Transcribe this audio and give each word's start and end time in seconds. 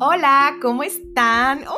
Hola, 0.00 0.56
¿cómo 0.60 0.82
están? 0.82 1.60
¡Oh! 1.68 1.76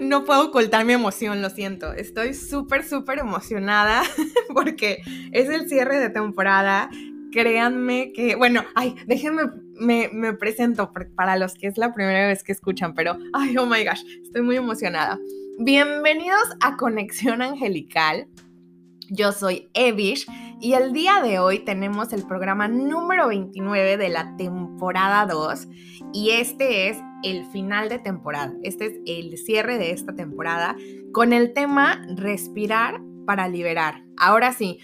No 0.00 0.24
puedo 0.24 0.48
ocultar 0.48 0.84
mi 0.84 0.94
emoción, 0.94 1.42
lo 1.42 1.50
siento. 1.50 1.92
Estoy 1.92 2.34
súper, 2.34 2.82
súper 2.82 3.20
emocionada 3.20 4.02
porque 4.52 5.02
es 5.30 5.48
el 5.48 5.68
cierre 5.68 6.00
de 6.00 6.10
temporada. 6.10 6.90
Créanme 7.30 8.12
que, 8.12 8.34
bueno, 8.34 8.64
ay, 8.74 8.96
déjenme, 9.06 9.44
me, 9.78 10.10
me 10.12 10.32
presento 10.32 10.92
para 11.14 11.36
los 11.36 11.54
que 11.54 11.68
es 11.68 11.78
la 11.78 11.94
primera 11.94 12.26
vez 12.26 12.42
que 12.42 12.50
escuchan, 12.50 12.94
pero, 12.94 13.16
ay, 13.32 13.56
oh 13.58 13.66
my 13.66 13.84
gosh, 13.84 14.02
estoy 14.24 14.42
muy 14.42 14.56
emocionada. 14.56 15.16
Bienvenidos 15.60 16.48
a 16.60 16.76
Conexión 16.76 17.42
Angelical. 17.42 18.26
Yo 19.08 19.30
soy 19.30 19.68
Evish 19.72 20.26
y 20.60 20.72
el 20.72 20.92
día 20.92 21.20
de 21.22 21.38
hoy 21.38 21.60
tenemos 21.60 22.12
el 22.12 22.26
programa 22.26 22.66
número 22.66 23.28
29 23.28 23.98
de 23.98 24.08
la 24.08 24.36
temporada 24.36 25.26
2 25.26 25.68
y 26.12 26.30
este 26.30 26.88
es 26.88 26.98
el 27.22 27.44
final 27.46 27.88
de 27.88 27.98
temporada. 27.98 28.54
Este 28.62 28.86
es 28.86 29.00
el 29.06 29.38
cierre 29.38 29.78
de 29.78 29.90
esta 29.90 30.14
temporada 30.14 30.76
con 31.12 31.32
el 31.32 31.52
tema 31.52 32.02
respirar 32.16 33.00
para 33.26 33.48
liberar. 33.48 34.04
Ahora 34.16 34.52
sí, 34.52 34.78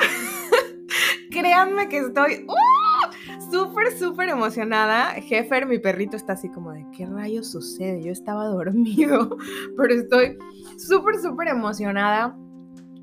créanme 1.30 1.88
que 1.88 1.98
estoy 1.98 2.46
¡uh! 2.46 3.50
súper, 3.50 3.96
súper 3.98 4.28
emocionada. 4.28 5.12
Jefer, 5.22 5.66
mi 5.66 5.78
perrito, 5.78 6.16
está 6.16 6.34
así 6.34 6.48
como 6.50 6.72
de, 6.72 6.86
¿qué 6.96 7.06
rayos 7.06 7.50
sucede? 7.50 8.02
Yo 8.02 8.12
estaba 8.12 8.46
dormido, 8.46 9.36
pero 9.76 9.94
estoy 9.94 10.38
súper, 10.78 11.18
súper 11.18 11.48
emocionada 11.48 12.36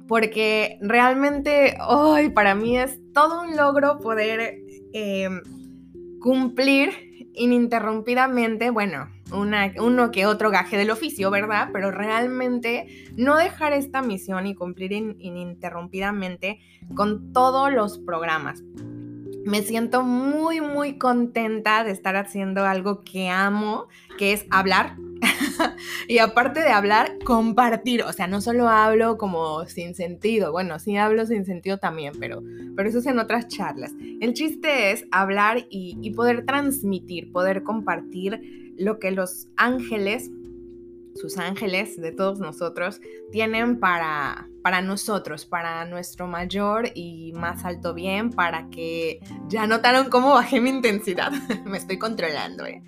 porque 0.07 0.77
realmente 0.81 1.77
hoy 1.87 2.29
para 2.29 2.53
mí 2.55 2.77
es 2.77 2.99
todo 3.13 3.41
un 3.41 3.55
logro 3.55 3.97
poder 3.97 4.59
em, 4.93 5.41
cumplir 6.19 6.91
ininterrumpidamente, 7.35 8.69
bueno, 8.69 9.09
uno 9.31 10.11
que 10.11 10.25
otro 10.25 10.51
gaje 10.51 10.77
del 10.77 10.91
oficio, 10.91 11.31
¿verdad? 11.31 11.69
Pero 11.73 11.91
realmente 11.91 12.87
no 13.15 13.37
dejar 13.37 13.73
esta 13.73 14.01
misión 14.01 14.47
y 14.47 14.55
cumplir 14.55 14.91
ininterrumpidamente 14.91 16.59
con 16.95 17.33
todos 17.33 17.71
los 17.73 17.99
programas. 17.99 18.63
Me 19.45 19.61
siento 19.61 20.01
muy, 20.01 20.59
muy 20.59 20.97
contenta 20.97 21.83
de 21.83 21.91
estar 21.91 22.15
haciendo 22.15 22.65
algo 22.65 23.03
que 23.03 23.29
amo, 23.29 23.87
que 24.17 24.33
es 24.33 24.47
hablar. 24.49 24.97
y 26.07 26.17
aparte 26.17 26.61
de 26.61 26.69
hablar, 26.69 27.19
compartir. 27.23 28.01
O 28.01 28.11
sea, 28.11 28.25
no 28.25 28.41
solo 28.41 28.67
hablo 28.67 29.19
como 29.19 29.63
sin 29.65 29.93
sentido. 29.93 30.51
Bueno, 30.51 30.79
sí 30.79 30.97
hablo 30.97 31.27
sin 31.27 31.45
sentido 31.45 31.77
también, 31.77 32.13
pero, 32.19 32.41
pero 32.75 32.89
eso 32.89 32.97
es 32.97 33.05
en 33.05 33.19
otras 33.19 33.47
charlas. 33.47 33.93
El 34.19 34.33
chiste 34.33 34.91
es 34.91 35.05
hablar 35.11 35.67
y, 35.69 35.99
y 36.01 36.09
poder 36.15 36.43
transmitir, 36.47 37.31
poder 37.31 37.61
compartir 37.61 38.73
lo 38.79 38.97
que 38.97 39.11
los 39.11 39.47
ángeles 39.57 40.31
sus 41.15 41.37
ángeles 41.37 41.99
de 41.99 42.11
todos 42.11 42.39
nosotros 42.39 42.99
tienen 43.31 43.79
para, 43.79 44.47
para 44.61 44.81
nosotros, 44.81 45.45
para 45.45 45.85
nuestro 45.85 46.27
mayor 46.27 46.89
y 46.93 47.31
más 47.33 47.65
alto 47.65 47.93
bien, 47.93 48.31
para 48.31 48.69
que 48.69 49.19
ya 49.47 49.65
notaron 49.65 50.09
cómo 50.09 50.33
bajé 50.33 50.59
mi 50.59 50.69
intensidad, 50.69 51.31
me 51.65 51.77
estoy 51.77 51.97
controlando, 51.97 52.65
¿eh? 52.65 52.83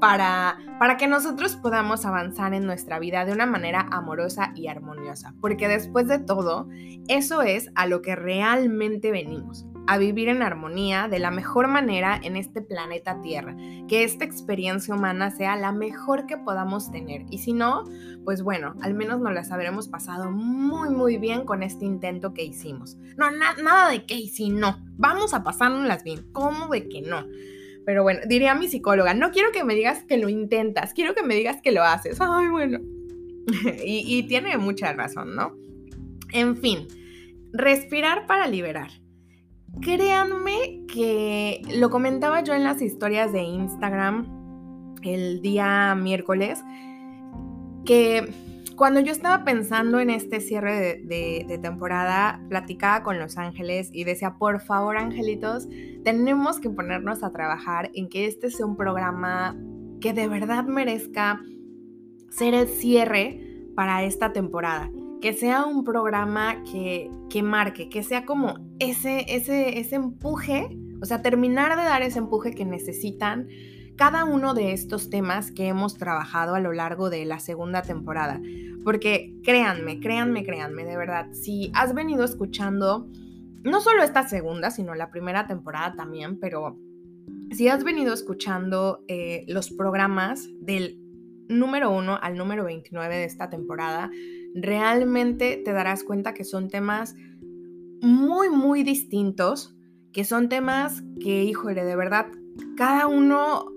para, 0.00 0.58
para 0.78 0.96
que 0.96 1.08
nosotros 1.08 1.56
podamos 1.56 2.04
avanzar 2.04 2.54
en 2.54 2.66
nuestra 2.66 2.98
vida 2.98 3.24
de 3.24 3.32
una 3.32 3.46
manera 3.46 3.88
amorosa 3.90 4.52
y 4.54 4.68
armoniosa, 4.68 5.34
porque 5.40 5.68
después 5.68 6.06
de 6.08 6.18
todo, 6.18 6.68
eso 7.08 7.42
es 7.42 7.70
a 7.74 7.86
lo 7.86 8.00
que 8.00 8.16
realmente 8.16 9.10
venimos 9.10 9.66
a 9.86 9.98
vivir 9.98 10.28
en 10.28 10.42
armonía 10.42 11.08
de 11.08 11.18
la 11.18 11.30
mejor 11.30 11.68
manera 11.68 12.20
en 12.22 12.36
este 12.36 12.62
planeta 12.62 13.20
Tierra, 13.20 13.56
que 13.88 14.04
esta 14.04 14.24
experiencia 14.24 14.94
humana 14.94 15.30
sea 15.30 15.56
la 15.56 15.72
mejor 15.72 16.26
que 16.26 16.36
podamos 16.36 16.90
tener. 16.90 17.24
Y 17.30 17.38
si 17.38 17.52
no, 17.52 17.84
pues 18.24 18.42
bueno, 18.42 18.74
al 18.80 18.94
menos 18.94 19.20
nos 19.20 19.32
las 19.32 19.50
habremos 19.50 19.88
pasado 19.88 20.30
muy, 20.30 20.90
muy 20.90 21.18
bien 21.18 21.44
con 21.44 21.62
este 21.62 21.84
intento 21.84 22.32
que 22.32 22.44
hicimos. 22.44 22.96
No, 23.16 23.30
nada 23.30 23.88
de 23.90 24.06
que 24.06 24.14
y 24.14 24.28
si 24.28 24.50
no, 24.50 24.78
vamos 24.96 25.34
a 25.34 25.42
pasárnoslas 25.42 26.04
bien. 26.04 26.26
¿Cómo 26.32 26.68
de 26.68 26.88
que 26.88 27.02
no? 27.02 27.26
Pero 27.84 28.04
bueno, 28.04 28.20
diría 28.28 28.54
mi 28.54 28.68
psicóloga, 28.68 29.12
no 29.14 29.32
quiero 29.32 29.50
que 29.50 29.64
me 29.64 29.74
digas 29.74 30.04
que 30.04 30.16
lo 30.16 30.28
intentas, 30.28 30.94
quiero 30.94 31.14
que 31.14 31.24
me 31.24 31.34
digas 31.34 31.60
que 31.60 31.72
lo 31.72 31.82
haces. 31.82 32.18
Ay, 32.20 32.48
bueno. 32.48 32.78
y, 33.84 34.04
y 34.06 34.22
tiene 34.28 34.56
mucha 34.58 34.92
razón, 34.92 35.34
¿no? 35.34 35.56
En 36.32 36.56
fin, 36.56 36.86
respirar 37.52 38.26
para 38.26 38.46
liberar. 38.46 39.01
Créanme 39.80 40.84
que 40.86 41.62
lo 41.76 41.90
comentaba 41.90 42.42
yo 42.42 42.54
en 42.54 42.62
las 42.62 42.82
historias 42.82 43.32
de 43.32 43.42
Instagram 43.42 44.26
el 45.02 45.40
día 45.40 45.94
miércoles, 45.94 46.62
que 47.84 48.32
cuando 48.76 49.00
yo 49.00 49.12
estaba 49.12 49.44
pensando 49.44 49.98
en 50.00 50.10
este 50.10 50.40
cierre 50.40 51.02
de, 51.02 51.58
temporada, 51.60 52.40
platicaba 52.48 53.02
con 53.02 53.18
Los 53.18 53.38
Ángeles 53.38 53.90
y 53.92 54.04
decía, 54.04 54.36
por 54.38 54.60
favor, 54.60 54.96
angelitos, 54.96 55.68
tenemos 56.04 56.60
que 56.60 56.70
ponernos 56.70 57.22
a 57.22 57.32
trabajar 57.32 57.90
en 57.94 58.08
que 58.08 58.26
este 58.26 58.50
sea 58.50 58.66
un 58.66 58.76
programa 58.76 59.56
que 60.00 60.12
de 60.12 60.28
verdad 60.28 60.64
merezca 60.64 61.40
ser 62.30 62.54
el 62.54 62.68
cierre 62.68 63.40
para 63.74 64.04
esta 64.04 64.32
temporada 64.32 64.90
que 65.22 65.32
sea 65.32 65.64
un 65.64 65.84
programa 65.84 66.64
que, 66.64 67.08
que 67.30 67.44
marque, 67.44 67.88
que 67.88 68.02
sea 68.02 68.26
como 68.26 68.56
ese, 68.80 69.24
ese, 69.28 69.78
ese 69.78 69.94
empuje, 69.94 70.76
o 71.00 71.06
sea, 71.06 71.22
terminar 71.22 71.76
de 71.76 71.84
dar 71.84 72.02
ese 72.02 72.18
empuje 72.18 72.52
que 72.52 72.64
necesitan 72.64 73.48
cada 73.96 74.24
uno 74.24 74.52
de 74.52 74.72
estos 74.72 75.10
temas 75.10 75.52
que 75.52 75.68
hemos 75.68 75.96
trabajado 75.96 76.56
a 76.56 76.60
lo 76.60 76.72
largo 76.72 77.08
de 77.08 77.24
la 77.24 77.38
segunda 77.38 77.82
temporada. 77.82 78.40
Porque 78.82 79.32
créanme, 79.44 80.00
créanme, 80.00 80.44
créanme, 80.44 80.84
de 80.84 80.96
verdad, 80.96 81.30
si 81.30 81.70
has 81.72 81.94
venido 81.94 82.24
escuchando, 82.24 83.08
no 83.62 83.80
solo 83.80 84.02
esta 84.02 84.28
segunda, 84.28 84.72
sino 84.72 84.96
la 84.96 85.12
primera 85.12 85.46
temporada 85.46 85.94
también, 85.94 86.40
pero 86.40 86.76
si 87.52 87.68
has 87.68 87.84
venido 87.84 88.12
escuchando 88.12 89.04
eh, 89.06 89.44
los 89.46 89.70
programas 89.70 90.48
del 90.60 90.98
número 91.48 91.92
uno 91.92 92.18
al 92.20 92.36
número 92.36 92.64
29 92.64 93.18
de 93.18 93.24
esta 93.24 93.50
temporada, 93.50 94.10
realmente 94.54 95.60
te 95.64 95.72
darás 95.72 96.04
cuenta 96.04 96.34
que 96.34 96.44
son 96.44 96.68
temas 96.68 97.14
muy, 98.00 98.50
muy 98.50 98.82
distintos, 98.82 99.76
que 100.12 100.24
son 100.24 100.48
temas 100.48 101.02
que, 101.20 101.44
híjole, 101.44 101.84
de 101.84 101.96
verdad, 101.96 102.26
cada 102.76 103.06
uno, 103.06 103.72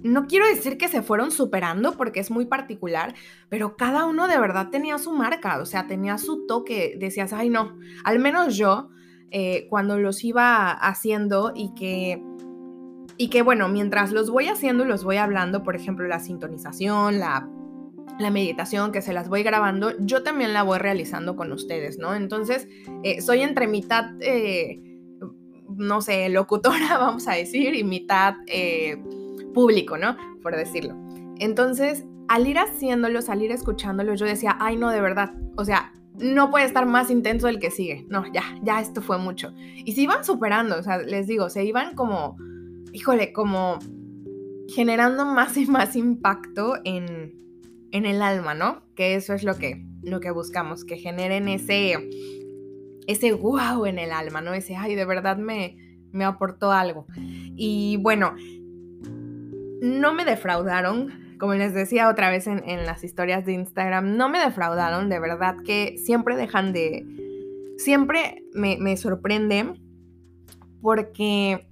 no 0.00 0.26
quiero 0.26 0.46
decir 0.46 0.78
que 0.78 0.88
se 0.88 1.02
fueron 1.02 1.30
superando 1.30 1.92
porque 1.92 2.20
es 2.20 2.30
muy 2.30 2.46
particular, 2.46 3.14
pero 3.48 3.76
cada 3.76 4.06
uno 4.06 4.26
de 4.26 4.38
verdad 4.38 4.70
tenía 4.70 4.98
su 4.98 5.12
marca, 5.12 5.60
o 5.60 5.66
sea, 5.66 5.86
tenía 5.86 6.18
su 6.18 6.46
toque, 6.46 6.96
decías, 6.98 7.32
ay 7.32 7.50
no, 7.50 7.78
al 8.04 8.18
menos 8.18 8.56
yo, 8.56 8.88
eh, 9.30 9.66
cuando 9.70 9.98
los 9.98 10.22
iba 10.24 10.70
haciendo 10.70 11.52
y 11.54 11.74
que... 11.74 12.22
Y 13.18 13.28
que 13.28 13.42
bueno, 13.42 13.68
mientras 13.68 14.10
los 14.10 14.30
voy 14.30 14.48
haciendo 14.48 14.84
y 14.84 14.88
los 14.88 15.04
voy 15.04 15.18
hablando, 15.18 15.62
por 15.62 15.76
ejemplo, 15.76 16.08
la 16.08 16.18
sintonización, 16.18 17.20
la 17.20 17.46
la 18.18 18.30
meditación 18.30 18.92
que 18.92 19.02
se 19.02 19.12
las 19.12 19.28
voy 19.28 19.42
grabando, 19.42 19.92
yo 19.98 20.22
también 20.22 20.52
la 20.52 20.62
voy 20.62 20.78
realizando 20.78 21.36
con 21.36 21.52
ustedes, 21.52 21.98
¿no? 21.98 22.14
Entonces, 22.14 22.68
eh, 23.02 23.20
soy 23.20 23.42
entre 23.42 23.66
mitad, 23.66 24.10
eh, 24.20 24.80
no 25.76 26.00
sé, 26.00 26.28
locutora, 26.28 26.98
vamos 26.98 27.26
a 27.28 27.32
decir, 27.32 27.74
y 27.74 27.84
mitad 27.84 28.34
eh, 28.46 29.02
público, 29.54 29.98
¿no? 29.98 30.16
Por 30.42 30.56
decirlo. 30.56 30.96
Entonces, 31.38 32.04
al 32.28 32.46
ir 32.46 32.58
haciéndolo, 32.58 33.20
al 33.26 33.42
ir 33.42 33.52
escuchándolo, 33.52 34.14
yo 34.14 34.26
decía, 34.26 34.56
ay, 34.60 34.76
no, 34.76 34.90
de 34.90 35.00
verdad, 35.00 35.34
o 35.56 35.64
sea, 35.64 35.92
no 36.18 36.50
puede 36.50 36.66
estar 36.66 36.86
más 36.86 37.10
intenso 37.10 37.48
el 37.48 37.58
que 37.58 37.70
sigue. 37.70 38.06
No, 38.08 38.24
ya, 38.32 38.42
ya 38.62 38.80
esto 38.80 39.00
fue 39.00 39.18
mucho. 39.18 39.52
Y 39.56 39.92
se 39.92 40.02
iban 40.02 40.24
superando, 40.24 40.78
o 40.78 40.82
sea, 40.82 40.98
les 40.98 41.26
digo, 41.26 41.50
se 41.50 41.64
iban 41.64 41.94
como, 41.94 42.36
híjole, 42.92 43.32
como 43.32 43.78
generando 44.68 45.24
más 45.24 45.56
y 45.56 45.66
más 45.66 45.96
impacto 45.96 46.74
en, 46.84 47.34
en 47.92 48.06
el 48.06 48.22
alma, 48.22 48.54
¿no? 48.54 48.82
Que 48.96 49.14
eso 49.14 49.34
es 49.34 49.44
lo 49.44 49.56
que, 49.56 49.84
lo 50.02 50.20
que 50.20 50.30
buscamos, 50.30 50.84
que 50.84 50.96
generen 50.96 51.46
ese, 51.48 51.96
ese 53.06 53.32
wow 53.32 53.86
en 53.86 53.98
el 53.98 54.10
alma, 54.10 54.40
¿no? 54.40 54.54
Ese, 54.54 54.74
ay, 54.74 54.94
de 54.94 55.04
verdad 55.04 55.36
me, 55.36 55.76
me 56.10 56.24
aportó 56.24 56.72
algo. 56.72 57.06
Y 57.16 57.98
bueno, 57.98 58.34
no 59.82 60.14
me 60.14 60.24
defraudaron, 60.24 61.36
como 61.38 61.54
les 61.54 61.74
decía 61.74 62.08
otra 62.08 62.30
vez 62.30 62.46
en, 62.46 62.86
las 62.86 63.04
historias 63.04 63.44
de 63.44 63.52
Instagram, 63.52 64.16
no 64.16 64.28
me 64.28 64.38
defraudaron, 64.38 65.08
de 65.08 65.20
verdad 65.20 65.56
que 65.64 65.96
siempre 65.98 66.36
dejan 66.36 66.72
de, 66.72 67.04
siempre 67.76 68.44
me, 68.54 68.78
me 68.78 68.96
sorprende 68.96 69.74
porque 70.80 71.68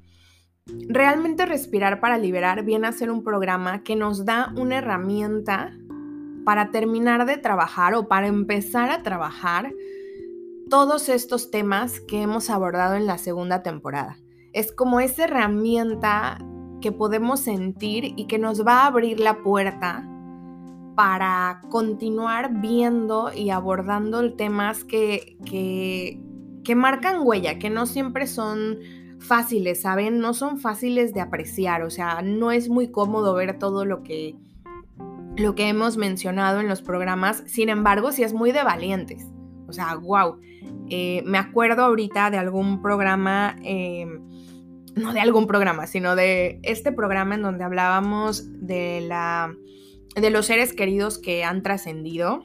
realmente 0.88 1.46
respirar 1.46 2.00
para 2.00 2.18
liberar 2.18 2.64
viene 2.64 2.88
a 2.88 2.92
ser 2.92 3.10
un 3.10 3.24
programa 3.24 3.82
que 3.82 3.96
nos 3.96 4.24
da 4.24 4.52
una 4.56 4.78
herramienta 4.78 5.72
para 6.44 6.70
terminar 6.70 7.26
de 7.26 7.36
trabajar 7.36 7.94
o 7.94 8.08
para 8.08 8.26
empezar 8.26 8.90
a 8.90 9.02
trabajar 9.02 9.72
todos 10.68 11.08
estos 11.08 11.50
temas 11.50 12.00
que 12.00 12.22
hemos 12.22 12.48
abordado 12.48 12.94
en 12.94 13.06
la 13.06 13.18
segunda 13.18 13.62
temporada. 13.62 14.16
Es 14.52 14.72
como 14.72 15.00
esa 15.00 15.24
herramienta 15.24 16.38
que 16.80 16.92
podemos 16.92 17.40
sentir 17.40 18.14
y 18.16 18.26
que 18.26 18.38
nos 18.38 18.66
va 18.66 18.82
a 18.82 18.86
abrir 18.86 19.20
la 19.20 19.42
puerta 19.42 20.06
para 20.96 21.60
continuar 21.70 22.60
viendo 22.60 23.32
y 23.34 23.50
abordando 23.50 24.34
temas 24.34 24.84
que, 24.84 25.36
que, 25.44 26.20
que 26.64 26.74
marcan 26.74 27.26
huella, 27.26 27.58
que 27.58 27.70
no 27.70 27.86
siempre 27.86 28.26
son 28.26 28.78
fáciles, 29.18 29.82
¿saben? 29.82 30.18
No 30.18 30.34
son 30.34 30.58
fáciles 30.58 31.12
de 31.14 31.20
apreciar, 31.20 31.82
o 31.82 31.90
sea, 31.90 32.22
no 32.22 32.52
es 32.52 32.68
muy 32.68 32.90
cómodo 32.90 33.34
ver 33.34 33.58
todo 33.58 33.84
lo 33.84 34.02
que, 34.02 34.36
lo 35.40 35.54
que 35.54 35.68
hemos 35.68 35.96
mencionado 35.96 36.60
en 36.60 36.68
los 36.68 36.82
programas, 36.82 37.42
sin 37.46 37.68
embargo, 37.68 38.12
sí 38.12 38.22
es 38.22 38.32
muy 38.32 38.52
de 38.52 38.62
valientes, 38.62 39.26
o 39.66 39.72
sea, 39.72 39.94
wow. 39.96 40.38
Eh, 40.90 41.22
me 41.24 41.38
acuerdo 41.38 41.84
ahorita 41.84 42.30
de 42.30 42.38
algún 42.38 42.82
programa, 42.82 43.56
eh, 43.64 44.06
no 44.96 45.12
de 45.12 45.20
algún 45.20 45.46
programa, 45.46 45.86
sino 45.86 46.16
de 46.16 46.60
este 46.62 46.92
programa 46.92 47.36
en 47.36 47.42
donde 47.42 47.64
hablábamos 47.64 48.44
de 48.60 49.00
la 49.02 49.54
de 50.16 50.30
los 50.30 50.46
seres 50.46 50.72
queridos 50.72 51.18
que 51.18 51.44
han 51.44 51.62
trascendido. 51.62 52.44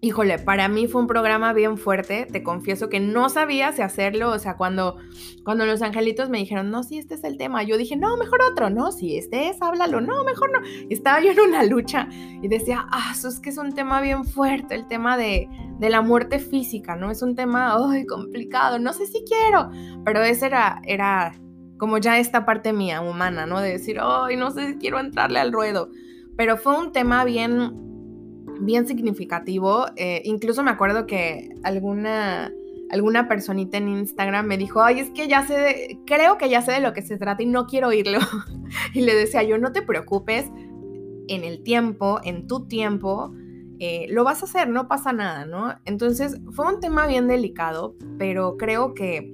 Híjole, 0.00 0.38
para 0.38 0.68
mí 0.68 0.86
fue 0.86 1.00
un 1.00 1.08
programa 1.08 1.52
bien 1.52 1.76
fuerte, 1.76 2.24
te 2.30 2.44
confieso 2.44 2.88
que 2.88 3.00
no 3.00 3.28
sabía 3.28 3.66
hacerlo, 3.66 4.30
o 4.30 4.38
sea, 4.38 4.56
cuando, 4.56 4.96
cuando 5.42 5.66
los 5.66 5.82
angelitos 5.82 6.28
me 6.30 6.38
dijeron, 6.38 6.70
no, 6.70 6.84
sí, 6.84 6.98
este 6.98 7.16
es 7.16 7.24
el 7.24 7.36
tema, 7.36 7.64
yo 7.64 7.76
dije, 7.76 7.96
no, 7.96 8.16
mejor 8.16 8.38
otro, 8.48 8.70
no, 8.70 8.92
si 8.92 9.18
este 9.18 9.48
es, 9.48 9.60
háblalo, 9.60 10.00
no, 10.00 10.22
mejor 10.22 10.52
no. 10.52 10.60
estaba 10.88 11.20
yo 11.20 11.32
en 11.32 11.40
una 11.40 11.64
lucha 11.64 12.08
y 12.12 12.46
decía, 12.46 12.86
ah, 12.92 13.10
eso 13.12 13.26
es 13.26 13.40
que 13.40 13.50
es 13.50 13.58
un 13.58 13.72
tema 13.72 14.00
bien 14.00 14.24
fuerte, 14.24 14.76
el 14.76 14.86
tema 14.86 15.16
de, 15.16 15.48
de 15.80 15.90
la 15.90 16.00
muerte 16.00 16.38
física, 16.38 16.94
¿no? 16.94 17.10
Es 17.10 17.20
un 17.22 17.34
tema, 17.34 17.76
ay, 17.76 18.06
complicado, 18.06 18.78
no 18.78 18.92
sé 18.92 19.04
si 19.06 19.24
quiero, 19.24 19.70
pero 20.04 20.22
ese 20.22 20.46
era, 20.46 20.80
era 20.84 21.34
como 21.76 21.98
ya 21.98 22.20
esta 22.20 22.46
parte 22.46 22.72
mía, 22.72 23.00
humana, 23.00 23.46
¿no? 23.46 23.60
De 23.60 23.70
decir, 23.70 23.98
ay, 24.00 24.36
no 24.36 24.52
sé 24.52 24.68
si 24.68 24.78
quiero 24.78 25.00
entrarle 25.00 25.40
al 25.40 25.52
ruedo, 25.52 25.90
pero 26.36 26.56
fue 26.56 26.78
un 26.78 26.92
tema 26.92 27.24
bien 27.24 27.87
bien 28.60 28.86
significativo. 28.86 29.86
Eh, 29.96 30.22
incluso 30.24 30.62
me 30.62 30.70
acuerdo 30.70 31.06
que 31.06 31.54
alguna, 31.62 32.52
alguna 32.90 33.28
personita 33.28 33.78
en 33.78 33.88
Instagram 33.88 34.46
me 34.46 34.58
dijo, 34.58 34.82
ay, 34.82 35.00
es 35.00 35.10
que 35.10 35.28
ya 35.28 35.46
sé, 35.46 36.00
creo 36.06 36.38
que 36.38 36.48
ya 36.48 36.62
sé 36.62 36.72
de 36.72 36.80
lo 36.80 36.92
que 36.92 37.02
se 37.02 37.18
trata 37.18 37.42
y 37.42 37.46
no 37.46 37.66
quiero 37.66 37.88
oírlo. 37.88 38.18
y 38.94 39.00
le 39.02 39.14
decía 39.14 39.42
yo, 39.42 39.58
no 39.58 39.72
te 39.72 39.82
preocupes, 39.82 40.46
en 41.28 41.44
el 41.44 41.62
tiempo, 41.62 42.20
en 42.24 42.46
tu 42.46 42.66
tiempo, 42.66 43.32
eh, 43.78 44.06
lo 44.10 44.24
vas 44.24 44.42
a 44.42 44.46
hacer, 44.46 44.68
no 44.68 44.88
pasa 44.88 45.12
nada, 45.12 45.44
¿no? 45.44 45.74
Entonces 45.84 46.40
fue 46.52 46.66
un 46.66 46.80
tema 46.80 47.06
bien 47.06 47.28
delicado, 47.28 47.94
pero 48.18 48.56
creo 48.56 48.94
que, 48.94 49.32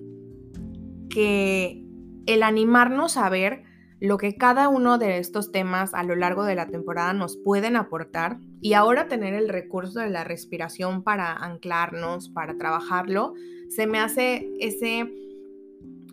que 1.09 1.83
el 2.27 2.43
animarnos 2.43 3.17
a 3.17 3.31
ver 3.31 3.63
lo 4.05 4.19
que 4.19 4.37
cada 4.37 4.69
uno 4.69 4.99
de 4.99 5.17
estos 5.17 5.51
temas 5.51 5.95
a 5.95 6.03
lo 6.03 6.15
largo 6.15 6.45
de 6.45 6.55
la 6.55 6.67
temporada 6.67 7.15
nos 7.15 7.39
pueden 7.39 7.75
aportar 7.75 8.37
y 8.61 8.75
ahora 8.75 9.09
tener 9.09 9.33
el 9.33 9.49
recurso 9.49 10.01
de 10.01 10.11
la 10.11 10.25
respiración 10.25 11.03
para 11.03 11.33
anclarnos, 11.33 12.29
para 12.29 12.59
trabajarlo, 12.59 13.33
se 13.71 13.87
me 13.87 13.99
hace 13.99 14.47
ese, 14.61 15.11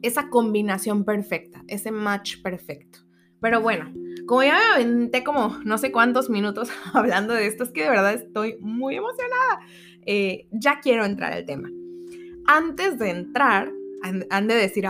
esa 0.02 0.30
combinación 0.30 1.04
perfecta, 1.04 1.66
ese 1.68 1.92
match 1.92 2.42
perfecto. 2.42 3.00
Pero 3.42 3.60
bueno, 3.60 3.92
como 4.26 4.44
ya 4.44 4.58
me 4.58 4.84
aventé 4.86 5.26
como 5.26 5.60
no 5.66 5.78
sé 5.78 5.92
cuántos 5.92 6.30
minutos 6.30 6.70
hablando 6.94 7.34
de 7.34 7.46
esto, 7.46 7.66
es 7.66 7.72
que 7.72 7.84
de 7.84 7.90
verdad 7.90 8.14
estoy 8.14 8.56
muy 8.62 8.96
emocionada. 8.96 9.60
Eh, 10.06 10.48
ya 10.52 10.80
quiero 10.80 11.04
entrar 11.04 11.34
al 11.34 11.46
tema. 11.46 11.70
Antes 12.46 12.98
de 13.00 13.10
entrar, 13.10 13.70
han, 14.30 14.48
de 14.48 14.56
decir 14.56 14.86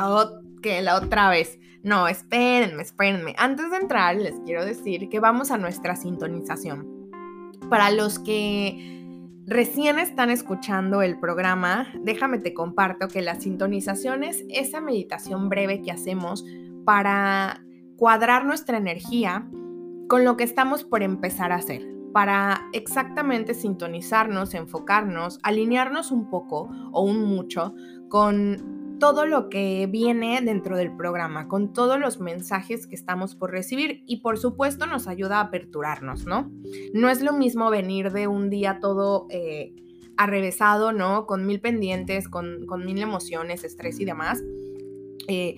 que 0.62 0.82
la 0.84 0.98
otra 0.98 1.32
vez, 1.32 1.58
no, 1.84 2.08
espérenme, 2.08 2.84
espérenme. 2.84 3.34
Antes 3.38 3.72
de 3.72 3.78
entrar, 3.78 4.16
les 4.16 4.40
quiero 4.46 4.64
decir 4.64 5.10
que 5.10 5.20
vamos 5.20 5.50
a 5.50 5.58
nuestra 5.58 5.96
sintonización. 5.96 7.10
Para 7.70 7.90
los 7.90 8.20
que 8.20 9.02
recién 9.48 9.98
están 9.98 10.30
escuchando 10.30 11.02
el 11.02 11.20
programa, 11.20 11.88
déjame 12.04 12.38
te 12.38 12.54
comparto 12.54 13.08
que 13.08 13.22
la 13.22 13.40
sintonización 13.40 14.24
es 14.24 14.46
esa 14.50 14.80
meditación 14.80 15.50
breve 15.50 15.82
que 15.82 15.92
hacemos 15.92 16.46
para 16.86 17.64
cuadrar 17.98 18.46
nuestra 18.46 18.78
energía 18.78 19.48
con 20.08 20.24
lo 20.24 20.38
que 20.38 20.44
estamos 20.44 20.84
por 20.84 21.02
empezar 21.02 21.52
a 21.52 21.56
hacer, 21.56 21.88
para 22.14 22.68
exactamente 22.74 23.54
sintonizarnos, 23.56 24.54
enfocarnos, 24.54 25.40
alinearnos 25.42 26.12
un 26.12 26.30
poco 26.30 26.70
o 26.92 27.02
un 27.02 27.24
mucho 27.24 27.74
con 28.10 28.81
todo 29.02 29.26
lo 29.26 29.50
que 29.50 29.88
viene 29.88 30.42
dentro 30.42 30.78
del 30.78 30.96
programa, 30.96 31.48
con 31.48 31.74
todos 31.74 32.00
los 32.00 32.20
mensajes 32.20 32.86
que 32.86 32.94
estamos 32.94 33.34
por 33.34 33.50
recibir 33.50 34.04
y 34.06 34.18
por 34.18 34.38
supuesto 34.38 34.86
nos 34.86 35.08
ayuda 35.08 35.40
a 35.40 35.46
aperturarnos, 35.46 36.28
¿no? 36.28 36.52
No 36.94 37.10
es 37.10 37.24
lo 37.24 37.34
mismo 37.34 37.72
venir 37.72 38.12
de 38.12 38.28
un 38.28 38.52
día 38.52 38.78
todo 38.80 39.26
eh, 39.32 39.74
arrevesado, 40.18 40.94
¿no? 40.94 41.26
Con 41.26 41.48
mil 41.48 41.60
pendientes, 41.60 42.30
con, 42.30 42.68
mil 42.86 43.00
emociones, 43.00 43.64
estrés 43.64 44.00
y 44.00 44.06
demás. 44.06 44.40
Eh, 45.28 45.56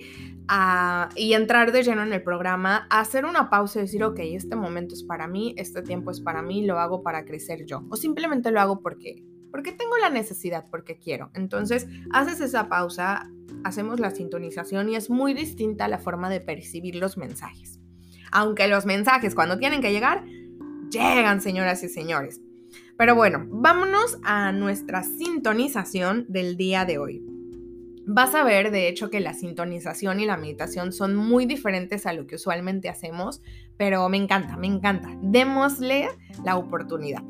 y 1.14 1.34
entrar 1.34 1.70
de 1.72 1.82
lleno 1.82 2.02
en 2.02 2.14
el 2.14 2.22
programa, 2.22 2.86
hacer 2.88 3.26
una 3.26 3.50
pausa 3.50 3.78
y 3.78 3.82
decir, 3.82 4.04
ok, 4.04 4.20
este 4.20 4.56
momento 4.56 4.94
es 4.94 5.02
para 5.02 5.28
mí, 5.28 5.54
este 5.58 5.82
tiempo 5.82 6.10
es 6.10 6.20
para 6.22 6.40
mí, 6.40 6.64
lo 6.64 6.78
hago 6.78 7.02
para 7.02 7.26
crecer 7.26 7.66
yo. 7.66 7.82
O 7.90 7.96
simplemente 7.96 8.50
lo 8.50 8.60
hago 8.60 8.80
porque 8.80 9.22
porque 9.54 9.70
tengo 9.70 9.96
la 9.98 10.10
necesidad, 10.10 10.64
porque 10.68 10.98
quiero. 10.98 11.30
Entonces, 11.32 11.86
haces 12.10 12.40
esa 12.40 12.68
pausa, 12.68 13.30
hacemos 13.62 14.00
la 14.00 14.10
sintonización 14.10 14.88
y 14.88 14.96
es 14.96 15.10
muy 15.10 15.32
distinta 15.32 15.86
la 15.86 16.00
forma 16.00 16.28
de 16.28 16.40
percibir 16.40 16.96
los 16.96 17.16
mensajes. 17.16 17.78
Aunque 18.32 18.66
los 18.66 18.84
mensajes 18.84 19.32
cuando 19.32 19.56
tienen 19.56 19.80
que 19.80 19.92
llegar, 19.92 20.24
llegan, 20.90 21.40
señoras 21.40 21.84
y 21.84 21.88
señores. 21.88 22.40
Pero 22.98 23.14
bueno, 23.14 23.46
vámonos 23.48 24.18
a 24.24 24.50
nuestra 24.50 25.04
sintonización 25.04 26.26
del 26.28 26.56
día 26.56 26.84
de 26.84 26.98
hoy. 26.98 27.22
Vas 28.08 28.34
a 28.34 28.42
ver, 28.42 28.72
de 28.72 28.88
hecho, 28.88 29.08
que 29.08 29.20
la 29.20 29.34
sintonización 29.34 30.18
y 30.18 30.26
la 30.26 30.36
meditación 30.36 30.92
son 30.92 31.14
muy 31.14 31.46
diferentes 31.46 32.06
a 32.06 32.12
lo 32.12 32.26
que 32.26 32.34
usualmente 32.34 32.88
hacemos, 32.88 33.40
pero 33.76 34.08
me 34.08 34.16
encanta, 34.16 34.56
me 34.56 34.66
encanta. 34.66 35.16
Démosle 35.22 36.08
la 36.44 36.56
oportunidad. 36.56 37.22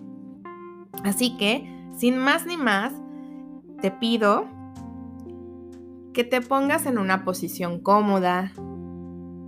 Así 1.03 1.37
que 1.37 1.75
sin 1.97 2.19
más 2.19 2.47
ni 2.47 2.57
más, 2.57 2.93
te 3.81 3.91
pido 3.91 4.47
que 6.15 6.25
te 6.25 6.41
pongas 6.41 6.87
en 6.87 6.99
una 6.99 7.25
posición 7.25 7.81
cómoda. 7.81 8.53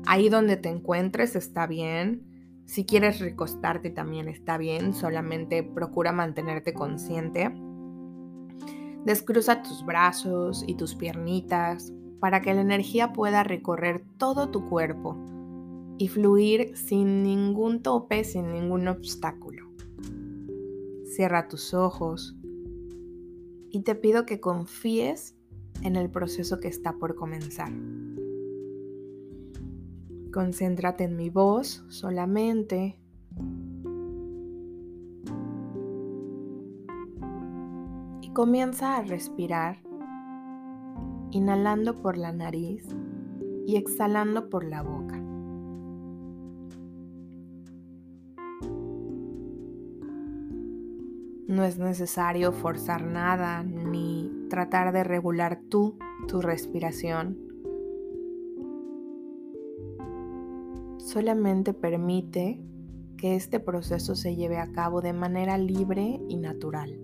Ahí 0.06 0.28
donde 0.28 0.56
te 0.56 0.68
encuentres 0.68 1.36
está 1.36 1.66
bien. 1.66 2.22
Si 2.66 2.84
quieres 2.84 3.20
recostarte 3.20 3.90
también 3.90 4.28
está 4.28 4.58
bien, 4.58 4.92
solamente 4.92 5.62
procura 5.62 6.12
mantenerte 6.12 6.74
consciente. 6.74 7.54
Descruza 9.04 9.62
tus 9.62 9.86
brazos 9.86 10.64
y 10.66 10.74
tus 10.74 10.96
piernitas 10.96 11.92
para 12.18 12.42
que 12.42 12.52
la 12.52 12.60
energía 12.60 13.12
pueda 13.12 13.44
recorrer 13.44 14.04
todo 14.18 14.50
tu 14.50 14.68
cuerpo 14.68 15.16
y 15.98 16.08
fluir 16.08 16.76
sin 16.76 17.22
ningún 17.22 17.82
tope, 17.82 18.24
sin 18.24 18.52
ningún 18.52 18.88
obstáculo. 18.88 19.70
Cierra 21.04 21.46
tus 21.46 21.72
ojos 21.72 22.35
y 23.70 23.80
te 23.80 23.94
pido 23.94 24.26
que 24.26 24.40
confíes 24.40 25.34
en 25.82 25.96
el 25.96 26.10
proceso 26.10 26.60
que 26.60 26.68
está 26.68 26.94
por 26.94 27.14
comenzar. 27.14 27.72
Concéntrate 30.32 31.04
en 31.04 31.16
mi 31.16 31.30
voz 31.30 31.84
solamente. 31.88 32.98
Y 38.20 38.32
comienza 38.32 38.96
a 38.96 39.02
respirar, 39.02 39.82
inhalando 41.30 42.02
por 42.02 42.16
la 42.16 42.32
nariz 42.32 42.86
y 43.66 43.76
exhalando 43.76 44.50
por 44.50 44.64
la 44.64 44.82
boca. 44.82 45.25
No 51.56 51.64
es 51.64 51.78
necesario 51.78 52.52
forzar 52.52 53.02
nada 53.02 53.62
ni 53.62 54.30
tratar 54.50 54.92
de 54.92 55.02
regular 55.04 55.58
tú 55.70 55.96
tu 56.28 56.42
respiración. 56.42 57.38
Solamente 60.98 61.72
permite 61.72 62.60
que 63.16 63.36
este 63.36 63.58
proceso 63.58 64.14
se 64.16 64.36
lleve 64.36 64.58
a 64.58 64.70
cabo 64.70 65.00
de 65.00 65.14
manera 65.14 65.56
libre 65.56 66.20
y 66.28 66.36
natural. 66.36 67.00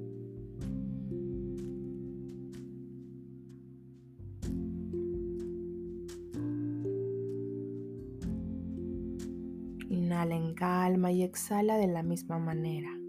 Inhala 9.88 10.34
en 10.34 10.52
calma 10.52 11.10
y 11.10 11.22
exhala 11.22 11.78
de 11.78 11.86
la 11.86 12.02
misma 12.02 12.38
manera. 12.38 13.01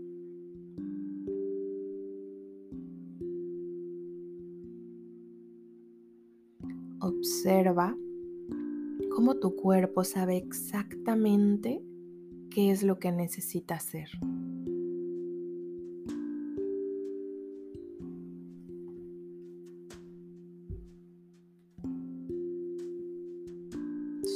Observa 7.17 7.95
cómo 9.15 9.35
tu 9.35 9.55
cuerpo 9.55 10.03
sabe 10.03 10.37
exactamente 10.37 11.81
qué 12.49 12.71
es 12.71 12.83
lo 12.83 12.99
que 12.99 13.11
necesita 13.11 13.75
hacer. 13.75 14.09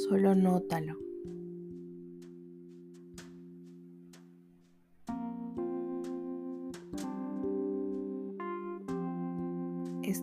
Solo 0.08 0.34
nótalo. 0.34 1.07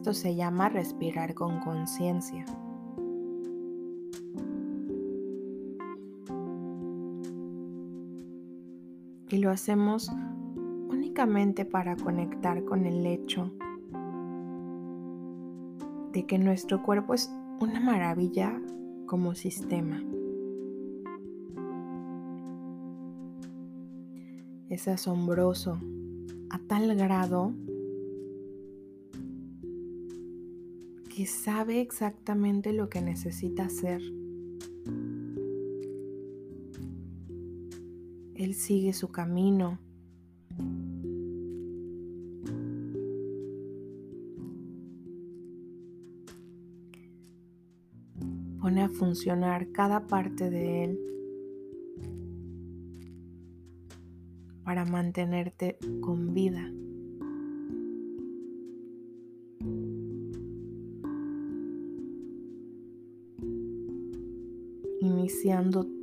Esto 0.06 0.14
se 0.14 0.36
llama 0.36 0.70
respirar 0.70 1.34
con 1.34 1.60
conciencia. 1.62 2.46
Y 9.32 9.38
lo 9.38 9.50
hacemos 9.50 10.12
únicamente 10.92 11.66
para 11.66 11.96
conectar 11.96 12.64
con 12.66 12.86
el 12.86 13.04
hecho 13.08 13.52
de 16.14 16.24
que 16.28 16.38
nuestro 16.38 16.84
cuerpo 16.84 17.16
es 17.16 17.34
una 17.60 17.80
maravilla 17.80 18.62
como 19.08 19.34
sistema. 19.34 20.04
Es 24.70 24.88
asombroso 24.88 25.80
a 26.52 26.60
tal 26.60 26.96
grado 26.96 27.54
que 31.16 31.26
sabe 31.26 31.80
exactamente 31.80 32.74
lo 32.74 32.90
que 32.90 33.02
necesita 33.02 33.64
hacer. 33.64 34.02
Él 38.36 38.54
sigue 38.54 38.92
su 38.92 39.08
camino 39.14 39.80
pone 48.60 48.82
a 48.82 48.90
funcionar 48.90 49.72
cada 49.72 50.08
parte 50.08 50.50
de 50.50 50.84
él 50.84 51.00
para 54.66 54.84
mantenerte 54.84 55.78
con 56.02 56.34
vida. 56.34 56.70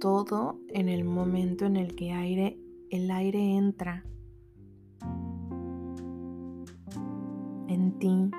Todo 0.00 0.60
en 0.68 0.88
el 0.88 1.04
momento 1.04 1.64
en 1.64 1.76
el 1.76 1.96
que 1.96 2.12
aire, 2.12 2.58
el 2.90 3.10
aire 3.10 3.56
entra 3.56 4.04
en 7.68 7.98
ti 7.98 8.30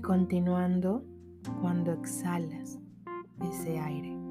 continuando 0.00 1.04
cuando 1.60 1.92
exhalas 1.92 2.78
ese 3.40 3.78
aire. 3.78 4.21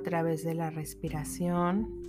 A 0.00 0.02
través 0.02 0.44
de 0.44 0.54
la 0.54 0.70
respiración 0.70 2.00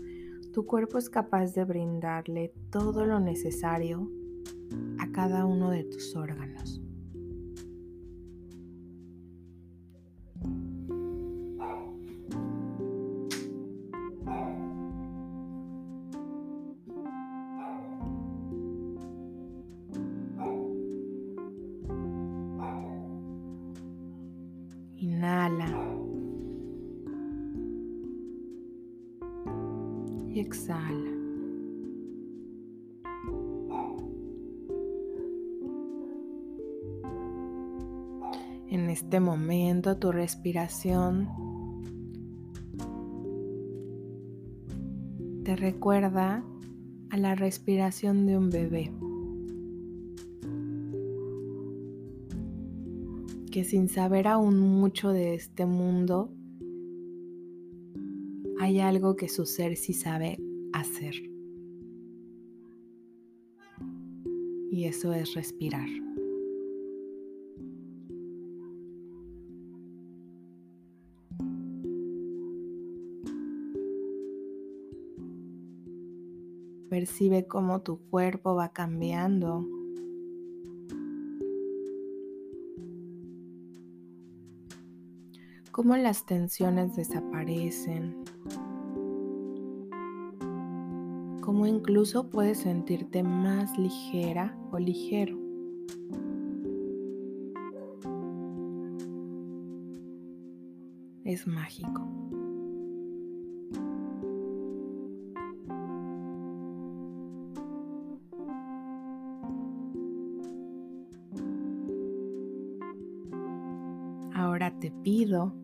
tu 0.53 0.65
cuerpo 0.65 0.97
es 0.97 1.09
capaz 1.09 1.53
de 1.53 1.65
brindarle 1.65 2.53
todo 2.69 3.05
lo 3.05 3.19
necesario 3.19 4.09
a 4.97 5.11
cada 5.11 5.45
uno 5.45 5.71
de 5.71 5.83
tus 5.83 6.15
órganos. 6.15 6.80
Y 30.33 30.39
exhala. 30.39 31.11
En 38.67 38.89
este 38.89 39.19
momento 39.19 39.97
tu 39.97 40.11
respiración 40.11 41.27
te 45.43 45.55
recuerda 45.55 46.43
a 47.09 47.17
la 47.17 47.35
respiración 47.35 48.25
de 48.25 48.37
un 48.37 48.49
bebé. 48.49 48.91
que 53.51 53.63
sin 53.65 53.89
saber 53.89 54.27
aún 54.27 54.59
mucho 54.59 55.09
de 55.09 55.35
este 55.35 55.65
mundo, 55.65 56.33
hay 58.71 58.79
algo 58.79 59.17
que 59.17 59.27
su 59.27 59.45
ser 59.45 59.75
sí 59.75 59.91
sabe 59.91 60.37
hacer. 60.71 61.13
Y 64.71 64.85
eso 64.85 65.11
es 65.11 65.33
respirar. 65.33 65.89
Percibe 76.89 77.47
cómo 77.47 77.81
tu 77.81 77.99
cuerpo 78.09 78.55
va 78.55 78.71
cambiando 78.71 79.65
cómo 85.71 85.95
las 85.95 86.25
tensiones 86.25 86.95
desaparecen, 86.95 88.23
cómo 91.41 91.65
incluso 91.65 92.29
puedes 92.29 92.59
sentirte 92.59 93.23
más 93.23 93.77
ligera 93.77 94.57
o 94.71 94.79
ligero. 94.79 95.37
Es 101.23 101.47
mágico. 101.47 102.07
Ahora 114.33 114.77
te 114.79 114.91
pido 114.91 115.60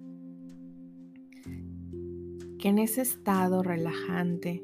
en 2.68 2.80
ese 2.80 3.00
estado 3.02 3.64
relajante 3.64 4.62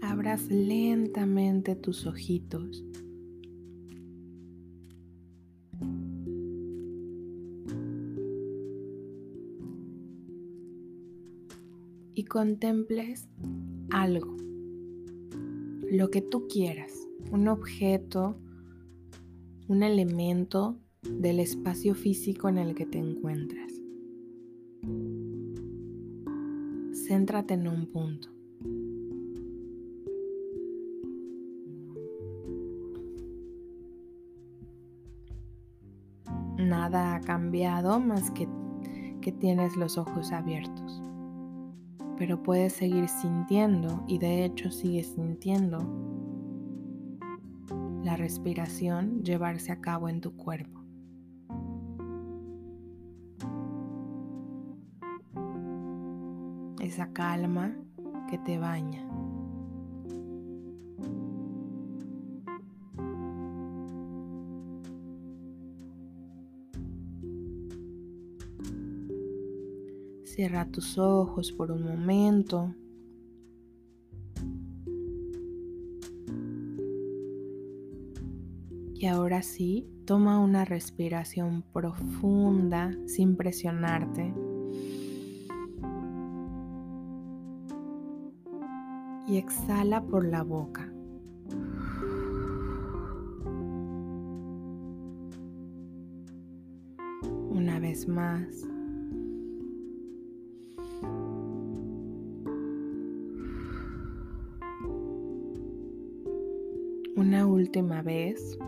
abras 0.00 0.50
lentamente 0.50 1.76
tus 1.76 2.04
ojitos. 2.04 2.84
Y 12.12 12.24
contemples 12.24 13.28
algo, 13.92 14.36
lo 15.92 16.10
que 16.10 16.22
tú 16.22 16.48
quieras, 16.48 16.92
un 17.30 17.46
objeto, 17.46 18.36
un 19.68 19.84
elemento 19.84 20.80
del 21.02 21.40
espacio 21.40 21.94
físico 21.94 22.48
en 22.48 22.58
el 22.58 22.74
que 22.74 22.86
te 22.86 22.98
encuentras. 22.98 23.72
Céntrate 26.92 27.54
en 27.54 27.68
un 27.68 27.86
punto. 27.86 28.28
Nada 36.58 37.14
ha 37.14 37.20
cambiado 37.20 38.00
más 38.00 38.30
que 38.32 38.48
que 39.20 39.32
tienes 39.32 39.76
los 39.76 39.98
ojos 39.98 40.32
abiertos. 40.32 41.02
pero 42.16 42.42
puedes 42.42 42.72
seguir 42.72 43.08
sintiendo 43.08 44.02
y 44.08 44.18
de 44.18 44.44
hecho 44.44 44.72
sigues 44.72 45.14
sintiendo 45.14 45.78
la 48.02 48.16
respiración 48.16 49.22
llevarse 49.22 49.70
a 49.70 49.80
cabo 49.80 50.08
en 50.08 50.20
tu 50.20 50.36
cuerpo. 50.36 50.77
Esa 56.98 57.12
calma 57.12 57.76
que 58.28 58.38
te 58.38 58.58
baña. 58.58 59.06
Cierra 70.24 70.66
tus 70.72 70.98
ojos 70.98 71.52
por 71.52 71.70
un 71.70 71.84
momento. 71.84 72.74
Y 78.96 79.06
ahora 79.06 79.42
sí, 79.42 79.88
toma 80.04 80.40
una 80.40 80.64
respiración 80.64 81.62
profunda 81.72 82.90
sin 83.06 83.36
presionarte. 83.36 84.47
Exhala 89.48 90.04
por 90.04 90.24
la 90.26 90.42
boca. 90.42 90.92
Una 97.50 97.80
vez 97.80 98.06
más. 98.06 98.68
una 107.18 107.46
última 107.46 108.00
vez. 108.00 108.58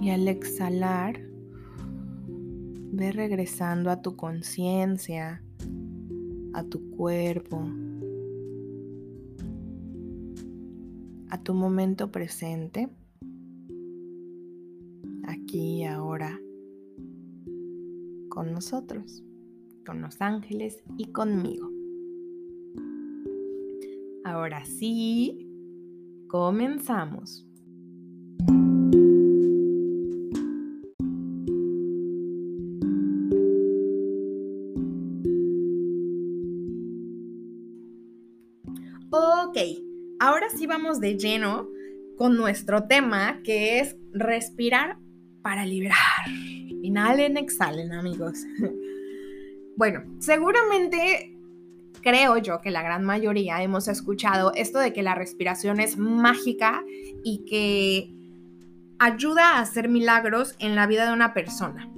Y 0.00 0.10
al 0.10 0.28
exhalar, 0.28 1.29
regresando 3.08 3.90
a 3.90 4.02
tu 4.02 4.14
conciencia, 4.16 5.42
a 6.52 6.62
tu 6.64 6.90
cuerpo, 6.90 7.64
a 11.30 11.42
tu 11.42 11.54
momento 11.54 12.12
presente, 12.12 12.90
aquí 15.26 15.78
y 15.78 15.84
ahora, 15.84 16.38
con 18.28 18.52
nosotros, 18.52 19.24
con 19.86 20.02
los 20.02 20.20
ángeles 20.20 20.82
y 20.98 21.06
conmigo. 21.06 21.70
Ahora 24.24 24.64
sí, 24.66 25.48
comenzamos. 26.28 27.49
De 41.00 41.16
lleno 41.16 41.68
con 42.16 42.36
nuestro 42.36 42.84
tema 42.84 43.40
que 43.42 43.80
es 43.80 43.96
respirar 44.12 44.98
para 45.42 45.64
liberar. 45.64 45.98
Inhalen, 46.82 47.36
exhalen 47.36 47.92
amigos. 47.92 48.40
Bueno, 49.76 50.02
seguramente 50.18 51.34
creo 52.02 52.36
yo 52.36 52.60
que 52.60 52.70
la 52.70 52.82
gran 52.82 53.02
mayoría 53.02 53.62
hemos 53.62 53.88
escuchado 53.88 54.52
esto 54.54 54.78
de 54.78 54.92
que 54.92 55.02
la 55.02 55.14
respiración 55.14 55.80
es 55.80 55.96
mágica 55.96 56.84
y 57.24 57.46
que 57.46 58.10
ayuda 58.98 59.56
a 59.56 59.60
hacer 59.60 59.88
milagros 59.88 60.54
en 60.58 60.76
la 60.76 60.86
vida 60.86 61.06
de 61.06 61.14
una 61.14 61.32
persona. 61.32 61.90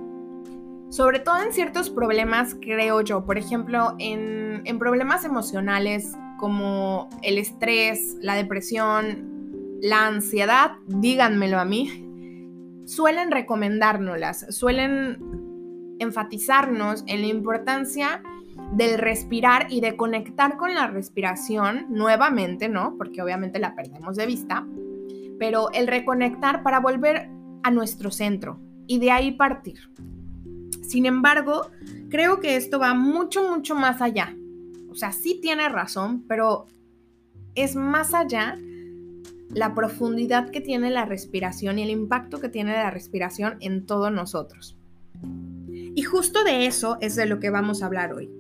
Sobre 0.90 1.20
todo 1.20 1.42
en 1.42 1.52
ciertos 1.52 1.90
problemas, 1.90 2.54
creo 2.60 3.00
yo, 3.00 3.24
por 3.24 3.38
ejemplo, 3.38 3.96
en, 3.98 4.62
problemas 4.78 5.24
emocionales 5.24 6.12
como 6.42 7.08
el 7.22 7.38
estrés, 7.38 8.16
la 8.20 8.34
depresión, 8.34 9.78
la 9.80 10.08
ansiedad, 10.08 10.72
díganmelo 10.88 11.60
a 11.60 11.64
mí, 11.64 12.84
suelen 12.84 13.30
recomendárnoslas, 13.30 14.46
suelen 14.52 15.94
enfatizarnos 16.00 17.04
en 17.06 17.20
la 17.20 17.28
importancia 17.28 18.24
del 18.72 18.98
respirar 18.98 19.68
y 19.70 19.80
de 19.82 19.96
conectar 19.96 20.56
con 20.56 20.74
la 20.74 20.88
respiración 20.88 21.86
nuevamente, 21.90 22.68
¿no? 22.68 22.96
Porque 22.98 23.22
obviamente 23.22 23.60
la 23.60 23.76
perdemos 23.76 24.16
de 24.16 24.26
vista, 24.26 24.66
pero 25.38 25.70
el 25.70 25.86
reconectar 25.86 26.64
para 26.64 26.80
volver 26.80 27.30
a 27.62 27.70
nuestro 27.70 28.10
centro 28.10 28.58
y 28.88 28.98
de 28.98 29.12
ahí 29.12 29.30
partir. 29.30 29.78
Sin 30.82 31.06
embargo, 31.06 31.70
creo 32.10 32.40
que 32.40 32.56
esto 32.56 32.80
va 32.80 32.94
mucho, 32.94 33.48
mucho 33.48 33.76
más 33.76 34.02
allá. 34.02 34.34
O 34.92 34.94
sea, 34.94 35.12
sí 35.12 35.40
tiene 35.42 35.68
razón, 35.68 36.24
pero 36.28 36.66
es 37.54 37.76
más 37.76 38.14
allá 38.14 38.58
la 39.50 39.74
profundidad 39.74 40.50
que 40.50 40.60
tiene 40.60 40.90
la 40.90 41.04
respiración 41.04 41.78
y 41.78 41.82
el 41.82 41.90
impacto 41.90 42.40
que 42.40 42.48
tiene 42.48 42.72
la 42.72 42.90
respiración 42.90 43.56
en 43.60 43.84
todos 43.84 44.12
nosotros. 44.12 44.78
Y 45.94 46.02
justo 46.02 46.44
de 46.44 46.66
eso 46.66 46.96
es 47.00 47.16
de 47.16 47.26
lo 47.26 47.40
que 47.40 47.50
vamos 47.50 47.82
a 47.82 47.86
hablar 47.86 48.14
hoy 48.14 48.30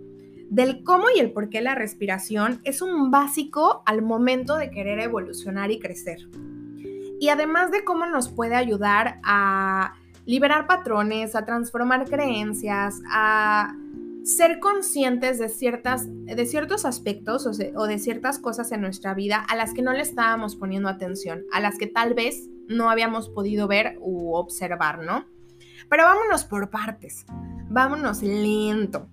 del 0.52 0.84
cómo 0.84 1.06
y 1.16 1.18
el 1.18 1.32
por 1.32 1.48
qué 1.48 1.62
la 1.62 1.74
respiración 1.74 2.60
es 2.64 2.82
un 2.82 3.10
básico 3.10 3.82
al 3.86 4.02
momento 4.02 4.58
de 4.58 4.70
querer 4.70 4.98
evolucionar 4.98 5.70
y 5.70 5.78
crecer. 5.78 6.28
Y 7.18 7.30
además 7.30 7.70
de 7.70 7.84
cómo 7.84 8.04
nos 8.04 8.28
puede 8.28 8.54
ayudar 8.54 9.18
a 9.24 9.94
liberar 10.26 10.66
patrones, 10.66 11.34
a 11.34 11.46
transformar 11.46 12.04
creencias, 12.04 13.00
a 13.10 13.74
ser 14.24 14.60
conscientes 14.60 15.38
de, 15.38 15.48
ciertas, 15.48 16.06
de 16.08 16.46
ciertos 16.46 16.84
aspectos 16.84 17.46
o, 17.46 17.80
o 17.80 17.86
de 17.86 17.98
ciertas 17.98 18.38
cosas 18.38 18.72
en 18.72 18.80
nuestra 18.80 19.14
vida 19.14 19.44
a 19.48 19.56
las 19.56 19.74
que 19.74 19.82
no 19.82 19.92
le 19.92 20.02
estábamos 20.02 20.56
poniendo 20.56 20.88
atención, 20.88 21.44
a 21.52 21.60
las 21.60 21.78
que 21.78 21.86
tal 21.86 22.14
vez 22.14 22.48
no 22.68 22.90
habíamos 22.90 23.28
podido 23.28 23.68
ver 23.68 23.98
u 24.00 24.34
observar, 24.34 25.00
¿no? 25.00 25.26
Pero 25.88 26.04
vámonos 26.04 26.44
por 26.44 26.70
partes, 26.70 27.26
vámonos 27.68 28.22
lento. 28.22 29.08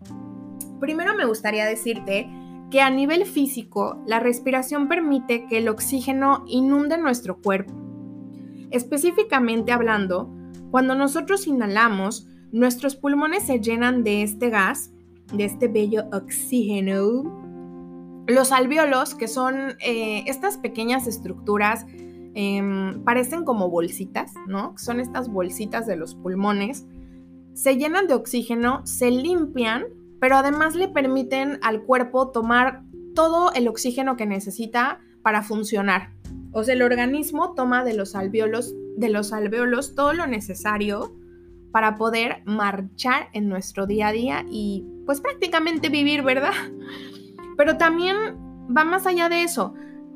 Primero 0.79 1.15
me 1.15 1.25
gustaría 1.25 1.65
decirte 1.65 2.29
que 2.69 2.81
a 2.81 2.89
nivel 2.89 3.25
físico, 3.25 4.01
la 4.05 4.19
respiración 4.19 4.87
permite 4.87 5.47
que 5.47 5.57
el 5.57 5.69
oxígeno 5.69 6.43
inunde 6.47 6.97
nuestro 6.97 7.41
cuerpo. 7.41 7.73
Específicamente 8.71 9.71
hablando, 9.71 10.31
cuando 10.69 10.93
nosotros 10.93 11.47
inhalamos, 11.47 12.27
nuestros 12.51 12.95
pulmones 12.95 13.43
se 13.47 13.59
llenan 13.59 14.03
de 14.03 14.21
este 14.21 14.49
gas, 14.49 14.91
de 15.33 15.45
este 15.45 15.67
bello 15.67 16.05
oxígeno. 16.11 18.23
Los 18.27 18.51
alvéolos, 18.51 19.15
que 19.15 19.27
son 19.27 19.75
eh, 19.85 20.23
estas 20.27 20.57
pequeñas 20.57 21.07
estructuras, 21.07 21.85
em, 22.35 23.03
parecen 23.03 23.43
como 23.43 23.69
bolsitas, 23.69 24.33
¿no? 24.47 24.75
Son 24.77 24.99
estas 24.99 25.29
bolsitas 25.29 25.87
de 25.87 25.95
los 25.95 26.15
pulmones. 26.15 26.85
Se 27.53 27.77
llenan 27.77 28.07
de 28.07 28.13
oxígeno, 28.13 28.85
se 28.85 29.11
limpian 29.11 29.85
pero 30.19 30.35
además 30.35 30.75
le 30.75 30.89
permiten 30.89 31.59
al 31.61 31.83
cuerpo 31.83 32.29
tomar 32.29 32.83
todo 33.15 33.53
el 33.53 33.67
oxígeno 33.67 34.17
que 34.17 34.25
necesita 34.25 34.99
para 35.21 35.41
funcionar. 35.41 36.11
O 36.51 36.63
sea, 36.63 36.73
el 36.73 36.81
organismo 36.81 37.53
toma 37.53 37.83
de 37.83 37.93
los 37.93 38.15
alvéolos, 38.15 38.75
de 38.97 39.09
los 39.09 39.33
alvéolos 39.33 39.95
todo 39.95 40.13
lo 40.13 40.27
necesario 40.27 41.15
para 41.71 41.97
poder 41.97 42.41
marchar 42.45 43.29
en 43.33 43.49
nuestro 43.49 43.85
día 43.85 44.07
a 44.07 44.11
día 44.11 44.45
y 44.49 44.85
pues 45.05 45.21
prácticamente 45.21 45.89
vivir, 45.89 46.23
¿verdad? 46.23 46.53
Pero 47.57 47.77
también 47.77 48.15
va 48.75 48.83
más 48.83 49.05
allá 49.05 49.29
de 49.29 49.43
eso. 49.43 49.73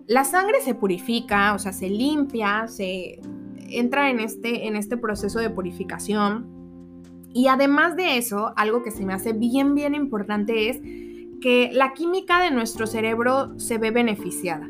La 0.07 0.23
sangre 0.23 0.61
se 0.61 0.75
purifica, 0.75 1.53
o 1.53 1.59
sea, 1.59 1.71
se 1.71 1.89
limpia, 1.89 2.67
se 2.67 3.21
entra 3.69 4.09
en 4.09 4.19
este, 4.19 4.67
en 4.67 4.75
este 4.75 4.97
proceso 4.97 5.39
de 5.39 5.49
purificación 5.49 6.53
y 7.33 7.47
además 7.47 7.95
de 7.95 8.17
eso, 8.17 8.53
algo 8.55 8.83
que 8.83 8.91
se 8.91 9.03
me 9.03 9.13
hace 9.13 9.33
bien, 9.33 9.73
bien 9.73 9.95
importante 9.95 10.69
es 10.69 10.79
que 11.41 11.71
la 11.73 11.93
química 11.93 12.41
de 12.41 12.51
nuestro 12.51 12.85
cerebro 12.85 13.57
se 13.59 13.79
ve 13.79 13.89
beneficiada, 13.89 14.69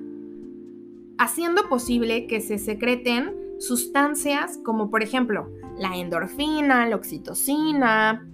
haciendo 1.18 1.68
posible 1.68 2.26
que 2.26 2.40
se 2.40 2.58
secreten 2.58 3.43
sustancias 3.60 4.60
como 4.64 4.90
por 4.90 5.04
ejemplo 5.04 5.50
la 5.78 5.96
endorfina, 5.96 6.86
la 6.88 6.96
oxitocina, 6.96 8.28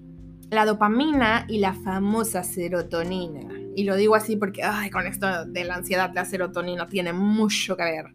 la 0.50 0.66
dopamina 0.66 1.46
y 1.48 1.60
la 1.60 1.74
famosa 1.74 2.44
serotonina. 2.44 3.48
Y 3.76 3.84
lo 3.84 3.96
digo 3.96 4.16
así 4.16 4.36
porque, 4.36 4.64
ay, 4.64 4.90
con 4.90 5.06
esto 5.08 5.46
de 5.46 5.64
la 5.64 5.76
ansiedad, 5.76 6.12
la 6.14 6.26
serotonina 6.26 6.88
tiene 6.88 7.14
mucho 7.14 7.78
que 7.78 7.84
ver. 7.84 8.06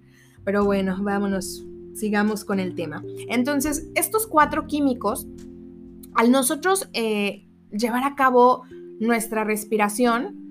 Pero 0.45 0.65
bueno, 0.65 0.99
vámonos, 1.01 1.65
sigamos 1.95 2.45
con 2.45 2.61
el 2.61 2.75
tema. 2.75 3.03
Entonces, 3.29 3.89
estos 3.95 4.27
cuatro 4.27 4.67
químicos 4.67 5.27
al 6.15 6.31
nosotros 6.31 6.89
eh, 6.93 7.47
llevar 7.71 8.05
a 8.05 8.15
cabo 8.15 8.65
nuestra 9.01 9.45
respiración, 9.45 10.44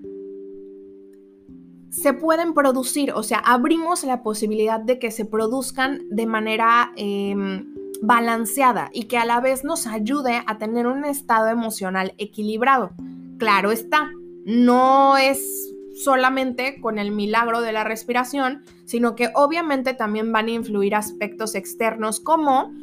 se 1.94 2.14
pueden 2.14 2.56
producir, 2.56 3.14
o 3.14 3.22
sea, 3.22 3.38
abrimos 3.38 4.04
la 4.04 4.24
posibilidad 4.24 4.80
de 4.80 4.98
que 4.98 5.12
se 5.12 5.26
produzcan 5.26 6.02
de 6.10 6.26
manera 6.26 6.92
em, 6.96 7.68
balanceada 8.02 8.90
y 8.94 9.04
que 9.04 9.20
a 9.20 9.26
la 9.26 9.40
vez 9.40 9.64
nos 9.64 9.86
ayude 9.86 10.42
a 10.48 10.58
tener 10.58 10.88
un 10.88 11.06
estado 11.06 11.50
emocional 11.50 12.16
equilibrado. 12.18 12.92
Claro 13.38 13.72
está, 13.72 14.10
no 14.44 15.18
es 15.18 15.72
solamente 15.94 16.82
con 16.82 16.98
el 16.98 17.12
milagro 17.12 17.62
de 17.62 17.72
la 17.72 17.84
respiración, 17.84 18.64
sino 18.86 19.16
que 19.16 19.30
obviamente 19.36 19.94
también 19.94 20.32
van 20.32 20.48
a 20.48 20.52
influir 20.52 20.96
aspectos 20.96 21.54
externos 21.54 22.20
como 22.20 22.74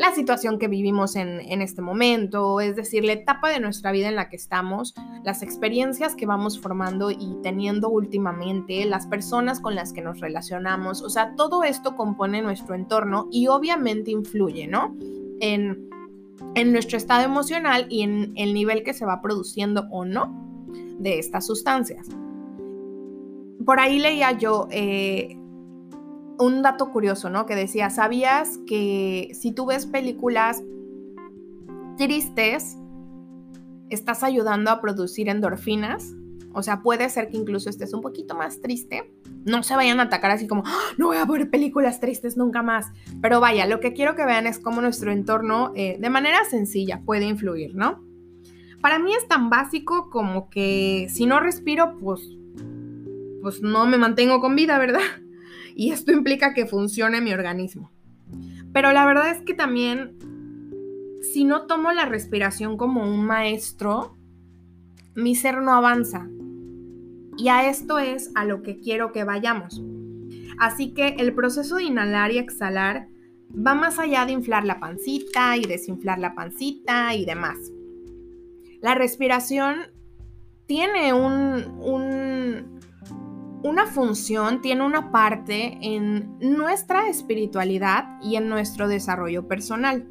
la 0.00 0.14
situación 0.14 0.58
que 0.58 0.66
vivimos 0.66 1.14
en, 1.14 1.60
este 1.60 1.82
momento, 1.82 2.62
es 2.62 2.74
decir, 2.74 3.04
la 3.04 3.12
etapa 3.12 3.50
de 3.50 3.60
nuestra 3.60 3.92
vida 3.92 4.08
en 4.08 4.16
la 4.16 4.30
que 4.30 4.36
estamos, 4.36 4.94
las 5.24 5.42
experiencias 5.42 6.14
que 6.14 6.24
vamos 6.24 6.58
formando 6.58 7.10
y 7.10 7.36
teniendo 7.42 7.90
últimamente, 7.90 8.86
las 8.86 9.06
personas 9.06 9.60
con 9.60 9.74
las 9.74 9.92
que 9.92 10.00
nos 10.00 10.18
relacionamos, 10.18 11.02
o 11.02 11.10
sea, 11.10 11.34
todo 11.36 11.64
esto 11.64 11.96
compone 11.96 12.40
nuestro 12.40 12.74
entorno 12.74 13.28
y 13.30 13.48
obviamente 13.48 14.10
influye, 14.10 14.66
¿no? 14.66 14.96
En, 15.40 15.90
en 16.54 16.72
nuestro 16.72 16.96
estado 16.96 17.22
emocional 17.22 17.84
y 17.90 18.00
en 18.00 18.32
el 18.36 18.54
nivel 18.54 18.82
que 18.82 18.94
se 18.94 19.04
va 19.04 19.20
produciendo 19.20 19.86
o 19.90 20.06
no 20.06 20.66
de 20.98 21.18
estas 21.18 21.44
sustancias. 21.44 22.08
Por 23.66 23.78
ahí 23.78 23.98
leía 23.98 24.32
yo 24.32 24.66
eh, 24.70 25.36
un 26.40 26.62
dato 26.62 26.90
curioso, 26.90 27.30
¿no? 27.30 27.46
Que 27.46 27.54
decía, 27.54 27.90
¿sabías 27.90 28.58
que 28.66 29.30
si 29.34 29.52
tú 29.52 29.66
ves 29.66 29.86
películas 29.86 30.62
tristes, 31.96 32.76
estás 33.90 34.22
ayudando 34.22 34.70
a 34.70 34.80
producir 34.80 35.28
endorfinas? 35.28 36.14
O 36.52 36.62
sea, 36.62 36.82
puede 36.82 37.08
ser 37.10 37.28
que 37.28 37.36
incluso 37.36 37.70
estés 37.70 37.92
un 37.92 38.00
poquito 38.00 38.34
más 38.34 38.60
triste. 38.60 39.12
No 39.44 39.62
se 39.62 39.76
vayan 39.76 40.00
a 40.00 40.04
atacar 40.04 40.32
así 40.32 40.46
como, 40.46 40.64
¡Ah! 40.66 40.78
no 40.98 41.08
voy 41.08 41.18
a 41.18 41.24
ver 41.24 41.48
películas 41.50 42.00
tristes 42.00 42.36
nunca 42.36 42.62
más. 42.62 42.86
Pero 43.20 43.40
vaya, 43.40 43.66
lo 43.66 43.78
que 43.78 43.92
quiero 43.92 44.16
que 44.16 44.24
vean 44.24 44.46
es 44.46 44.58
cómo 44.58 44.80
nuestro 44.80 45.12
entorno 45.12 45.72
eh, 45.76 45.98
de 46.00 46.10
manera 46.10 46.44
sencilla 46.44 47.02
puede 47.04 47.26
influir, 47.26 47.74
¿no? 47.76 48.02
Para 48.80 48.98
mí 48.98 49.14
es 49.14 49.28
tan 49.28 49.50
básico 49.50 50.08
como 50.10 50.48
que 50.48 51.06
si 51.10 51.26
no 51.26 51.38
respiro, 51.38 51.98
pues, 51.98 52.20
pues 53.42 53.60
no 53.62 53.86
me 53.86 53.98
mantengo 53.98 54.40
con 54.40 54.56
vida, 54.56 54.78
¿verdad? 54.78 55.02
Y 55.80 55.92
esto 55.92 56.12
implica 56.12 56.52
que 56.52 56.66
funcione 56.66 57.22
mi 57.22 57.32
organismo. 57.32 57.90
Pero 58.70 58.92
la 58.92 59.06
verdad 59.06 59.30
es 59.30 59.40
que 59.40 59.54
también, 59.54 60.14
si 61.22 61.44
no 61.44 61.62
tomo 61.62 61.90
la 61.92 62.04
respiración 62.04 62.76
como 62.76 63.02
un 63.02 63.24
maestro, 63.24 64.14
mi 65.14 65.34
ser 65.34 65.62
no 65.62 65.72
avanza. 65.72 66.28
Y 67.38 67.48
a 67.48 67.66
esto 67.70 67.98
es 67.98 68.30
a 68.34 68.44
lo 68.44 68.60
que 68.60 68.78
quiero 68.78 69.10
que 69.10 69.24
vayamos. 69.24 69.82
Así 70.58 70.92
que 70.92 71.16
el 71.18 71.32
proceso 71.32 71.76
de 71.76 71.84
inhalar 71.84 72.30
y 72.30 72.36
exhalar 72.36 73.08
va 73.56 73.74
más 73.74 73.98
allá 73.98 74.26
de 74.26 74.32
inflar 74.32 74.66
la 74.66 74.80
pancita 74.80 75.56
y 75.56 75.64
desinflar 75.64 76.18
la 76.18 76.34
pancita 76.34 77.14
y 77.14 77.24
demás. 77.24 77.56
La 78.82 78.94
respiración 78.94 79.76
tiene 80.66 81.14
un, 81.14 81.64
un 81.80 82.79
una 83.62 83.86
función, 83.86 84.60
tiene 84.62 84.84
una 84.84 85.10
parte 85.10 85.78
en 85.82 86.38
nuestra 86.40 87.08
espiritualidad 87.08 88.18
y 88.22 88.36
en 88.36 88.48
nuestro 88.48 88.88
desarrollo 88.88 89.46
personal. 89.46 90.08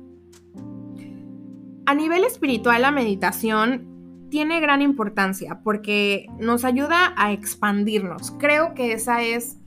A 1.85 1.95
nivel 1.95 2.23
espiritual, 2.23 2.83
la 2.83 2.91
meditación 2.91 4.27
tiene 4.29 4.59
gran 4.59 4.83
importancia 4.83 5.62
porque 5.63 6.27
nos 6.38 6.63
ayuda 6.63 7.13
a 7.17 7.31
expandirnos. 7.31 8.31
Creo 8.38 8.75
que 8.75 8.93
esa 8.93 9.23
es 9.23 9.57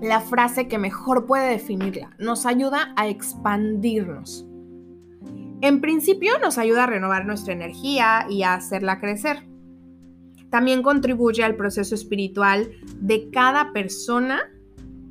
la 0.00 0.20
frase 0.20 0.68
que 0.68 0.78
mejor 0.78 1.26
puede 1.26 1.50
definirla. 1.50 2.14
Nos 2.18 2.46
ayuda 2.46 2.92
a 2.96 3.08
expandirnos. 3.08 4.46
En 5.60 5.80
principio 5.80 6.38
nos 6.38 6.58
ayuda 6.58 6.84
a 6.84 6.86
renovar 6.86 7.26
nuestra 7.26 7.54
energía 7.54 8.26
y 8.28 8.44
a 8.44 8.54
hacerla 8.54 9.00
crecer 9.00 9.53
también 10.54 10.84
contribuye 10.84 11.42
al 11.42 11.56
proceso 11.56 11.96
espiritual 11.96 12.70
de 13.00 13.28
cada 13.30 13.72
persona 13.72 14.52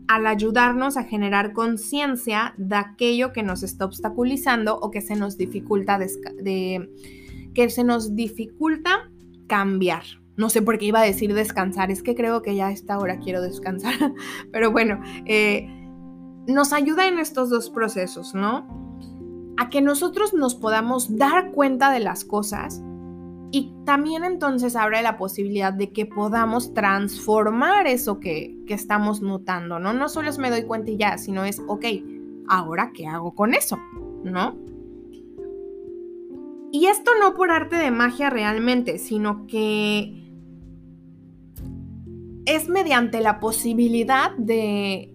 al 0.07 0.25
ayudarnos 0.25 0.95
a 0.95 1.03
generar 1.03 1.51
conciencia 1.51 2.53
de 2.55 2.77
aquello 2.77 3.33
que 3.33 3.43
nos 3.43 3.61
está 3.61 3.83
obstaculizando 3.83 4.79
o 4.79 4.89
que 4.89 5.01
se 5.01 5.17
nos 5.17 5.37
dificulta 5.37 5.99
que 6.45 7.69
se 7.69 7.83
nos 7.83 8.15
dificulta 8.15 9.11
cambiar. 9.47 10.03
No 10.37 10.49
sé 10.49 10.61
por 10.61 10.77
qué 10.77 10.85
iba 10.85 11.01
a 11.01 11.05
decir 11.05 11.33
descansar, 11.33 11.91
es 11.91 12.03
que 12.03 12.15
creo 12.15 12.41
que 12.41 12.55
ya 12.55 12.67
a 12.67 12.71
esta 12.71 12.97
hora 12.97 13.19
quiero 13.19 13.41
descansar. 13.41 14.13
Pero 14.53 14.71
bueno, 14.71 15.01
eh, 15.25 15.67
nos 16.47 16.71
ayuda 16.71 17.05
en 17.09 17.19
estos 17.19 17.49
dos 17.49 17.69
procesos, 17.69 18.33
¿no? 18.33 18.65
A 19.57 19.69
que 19.69 19.81
nosotros 19.81 20.33
nos 20.33 20.55
podamos 20.55 21.17
dar 21.17 21.51
cuenta 21.51 21.91
de 21.91 21.99
las 21.99 22.23
cosas 22.23 22.81
y 23.55 23.71
también 23.85 24.23
entonces 24.23 24.75
abre 24.75 25.03
la 25.03 25.15
posibilidad 25.15 25.71
de 25.71 25.91
que 25.91 26.07
podamos 26.07 26.73
transformar 26.73 27.85
eso 27.85 28.19
que, 28.19 28.57
estamos 28.67 29.21
notando, 29.21 29.77
¿no? 29.77 29.93
No 29.93 30.09
solo 30.09 30.31
es 30.31 30.39
me 30.39 30.49
doy 30.49 30.63
cuenta 30.63 30.89
y 30.89 30.97
ya, 30.97 31.19
sino 31.19 31.45
es, 31.45 31.61
ok, 31.67 31.85
ahora 32.47 32.91
qué 32.95 33.05
hago 33.05 33.35
con 33.35 33.53
eso, 33.53 33.77
¿no? 34.23 34.57
Y 36.71 36.87
esto 36.87 37.11
no 37.21 37.35
por 37.35 37.51
arte 37.51 37.75
de 37.75 37.91
magia 37.91 38.31
realmente, 38.31 38.97
sino 38.97 39.45
que 39.45 40.33
es 42.47 42.69
mediante 42.69 43.21
la 43.21 43.39
posibilidad 43.39 44.35
de 44.35 45.13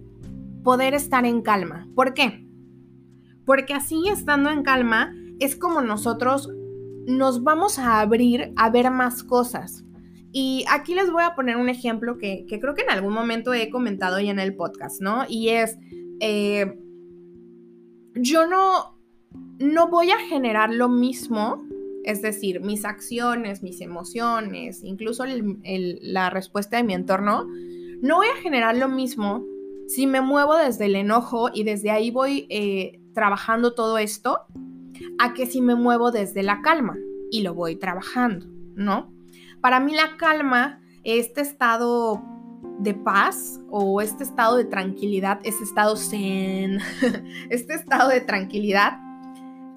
poder 0.62 0.94
estar 0.94 1.26
en 1.26 1.42
calma. 1.42 1.88
¿Por 1.96 2.14
qué? 2.14 2.46
Porque 3.44 3.74
así 3.74 4.06
estando 4.08 4.48
en 4.50 4.62
calma 4.62 5.12
es 5.40 5.56
como 5.56 5.80
nosotros 5.80 6.52
nos 7.08 7.42
vamos 7.42 7.78
a 7.78 8.00
abrir 8.00 8.52
a 8.56 8.68
ver 8.68 8.90
más 8.90 9.24
cosas. 9.24 9.82
Y 10.30 10.64
aquí 10.70 10.94
les 10.94 11.10
voy 11.10 11.22
a 11.22 11.34
poner 11.34 11.56
un 11.56 11.70
ejemplo 11.70 12.18
que, 12.18 12.44
creo 12.46 12.74
que 12.74 12.82
en 12.82 12.90
algún 12.90 13.14
momento 13.14 13.54
he 13.54 13.70
comentado 13.70 14.20
ya 14.20 14.30
en 14.30 14.38
el 14.38 14.54
podcast, 14.54 15.00
¿no? 15.00 15.24
Y 15.26 15.48
es, 15.48 15.78
eh, 16.20 16.78
yo 18.14 18.46
no, 18.46 18.98
no 19.58 19.88
voy 19.88 20.10
a 20.10 20.18
generar 20.18 20.70
lo 20.70 20.90
mismo, 20.90 21.64
es 22.04 22.20
decir, 22.20 22.60
mis 22.60 22.84
acciones, 22.84 23.62
mis 23.62 23.80
emociones, 23.80 24.84
incluso 24.84 25.24
la 25.24 26.28
respuesta 26.28 26.76
de 26.76 26.84
mi 26.84 26.92
entorno, 26.92 27.46
no 28.02 28.16
voy 28.16 28.26
a 28.26 28.42
generar 28.42 28.76
lo 28.76 28.88
mismo 28.88 29.46
si 29.86 30.06
me 30.06 30.20
muevo 30.20 30.56
desde 30.56 30.84
el 30.84 30.94
enojo 30.94 31.48
y 31.54 31.64
desde 31.64 31.90
ahí 31.90 32.10
voy 32.10 32.46
eh, 32.50 33.00
trabajando 33.14 33.72
todo 33.72 33.96
esto 33.96 34.40
a 35.18 35.34
que 35.34 35.46
si 35.46 35.60
me 35.60 35.74
muevo 35.74 36.10
desde 36.10 36.42
la 36.42 36.62
calma 36.62 36.96
y 37.30 37.42
lo 37.42 37.54
voy 37.54 37.76
trabajando, 37.76 38.46
¿no? 38.74 39.12
Para 39.60 39.80
mí 39.80 39.92
la 39.94 40.16
calma, 40.16 40.80
este 41.04 41.40
estado 41.40 42.22
de 42.78 42.94
paz 42.94 43.60
o 43.70 44.00
este 44.00 44.24
estado 44.24 44.56
de 44.56 44.64
tranquilidad, 44.64 45.40
este 45.42 45.64
estado 45.64 45.96
zen, 45.96 46.78
este 47.50 47.74
estado 47.74 48.10
de 48.10 48.20
tranquilidad, 48.20 48.98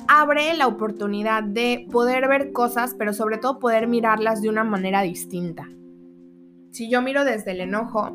abre 0.08 0.54
la 0.56 0.68
oportunidad 0.68 1.44
de 1.44 1.88
poder 1.92 2.28
ver 2.28 2.52
cosas, 2.52 2.96
pero 2.98 3.14
sobre 3.14 3.38
todo 3.38 3.60
poder 3.60 3.88
mirarlas 3.88 4.42
de 4.42 4.50
una 4.50 4.64
manera 4.64 5.02
distinta. 5.02 5.70
Si 6.72 6.90
yo 6.90 7.02
miro 7.02 7.26
desde 7.26 7.52
el 7.52 7.62
enojo, 7.62 8.12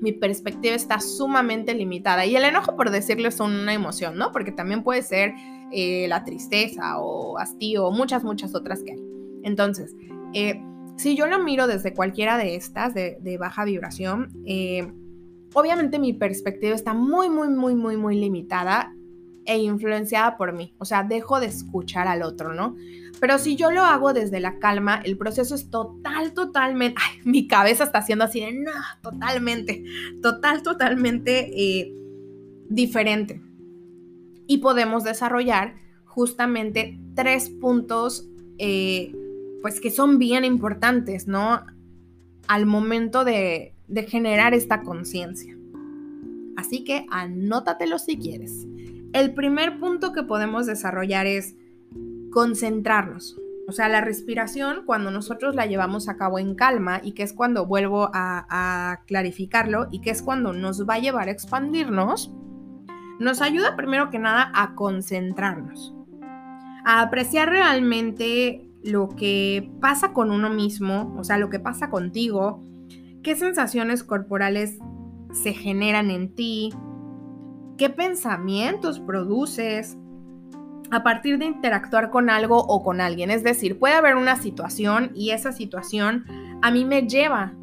mi 0.00 0.12
perspectiva 0.12 0.74
está 0.74 0.98
sumamente 1.00 1.74
limitada. 1.74 2.26
Y 2.26 2.34
el 2.34 2.44
enojo, 2.44 2.76
por 2.76 2.90
decirlo, 2.90 3.28
es 3.28 3.38
una 3.40 3.72
emoción, 3.72 4.16
¿no? 4.16 4.32
Porque 4.32 4.50
también 4.50 4.82
puede 4.82 5.02
ser 5.02 5.32
eh, 5.72 6.06
la 6.08 6.24
tristeza 6.24 6.98
o 6.98 7.38
hastío 7.38 7.90
muchas, 7.90 8.24
muchas 8.24 8.54
otras 8.54 8.82
que 8.82 8.92
hay. 8.92 9.02
Entonces, 9.42 9.94
eh, 10.34 10.60
si 10.96 11.16
yo 11.16 11.26
lo 11.26 11.42
miro 11.42 11.66
desde 11.66 11.94
cualquiera 11.94 12.38
de 12.38 12.54
estas, 12.54 12.94
de, 12.94 13.36
baja 13.38 13.64
vibración, 13.64 14.30
eh, 14.46 14.92
obviamente 15.54 15.98
mi 15.98 16.12
perspectiva 16.12 16.74
está 16.74 16.94
muy, 16.94 17.28
muy, 17.28 17.48
muy, 17.48 17.74
muy, 17.74 17.96
muy 17.96 18.18
limitada 18.18 18.94
e 19.44 19.58
influenciada 19.58 20.36
por 20.36 20.52
mí. 20.52 20.74
O 20.78 20.84
sea, 20.84 21.02
dejo 21.02 21.40
de 21.40 21.46
escuchar 21.46 22.06
al 22.06 22.22
otro, 22.22 22.54
¿no? 22.54 22.76
Pero 23.20 23.38
si 23.38 23.56
yo 23.56 23.70
lo 23.70 23.82
hago 23.82 24.12
desde 24.12 24.40
la 24.40 24.58
calma, 24.58 25.00
el 25.04 25.16
proceso 25.16 25.54
es 25.54 25.70
total, 25.70 26.32
totalmente, 26.34 27.00
ay, 27.00 27.20
mi 27.24 27.46
cabeza 27.46 27.84
está 27.84 27.98
haciendo 27.98 28.24
así 28.24 28.40
de, 28.40 28.52
no, 28.52 28.70
totalmente, 29.02 29.84
total, 30.22 30.62
totalmente 30.62 31.50
eh, 31.54 31.92
diferente. 32.68 33.40
Y 34.46 34.58
podemos 34.58 35.04
desarrollar 35.04 35.74
justamente 36.04 36.98
tres 37.14 37.48
puntos, 37.48 38.28
eh, 38.58 39.14
pues 39.62 39.80
que 39.80 39.90
son 39.90 40.18
bien 40.18 40.44
importantes, 40.44 41.26
¿no? 41.26 41.64
Al 42.48 42.66
momento 42.66 43.24
de, 43.24 43.74
de 43.88 44.02
generar 44.04 44.54
esta 44.54 44.82
conciencia. 44.82 45.56
Así 46.56 46.84
que 46.84 47.06
anótatelo 47.10 47.98
si 47.98 48.18
quieres. 48.18 48.66
El 49.12 49.34
primer 49.34 49.78
punto 49.78 50.12
que 50.12 50.22
podemos 50.22 50.66
desarrollar 50.66 51.26
es 51.26 51.54
concentrarnos. 52.30 53.36
O 53.68 53.72
sea, 53.72 53.88
la 53.88 54.00
respiración, 54.00 54.82
cuando 54.84 55.10
nosotros 55.10 55.54
la 55.54 55.66
llevamos 55.66 56.08
a 56.08 56.16
cabo 56.16 56.38
en 56.38 56.54
calma, 56.54 57.00
y 57.02 57.12
que 57.12 57.22
es 57.22 57.32
cuando 57.32 57.66
vuelvo 57.66 58.10
a, 58.12 58.46
a, 58.48 59.04
clarificarlo, 59.06 59.88
y 59.92 60.00
que 60.00 60.10
es 60.10 60.22
cuando 60.22 60.52
nos 60.52 60.86
va 60.88 60.94
a 60.94 60.98
llevar 60.98 61.28
a 61.28 61.32
expandirnos, 61.32 62.32
nos 63.22 63.40
ayuda 63.40 63.76
primero 63.76 64.10
que 64.10 64.18
nada 64.18 64.50
a 64.54 64.74
concentrarnos, 64.74 65.94
a 66.84 67.00
apreciar 67.02 67.48
realmente 67.48 68.68
lo 68.82 69.08
que 69.10 69.70
pasa 69.80 70.12
con 70.12 70.30
uno 70.30 70.50
mismo, 70.50 71.14
o 71.16 71.24
sea, 71.24 71.38
lo 71.38 71.48
que 71.48 71.60
pasa 71.60 71.88
contigo, 71.88 72.60
qué 73.22 73.36
sensaciones 73.36 74.02
corporales 74.02 74.78
se 75.32 75.52
generan 75.52 76.10
en 76.10 76.34
ti, 76.34 76.74
qué 77.78 77.88
pensamientos 77.90 78.98
produces 78.98 79.96
a 80.90 81.02
partir 81.02 81.38
de 81.38 81.46
interactuar 81.46 82.10
con 82.10 82.28
algo 82.28 82.58
o 82.58 82.82
con 82.82 83.00
alguien. 83.00 83.30
Es 83.30 83.44
decir, 83.44 83.78
puede 83.78 83.94
haber 83.94 84.16
una 84.16 84.36
situación 84.36 85.12
y 85.14 85.30
esa 85.30 85.52
situación 85.52 86.24
a 86.60 86.70
mí 86.70 86.84
me 86.84 87.06
lleva 87.06 87.54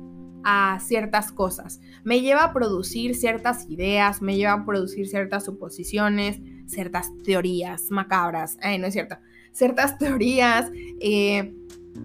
a 0.52 0.80
ciertas 0.80 1.32
cosas, 1.32 1.80
me 2.04 2.22
lleva 2.22 2.44
a 2.46 2.54
producir 2.54 3.16
ciertas 3.16 3.70
ideas, 3.70 4.22
me 4.22 4.36
lleva 4.36 4.54
a 4.54 4.66
producir 4.66 5.08
ciertas 5.08 5.46
suposiciones, 5.46 6.40
ciertas 6.66 7.12
teorías 7.24 7.92
macabras, 7.92 8.58
no 8.80 8.88
es 8.88 8.94
cierto, 8.94 9.18
ciertas 9.52 10.00
teorías, 10.00 10.72
eh, 11.00 11.54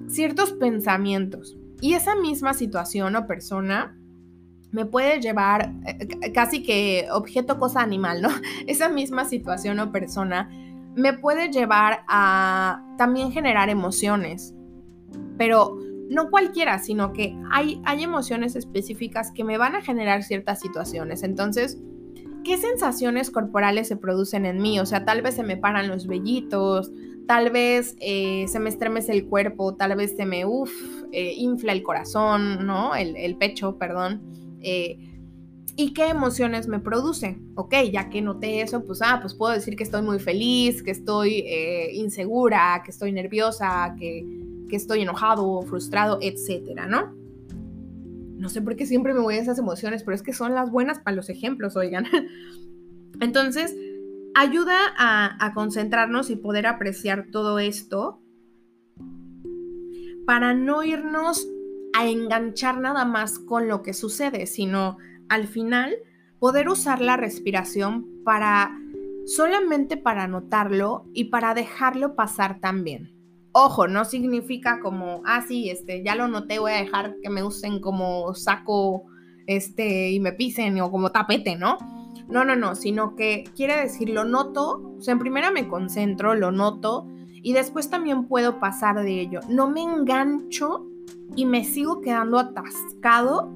ciertos 0.09 0.53
pensamientos. 0.53 1.57
Y 1.81 1.95
esa 1.95 2.17
misma 2.17 2.53
situación 2.53 3.17
o 3.17 3.27
persona 3.27 3.97
me 4.73 4.85
puede 4.85 5.21
llevar, 5.21 5.73
eh, 5.87 6.33
casi 6.33 6.63
que 6.63 7.07
objeto, 7.13 7.59
cosa 7.59 7.81
animal, 7.81 8.21
¿no? 8.21 8.29
Esa 8.67 8.89
misma 8.89 9.25
situación 9.25 9.79
o 9.81 9.91
persona 9.91 10.51
me 10.95 11.13
puede 11.13 11.51
llevar 11.51 12.05
a 12.09 12.85
también 12.99 13.33
generar 13.33 13.71
emociones, 13.71 14.55
pero 15.39 15.79
no 16.09 16.31
cualquiera, 16.31 16.79
sino 16.79 17.13
que 17.13 17.37
hay, 17.51 17.81
hay 17.85 18.03
emociones 18.03 18.57
específicas 18.57 19.31
que 19.33 19.45
me 19.45 19.59
van 19.59 19.75
a 19.75 19.83
generar 19.83 20.23
ciertas 20.23 20.61
situaciones. 20.61 21.23
Entonces, 21.23 21.79
¿qué 22.45 22.59
sensaciones 22.59 23.31
corporales 23.31 23.89
se 23.89 23.97
producen 23.97 24.47
en 24.47 24.61
mí? 24.61 24.79
O 24.81 24.87
sea, 24.87 25.05
tal 25.05 25.23
vez 25.23 25.35
se 25.35 25.43
me 25.43 25.57
paran 25.57 25.89
los 25.89 26.07
vellitos, 26.07 26.93
tal 27.27 27.51
vez 27.51 27.97
eh, 28.01 28.47
se 28.49 28.61
me 28.61 28.69
estremece 28.69 29.13
el 29.13 29.27
cuerpo, 29.27 29.75
tal 29.75 29.97
vez 29.97 30.15
se 30.17 30.27
me, 30.27 30.45
uff, 30.45 30.71
eh, 31.13 31.35
infla 31.37 31.73
el 31.73 31.83
corazón, 31.83 32.67
¿no? 32.67 32.95
El, 32.95 33.37
pecho, 33.37 33.79
perdón. 33.79 34.23
Eh, 34.61 34.99
¿Y 35.77 35.93
qué 35.93 36.09
emociones 36.09 36.69
me 36.69 36.79
produce? 36.79 37.39
Ok, 37.57 37.75
ya 37.93 38.09
que 38.09 38.23
noté 38.23 38.61
eso, 38.61 38.85
pues, 38.85 39.01
ah, 39.03 39.19
pues 39.21 39.35
puedo 39.35 39.53
decir 39.53 39.75
que 39.75 39.83
estoy 39.83 40.03
muy 40.03 40.21
feliz, 40.21 40.83
que 40.85 40.93
estoy 40.93 41.45
insegura, 41.95 42.81
que 42.85 42.93
estoy 42.93 43.11
nerviosa, 43.11 43.97
que, 43.99 44.44
que 44.69 44.77
estoy 44.77 45.03
enojado, 45.03 45.63
frustrado, 45.63 46.19
etcétera, 46.21 46.87
¿no? 46.87 47.15
No 48.37 48.49
sé 48.49 48.61
por 48.61 48.77
qué 48.77 48.87
siempre 48.87 49.15
me 49.15 49.21
voy 49.21 49.37
a 49.37 49.41
esas 49.41 49.59
emociones, 49.59 50.03
pero 50.03 50.15
es 50.15 50.23
que 50.23 50.33
son 50.33 50.55
las 50.55 50.71
buenas 50.71 50.99
para 50.99 51.17
los 51.17 51.31
ejemplos, 51.31 51.77
oigan. 51.77 52.07
Entonces, 53.21 53.75
ayuda 54.35 54.77
a, 54.99 55.53
concentrarnos 55.55 56.31
y 56.31 56.37
poder 56.37 56.67
apreciar 56.67 57.29
todo 57.31 57.59
esto 57.59 58.21
para 60.27 60.55
no 60.55 60.83
irnos 60.83 61.47
a 61.95 62.09
enganchar 62.09 62.81
nada 62.81 63.05
más 63.05 63.39
con 63.39 63.69
lo 63.69 63.83
que 63.83 63.95
sucede, 63.95 64.47
sino 64.47 64.99
al 65.29 65.47
final 65.47 65.95
poder 66.41 66.69
usar 66.69 67.01
la 67.01 67.17
respiración 67.17 68.07
para 68.25 68.77
solamente 69.27 69.97
para 69.97 70.27
notarlo 70.27 71.07
y 71.15 71.25
para 71.25 71.55
dejarlo 71.55 72.17
pasar 72.17 72.61
también. 72.61 73.14
Ojo, 73.57 73.87
no 73.87 74.05
significa 74.05 74.81
como, 74.81 75.23
ah, 75.25 75.45
sí, 75.47 75.71
este, 75.71 76.03
ya 76.03 76.17
lo 76.17 76.27
noté, 76.27 76.59
voy 76.59 76.73
a 76.73 76.83
dejar 76.83 77.15
que 77.23 77.31
me 77.31 77.45
usen 77.45 77.81
como 77.81 78.35
saco, 78.35 79.05
este, 79.47 80.11
y 80.11 80.19
me 80.19 80.33
pisen 80.33 80.81
o 80.81 80.91
como 80.91 81.13
tapete, 81.13 81.55
¿no? 81.55 81.79
No, 82.29 82.45
no, 82.45 82.57
no, 82.57 82.75
sino 82.75 83.15
que 83.15 83.45
quiere 83.55 83.81
decir, 83.81 84.09
lo 84.09 84.25
noto, 84.25 84.97
o 84.99 85.01
sea, 85.01 85.13
en 85.13 85.21
primera 85.21 85.53
me 85.53 85.69
concentro, 85.69 86.35
lo 86.35 86.51
noto 86.51 87.07
y 87.31 87.53
después 87.53 87.91
también 87.91 88.27
puedo 88.27 88.59
pasar 88.59 89.01
de 89.01 89.21
ello. 89.21 89.39
No 89.49 89.71
me 89.71 89.83
engancho 89.83 90.87
y 91.37 91.45
me 91.47 91.63
sigo 91.65 92.01
quedando 92.01 92.41
atascado 92.41 93.53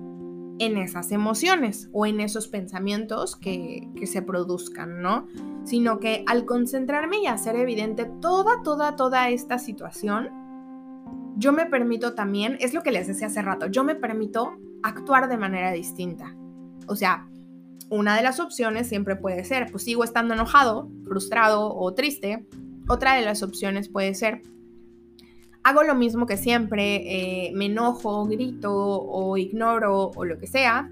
en 0.58 0.76
esas 0.76 1.12
emociones 1.12 1.88
o 1.92 2.06
en 2.06 2.20
esos 2.20 2.48
pensamientos 2.48 3.36
que, 3.36 3.88
que, 3.96 4.06
se 4.06 4.22
produzcan, 4.22 5.00
¿no? 5.00 5.26
Sino 5.64 6.00
que 6.00 6.24
al 6.26 6.44
concentrarme 6.44 7.18
y 7.22 7.26
hacer 7.26 7.56
evidente 7.56 8.10
toda, 8.20 8.62
toda, 8.62 8.96
toda 8.96 9.28
esta 9.30 9.58
situación, 9.58 10.30
yo 11.36 11.52
me 11.52 11.66
permito 11.66 12.14
también, 12.14 12.56
es 12.60 12.74
lo 12.74 12.82
que 12.82 12.90
les 12.90 13.06
decía 13.06 13.28
hace 13.28 13.42
rato, 13.42 13.68
yo 13.68 13.84
me 13.84 13.94
permito 13.94 14.56
actuar 14.82 15.28
de 15.28 15.36
manera 15.36 15.70
distinta. 15.72 16.34
O 16.86 16.96
sea, 16.96 17.28
una 17.90 18.16
de 18.16 18.22
las 18.22 18.40
opciones 18.40 18.88
siempre 18.88 19.16
puede 19.16 19.44
ser, 19.44 19.70
pues 19.70 19.84
sigo 19.84 20.04
estando 20.04 20.34
enojado, 20.34 20.90
frustrado 21.04 21.74
o 21.74 21.94
triste. 21.94 22.46
Otra 22.88 23.14
de 23.14 23.22
las 23.22 23.42
opciones 23.42 23.88
puede 23.88 24.14
ser, 24.14 24.42
hago 25.68 25.82
lo 25.82 25.94
mismo 25.94 26.26
que 26.26 26.38
siempre, 26.38 27.48
eh, 27.48 27.52
me 27.54 27.66
enojo, 27.66 28.24
grito 28.26 28.72
o 28.72 29.36
ignoro 29.36 30.10
o 30.14 30.24
lo 30.24 30.38
que 30.38 30.46
sea. 30.46 30.90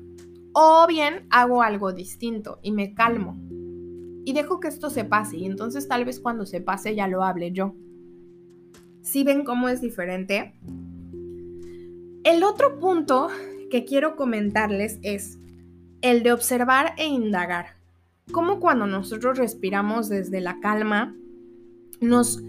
O 0.52 0.86
bien 0.86 1.26
hago 1.30 1.62
algo 1.62 1.92
distinto 1.92 2.58
y 2.62 2.72
me 2.72 2.94
calmo. 2.94 3.38
Y 4.26 4.32
dejo 4.34 4.60
que 4.60 4.68
esto 4.68 4.90
se 4.90 5.04
pase 5.04 5.38
y 5.38 5.46
entonces 5.46 5.88
tal 5.88 6.04
vez 6.04 6.20
cuando 6.20 6.44
se 6.44 6.60
pase 6.60 6.94
ya 6.94 7.08
lo 7.08 7.24
hable 7.24 7.52
yo. 7.52 7.74
Si 9.00 9.24
ven 9.24 9.44
cómo 9.44 9.68
es 9.68 9.80
diferente? 9.80 10.54
El 12.24 12.42
otro 12.42 12.78
punto 12.78 13.28
que 13.70 13.84
quiero 13.84 14.14
comentarles 14.16 14.98
es, 15.02 15.38
el 16.02 16.22
de 16.22 16.32
observar 16.32 16.92
e 16.98 17.06
indagar. 17.06 17.76
Como 18.30 18.60
cuando 18.60 18.86
nosotros 18.86 19.38
respiramos 19.38 20.08
desde 20.08 20.40
la 20.40 20.60
calma, 20.60 21.16
nos, 22.00 22.42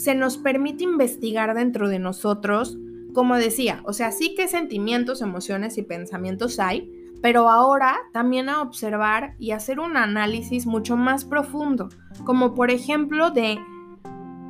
se 0.00 0.14
nos 0.14 0.38
permite 0.38 0.82
investigar 0.82 1.54
dentro 1.54 1.86
de 1.90 1.98
nosotros, 1.98 2.78
como 3.12 3.36
decía, 3.36 3.82
o 3.84 3.92
sea, 3.92 4.12
sí 4.12 4.34
que 4.34 4.48
sentimientos, 4.48 5.20
emociones 5.20 5.76
y 5.76 5.82
pensamientos 5.82 6.58
hay, 6.58 6.90
pero 7.20 7.50
ahora 7.50 7.98
también 8.14 8.48
a 8.48 8.62
observar 8.62 9.34
y 9.38 9.50
hacer 9.50 9.78
un 9.78 9.98
análisis 9.98 10.64
mucho 10.64 10.96
más 10.96 11.26
profundo, 11.26 11.90
como 12.24 12.54
por 12.54 12.70
ejemplo 12.70 13.30
de 13.30 13.58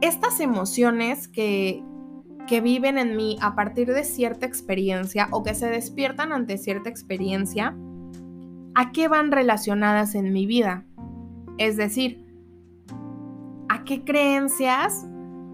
estas 0.00 0.38
emociones 0.38 1.26
que, 1.26 1.82
que 2.46 2.60
viven 2.60 2.96
en 2.96 3.16
mí 3.16 3.36
a 3.40 3.56
partir 3.56 3.92
de 3.92 4.04
cierta 4.04 4.46
experiencia 4.46 5.26
o 5.32 5.42
que 5.42 5.56
se 5.56 5.68
despiertan 5.68 6.32
ante 6.32 6.58
cierta 6.58 6.88
experiencia 6.88 7.76
a 8.76 8.92
qué 8.92 9.08
van 9.08 9.32
relacionadas 9.32 10.14
en 10.14 10.32
mi 10.32 10.46
vida. 10.46 10.84
Es 11.58 11.76
decir, 11.76 12.24
a 13.68 13.82
qué 13.82 14.04
creencias 14.04 15.09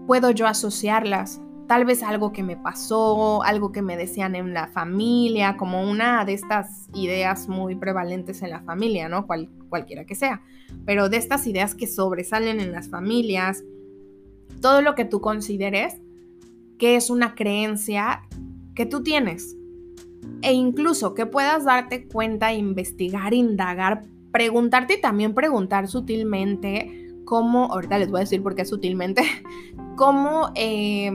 puedo 0.07 0.31
yo 0.31 0.47
asociarlas. 0.47 1.41
Tal 1.67 1.83
vez 1.83 2.01
algo 2.01 2.31
que 2.31 2.41
me 2.41 2.55
pasó, 2.55 3.43
algo 3.43 3.73
que 3.73 3.81
me 3.81 3.97
decían 3.97 4.35
en 4.35 4.53
la 4.53 4.67
familia, 4.67 5.57
como 5.57 5.83
una 5.83 6.23
de 6.23 6.33
estas 6.33 6.87
ideas 6.93 7.49
muy 7.49 7.75
prevalentes 7.75 8.41
en 8.41 8.51
la 8.51 8.61
familia, 8.61 9.09
¿no? 9.09 9.27
cualquiera 9.69 10.05
que 10.05 10.15
sea. 10.15 10.41
Pero 10.85 11.09
de 11.09 11.17
estas 11.17 11.45
ideas 11.45 11.75
que 11.75 11.85
sobresalen 11.85 12.61
en 12.61 12.71
las 12.71 12.89
familias, 12.89 13.63
todo 14.61 14.81
lo 14.81 14.95
que 14.95 15.03
tú 15.03 15.19
consideres 15.19 15.97
que 16.79 16.95
es 16.95 17.09
una 17.09 17.35
creencia 17.35 18.21
que 18.75 18.85
tú 18.85 19.03
tienes 19.03 19.55
e 20.41 20.53
incluso 20.53 21.13
que 21.13 21.25
puedas 21.25 21.65
darte 21.65 22.07
cuenta, 22.07 22.53
investigar, 22.53 23.33
indagar, 23.33 24.03
preguntarte 24.31 24.95
y 24.95 25.01
también 25.01 25.33
preguntar 25.33 25.87
sutilmente 25.87 27.06
cómo, 27.27 27.65
ahorita 27.65 27.99
les 27.99 28.09
voy 28.09 28.19
a 28.19 28.21
decir 28.21 28.41
por 28.41 28.55
qué 28.55 28.65
sutilmente, 28.65 29.21
cómo, 29.97 30.49
eh, 30.55 31.11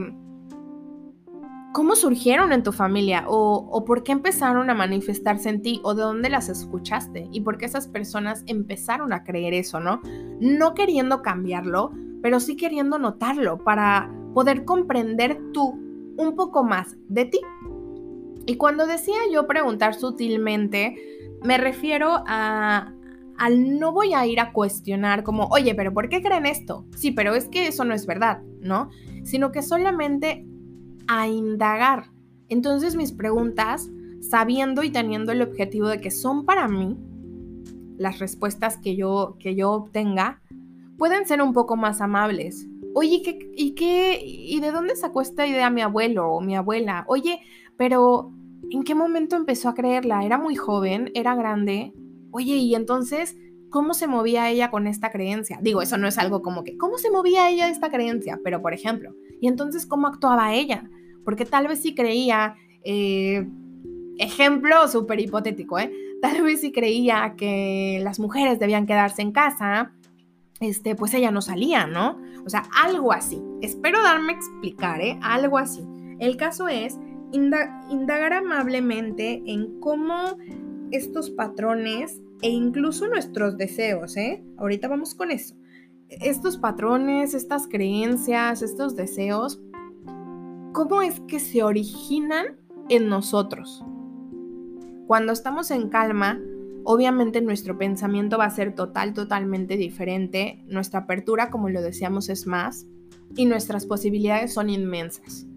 cómo 1.73 1.95
surgieron 1.95 2.53
en 2.53 2.63
tu 2.63 2.71
familia 2.71 3.25
o, 3.27 3.67
o 3.69 3.83
por 3.83 4.03
qué 4.03 4.11
empezaron 4.13 4.69
a 4.69 4.75
manifestarse 4.75 5.49
en 5.49 5.61
ti 5.61 5.81
o 5.83 5.95
de 5.95 6.03
dónde 6.03 6.29
las 6.29 6.47
escuchaste 6.47 7.27
y 7.31 7.41
por 7.41 7.57
qué 7.57 7.65
esas 7.65 7.87
personas 7.87 8.43
empezaron 8.45 9.11
a 9.11 9.23
creer 9.23 9.55
eso, 9.55 9.79
¿no? 9.79 10.01
No 10.39 10.75
queriendo 10.75 11.23
cambiarlo, 11.23 11.91
pero 12.21 12.39
sí 12.39 12.55
queriendo 12.55 12.99
notarlo 12.99 13.57
para 13.57 14.09
poder 14.33 14.65
comprender 14.65 15.41
tú 15.51 15.79
un 16.15 16.35
poco 16.35 16.63
más 16.63 16.95
de 17.09 17.25
ti 17.25 17.39
y 18.45 18.57
cuando 18.57 18.85
decía 18.85 19.15
yo 19.31 19.47
preguntar 19.47 19.93
sutilmente, 19.93 20.95
me 21.43 21.57
refiero 21.57 22.23
a 22.27 22.91
no 23.49 23.91
voy 23.91 24.13
a 24.13 24.25
ir 24.25 24.39
a 24.39 24.51
cuestionar 24.51 25.23
como, 25.23 25.45
oye, 25.47 25.75
pero 25.75 25.93
¿por 25.93 26.09
qué 26.09 26.21
creen 26.21 26.45
esto? 26.45 26.85
Sí, 26.95 27.11
pero 27.11 27.35
es 27.35 27.47
que 27.47 27.67
eso 27.67 27.83
no 27.85 27.93
es 27.93 28.05
verdad, 28.05 28.41
¿no? 28.59 28.89
Sino 29.23 29.51
que 29.51 29.61
solamente 29.61 30.45
a 31.07 31.27
indagar. 31.27 32.11
Entonces 32.49 32.95
mis 32.95 33.11
preguntas, 33.11 33.89
sabiendo 34.21 34.83
y 34.83 34.89
teniendo 34.89 35.31
el 35.31 35.41
objetivo 35.41 35.87
de 35.87 36.01
que 36.01 36.11
son 36.11 36.45
para 36.45 36.67
mí, 36.67 36.97
las 37.97 38.19
respuestas 38.19 38.77
que 38.77 38.95
yo, 38.95 39.37
que 39.39 39.55
yo 39.55 39.71
obtenga, 39.71 40.41
pueden 40.97 41.25
ser 41.25 41.41
un 41.41 41.53
poco 41.53 41.75
más 41.75 42.01
amables, 42.01 42.67
Oye, 42.95 43.23
¿qué, 43.23 43.51
¿y 43.55 43.73
qué? 43.73 44.21
¿Y 44.23 44.59
de 44.59 44.71
dónde 44.71 44.95
sacó 44.95 45.21
esta 45.21 45.47
idea 45.47 45.71
mi 45.71 45.81
abuelo 45.81 46.29
o 46.29 46.41
mi 46.41 46.55
abuela? 46.55 47.05
Oye, 47.07 47.41
pero 47.75 48.31
¿en 48.69 48.83
qué 48.83 48.93
momento 48.93 49.35
empezó 49.35 49.67
a 49.69 49.73
creerla? 49.73 50.23
Era 50.23 50.37
muy 50.37 50.55
joven, 50.55 51.11
era 51.15 51.33
grande. 51.33 51.93
Oye, 52.33 52.55
y 52.55 52.73
entonces, 52.73 53.37
¿cómo 53.69 53.93
se 53.93 54.07
movía 54.07 54.49
ella 54.49 54.71
con 54.71 54.87
esta 54.87 55.11
creencia? 55.11 55.59
Digo, 55.61 55.83
eso 55.83 55.97
no 55.97 56.07
es 56.07 56.17
algo 56.17 56.41
como 56.41 56.63
que, 56.63 56.77
¿cómo 56.77 56.97
se 56.97 57.11
movía 57.11 57.49
ella 57.49 57.69
esta 57.69 57.91
creencia? 57.91 58.39
Pero, 58.43 58.61
por 58.61 58.73
ejemplo, 58.73 59.13
¿y 59.39 59.47
entonces 59.47 59.85
cómo 59.85 60.07
actuaba 60.07 60.53
ella? 60.55 60.89
Porque 61.23 61.45
tal 61.45 61.67
vez 61.67 61.81
sí 61.83 61.93
creía, 61.93 62.55
eh, 62.83 63.47
ejemplo 64.17 64.87
súper 64.87 65.19
hipotético, 65.19 65.77
¿eh? 65.77 65.91
Tal 66.23 66.41
vez 66.41 66.61
sí 66.61 66.71
creía 66.71 67.35
que 67.37 67.99
las 68.03 68.19
mujeres 68.19 68.59
debían 68.59 68.87
quedarse 68.87 69.21
en 69.21 69.31
casa, 69.31 69.93
este, 70.59 70.95
pues 70.95 71.13
ella 71.13 71.29
no 71.29 71.41
salía, 71.41 71.85
¿no? 71.85 72.17
O 72.45 72.49
sea, 72.49 72.63
algo 72.83 73.11
así. 73.11 73.41
Espero 73.61 74.01
darme 74.01 74.33
a 74.33 74.35
explicar, 74.37 75.01
¿eh? 75.01 75.19
Algo 75.21 75.59
así. 75.59 75.85
El 76.19 76.35
caso 76.37 76.67
es 76.67 76.97
indagar 77.31 78.33
amablemente 78.33 79.43
en 79.45 79.79
cómo 79.79 80.37
estos 80.93 81.31
patrones 81.31 82.21
e 82.43 82.49
incluso 82.49 83.07
nuestros 83.07 83.57
deseos, 83.57 84.15
¿eh? 84.15 84.43
Ahorita 84.57 84.87
vamos 84.87 85.15
con 85.15 85.31
eso. 85.31 85.55
Estos 86.07 86.57
patrones, 86.57 87.33
estas 87.33 87.67
creencias, 87.67 88.61
estos 88.61 88.95
deseos, 88.95 89.59
¿cómo 90.71 91.01
es 91.01 91.19
que 91.21 91.39
se 91.39 91.63
originan 91.63 92.59
en 92.89 93.09
nosotros? 93.09 93.83
Cuando 95.07 95.33
estamos 95.33 95.71
en 95.71 95.89
calma, 95.89 96.39
obviamente 96.83 97.41
nuestro 97.41 97.75
pensamiento 97.79 98.37
va 98.37 98.45
a 98.45 98.51
ser 98.51 98.75
total, 98.75 99.15
totalmente 99.15 99.77
diferente. 99.77 100.63
Nuestra 100.67 101.01
apertura, 101.01 101.49
como 101.49 101.69
lo 101.69 101.81
decíamos, 101.81 102.29
es 102.29 102.45
más 102.45 102.85
y 103.35 103.45
nuestras 103.45 103.87
posibilidades 103.87 104.53
son 104.53 104.69
inmensas. 104.69 105.47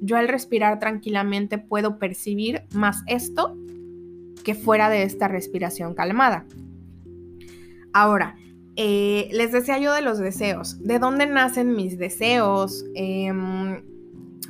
Yo 0.00 0.16
al 0.16 0.28
respirar 0.28 0.78
tranquilamente 0.78 1.58
puedo 1.58 1.98
percibir 1.98 2.62
más 2.72 3.02
esto 3.06 3.54
que 4.46 4.54
fuera 4.54 4.88
de 4.88 5.02
esta 5.02 5.26
respiración 5.26 5.94
calmada. 5.94 6.46
Ahora, 7.92 8.36
eh, 8.76 9.28
les 9.32 9.50
decía 9.50 9.78
yo 9.78 9.92
de 9.92 10.02
los 10.02 10.18
deseos. 10.18 10.80
¿De 10.80 11.00
dónde 11.00 11.26
nacen 11.26 11.74
mis 11.74 11.98
deseos? 11.98 12.84
Em, 12.94 13.82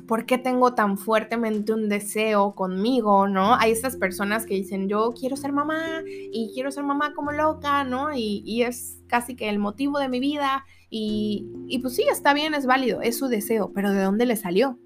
¿Por 0.06 0.26
qué 0.26 0.37
tengo 0.37 0.74
tan 0.74 0.98
fuertemente 0.98 1.72
un 1.72 1.88
deseo 1.88 2.54
conmigo, 2.54 3.26
no? 3.26 3.54
Hay 3.54 3.72
estas 3.72 3.96
personas 3.96 4.44
que 4.44 4.52
dicen, 4.52 4.87
yo 4.87 5.14
quiero 5.18 5.35
ser 5.35 5.52
mamá 5.52 6.02
y 6.06 6.50
quiero 6.52 6.70
ser 6.70 6.85
mamá 6.85 7.14
como 7.14 7.32
loca, 7.32 7.82
¿no? 7.85 8.14
Y, 8.14 8.62
es 8.62 8.98
casi 9.06 9.35
que 9.35 9.48
el 9.48 9.59
motivo 9.59 9.98
de 9.98 10.11
mi 10.11 10.20
vida. 10.20 10.66
Y, 10.90 11.46
y 11.68 11.78
pues 11.78 11.96
sí, 11.96 12.04
está 12.12 12.35
bien, 12.35 12.52
es 12.52 12.66
válido, 12.66 13.00
es 13.00 13.16
su 13.16 13.28
deseo, 13.28 13.72
pero 13.74 13.90
¿de 13.92 14.02
dónde 14.02 14.26
le 14.26 14.37
salió? 14.37 14.78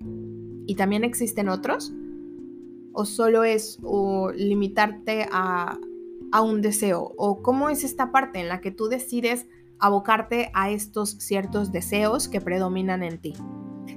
¿Y 0.67 0.77
también 0.77 1.03
existen 1.03 1.49
otros? 1.49 1.93
¿O 2.93 3.05
solo 3.05 3.45
es 3.45 3.79
limitarte 4.37 5.29
a, 5.31 5.79
a 6.33 6.43
un 6.43 6.61
deseo? 6.61 7.13
¿O 7.17 7.43
cómo 7.43 7.71
es 7.71 7.85
esta 7.85 8.13
parte 8.13 8.41
en 8.41 8.49
la 8.49 8.61
que 8.61 8.71
tú 8.71 8.89
decides 8.89 9.47
abocarte 9.79 10.51
a 10.55 10.71
estos 10.71 11.11
ciertos 11.11 11.73
deseos 11.73 12.29
que 12.29 12.41
predominan 12.41 13.03
en 13.03 13.19
ti? 13.19 13.35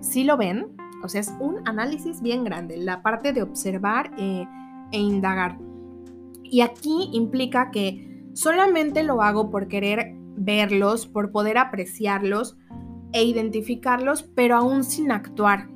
Si 0.02 0.24
lo 0.24 0.38
ven, 0.38 0.76
o 1.04 1.10
sea, 1.10 1.22
es 1.22 1.34
un 1.40 1.68
análisis 1.68 2.22
bien 2.22 2.44
grande, 2.44 2.78
la 2.78 3.02
parte 3.02 3.34
de 3.34 3.42
observar 3.42 4.12
eh, 4.18 4.46
e 4.92 5.00
indagar. 5.00 5.58
Y 6.44 6.62
aquí 6.62 7.10
implica 7.14 7.72
que 7.72 8.30
solamente 8.34 9.04
lo 9.04 9.22
hago 9.22 9.50
por 9.50 9.68
querer 9.68 10.16
verlos, 10.36 11.06
por 11.06 11.32
poder 11.32 11.58
apreciarlos 11.58 12.58
e 13.12 13.24
identificarlos, 13.24 14.24
pero 14.24 14.56
aún 14.56 14.84
sin 14.84 15.12
actuar 15.12 15.73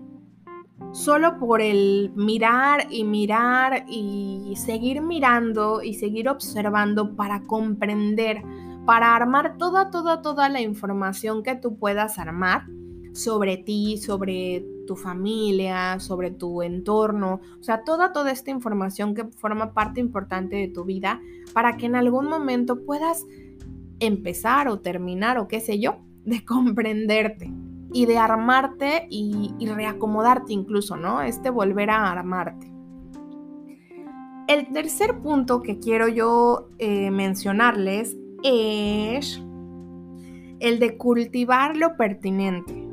solo 0.98 1.38
por 1.38 1.62
el 1.62 2.12
mirar 2.16 2.88
y 2.90 3.04
mirar 3.04 3.86
y 3.88 4.56
seguir 4.58 5.04
mirando 5.04 5.84
y 5.84 5.94
seguir 5.94 6.28
observando 6.28 7.16
para 7.16 7.44
comprender, 7.44 8.42
para 8.84 9.16
armar 9.16 9.58
toda, 9.60 9.92
toda, 9.92 10.24
toda 10.24 10.50
la 10.50 10.60
información 10.60 11.44
que 11.44 11.56
tú 11.56 11.78
puedas 11.78 12.18
armar 12.18 12.66
sobre 13.14 13.58
ti, 13.58 13.98
sobre 13.98 14.66
tu 14.88 14.96
familia, 14.96 16.00
sobre 16.00 16.32
tu 16.32 16.64
entorno, 16.64 17.42
o 17.60 17.64
sea, 17.64 17.84
toda, 17.84 18.12
toda 18.12 18.32
esta 18.32 18.50
información 18.50 19.14
que 19.14 19.26
forma 19.26 19.74
parte 19.74 20.00
importante 20.00 20.56
de 20.56 20.68
tu 20.68 20.84
vida 20.84 21.22
para 21.54 21.78
que 21.78 21.86
en 21.86 21.96
algún 21.96 22.28
momento 22.28 22.84
puedas 22.86 23.24
empezar 24.00 24.68
o 24.68 24.80
terminar 24.80 25.38
o 25.38 25.48
qué 25.48 25.60
sé 25.60 25.78
yo, 25.78 25.98
de 26.26 26.44
comprenderte 26.46 27.52
y 27.92 28.06
de 28.06 28.18
armarte 28.18 29.08
y, 29.10 29.54
reacomodarte 29.66 30.54
incluso, 30.54 30.98
¿no? 30.98 31.22
Este 31.22 31.50
volver 31.50 31.90
a 31.90 32.12
armarte. 32.12 32.72
El 34.48 34.72
tercer 34.72 35.20
punto 35.20 35.62
que 35.62 35.80
quiero 35.80 36.08
yo 36.08 36.70
eh, 36.80 37.12
mencionarles 37.12 38.16
es 38.44 39.42
el 40.60 40.80
de 40.80 40.98
cultivar 40.98 41.76
lo 41.76 41.98
pertinente. 41.98 42.88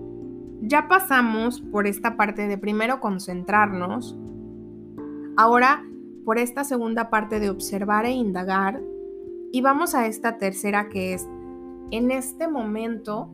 Ya 0.62 0.88
pasamos 0.88 1.60
por 1.60 1.86
esta 1.86 2.16
parte 2.16 2.48
de 2.48 2.58
primero 2.58 3.00
concentrarnos, 3.00 4.16
ahora 5.36 5.84
por 6.24 6.38
esta 6.38 6.64
segunda 6.64 7.10
parte 7.10 7.38
de 7.38 7.50
observar 7.50 8.06
e 8.06 8.12
indagar 8.12 8.80
y 9.52 9.60
vamos 9.60 9.94
a 9.94 10.06
esta 10.06 10.38
tercera 10.38 10.88
que 10.88 11.14
es 11.14 11.28
en 11.90 12.10
este 12.10 12.48
momento 12.48 13.30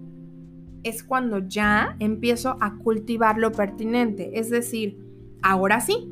es 0.82 1.02
cuando 1.02 1.38
ya 1.46 1.96
empiezo 1.98 2.56
a 2.60 2.76
cultivar 2.76 3.38
lo 3.38 3.52
pertinente. 3.52 4.38
Es 4.38 4.50
decir, 4.50 4.98
ahora 5.42 5.80
sí, 5.80 6.08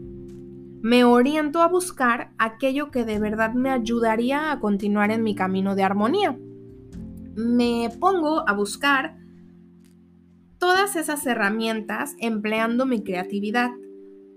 me 0.81 1.05
oriento 1.05 1.61
a 1.61 1.69
buscar 1.69 2.33
aquello 2.39 2.91
que 2.91 3.05
de 3.05 3.19
verdad 3.19 3.53
me 3.53 3.71
ayudaría 3.71 4.53
a 4.53 4.61
continuar 4.61 5.11
en 5.11 5.23
mi 5.23 5.35
camino 5.35 5.75
de 5.75 5.83
armonía. 5.83 6.39
Me 7.35 7.91
pongo 7.99 8.49
a 8.49 8.53
buscar 8.53 9.17
todas 10.59 10.97
esas 10.97 11.27
herramientas 11.27 12.15
empleando 12.19 12.87
mi 12.87 13.03
creatividad. 13.03 13.71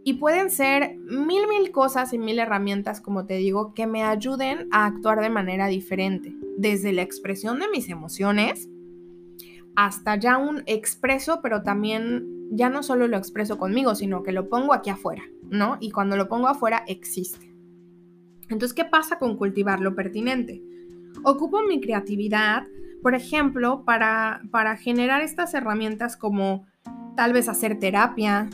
Y 0.03 0.13
pueden 0.13 0.49
ser 0.49 0.97
mil, 0.97 1.47
mil 1.47 1.71
cosas 1.71 2.11
y 2.13 2.17
mil 2.17 2.39
herramientas, 2.39 3.01
como 3.01 3.27
te 3.27 3.35
digo, 3.35 3.75
que 3.75 3.85
me 3.85 4.03
ayuden 4.03 4.67
a 4.71 4.87
actuar 4.87 5.21
de 5.21 5.29
manera 5.29 5.67
diferente. 5.67 6.33
Desde 6.57 6.91
la 6.91 7.03
expresión 7.03 7.59
de 7.59 7.69
mis 7.69 7.87
emociones, 7.87 8.67
hasta 9.75 10.15
ya 10.15 10.37
un 10.37 10.63
expreso, 10.65 11.39
pero 11.41 11.63
también 11.63 12.49
ya 12.51 12.69
no 12.69 12.83
solo 12.83 13.07
lo 13.07 13.17
expreso 13.17 13.57
conmigo, 13.57 13.95
sino 13.95 14.23
que 14.23 14.31
lo 14.31 14.49
pongo 14.49 14.73
aquí 14.73 14.89
afuera, 14.89 15.23
¿no? 15.49 15.77
Y 15.79 15.91
cuando 15.91 16.17
lo 16.17 16.27
pongo 16.27 16.47
afuera 16.47 16.83
existe. 16.87 17.51
Entonces, 18.49 18.73
¿qué 18.73 18.85
pasa 18.85 19.17
con 19.17 19.37
cultivar 19.37 19.79
lo 19.79 19.95
pertinente? 19.95 20.61
Ocupo 21.23 21.61
mi 21.63 21.79
creatividad, 21.79 22.63
por 23.01 23.15
ejemplo, 23.15 23.83
para, 23.85 24.41
para 24.51 24.75
generar 24.75 25.21
estas 25.21 25.53
herramientas 25.53 26.17
como 26.17 26.65
tal 27.15 27.33
vez 27.33 27.47
hacer 27.47 27.79
terapia, 27.79 28.49